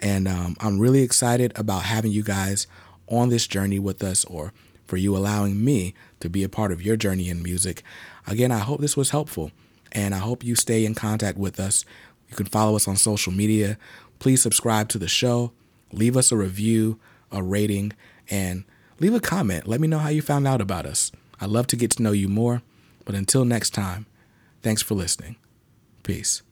And 0.00 0.28
um, 0.28 0.56
I'm 0.60 0.78
really 0.78 1.02
excited 1.02 1.52
about 1.56 1.84
having 1.84 2.12
you 2.12 2.22
guys 2.22 2.66
on 3.08 3.28
this 3.28 3.46
journey 3.46 3.78
with 3.78 4.02
us 4.02 4.24
or 4.24 4.52
for 4.86 4.96
you 4.96 5.16
allowing 5.16 5.64
me 5.64 5.94
to 6.20 6.28
be 6.28 6.42
a 6.42 6.48
part 6.48 6.72
of 6.72 6.82
your 6.82 6.96
journey 6.96 7.28
in 7.28 7.42
music. 7.42 7.82
Again, 8.26 8.52
I 8.52 8.58
hope 8.58 8.80
this 8.80 8.96
was 8.96 9.10
helpful 9.10 9.50
and 9.92 10.14
I 10.14 10.18
hope 10.18 10.44
you 10.44 10.54
stay 10.54 10.84
in 10.84 10.94
contact 10.94 11.38
with 11.38 11.58
us. 11.58 11.84
You 12.28 12.36
can 12.36 12.46
follow 12.46 12.76
us 12.76 12.88
on 12.88 12.96
social 12.96 13.32
media. 13.32 13.78
Please 14.18 14.42
subscribe 14.42 14.88
to 14.90 14.98
the 14.98 15.08
show, 15.08 15.52
leave 15.92 16.16
us 16.16 16.32
a 16.32 16.36
review, 16.36 16.98
a 17.30 17.42
rating, 17.42 17.92
and 18.30 18.64
leave 18.98 19.14
a 19.14 19.20
comment. 19.20 19.66
Let 19.66 19.80
me 19.80 19.88
know 19.88 19.98
how 19.98 20.08
you 20.08 20.22
found 20.22 20.46
out 20.46 20.60
about 20.60 20.86
us. 20.86 21.12
I'd 21.40 21.50
love 21.50 21.66
to 21.68 21.76
get 21.76 21.90
to 21.92 22.02
know 22.02 22.12
you 22.12 22.28
more. 22.28 22.62
But 23.06 23.14
until 23.14 23.46
next 23.46 23.70
time, 23.70 24.04
thanks 24.62 24.82
for 24.82 24.94
listening. 24.94 25.36
Peace. 26.02 26.42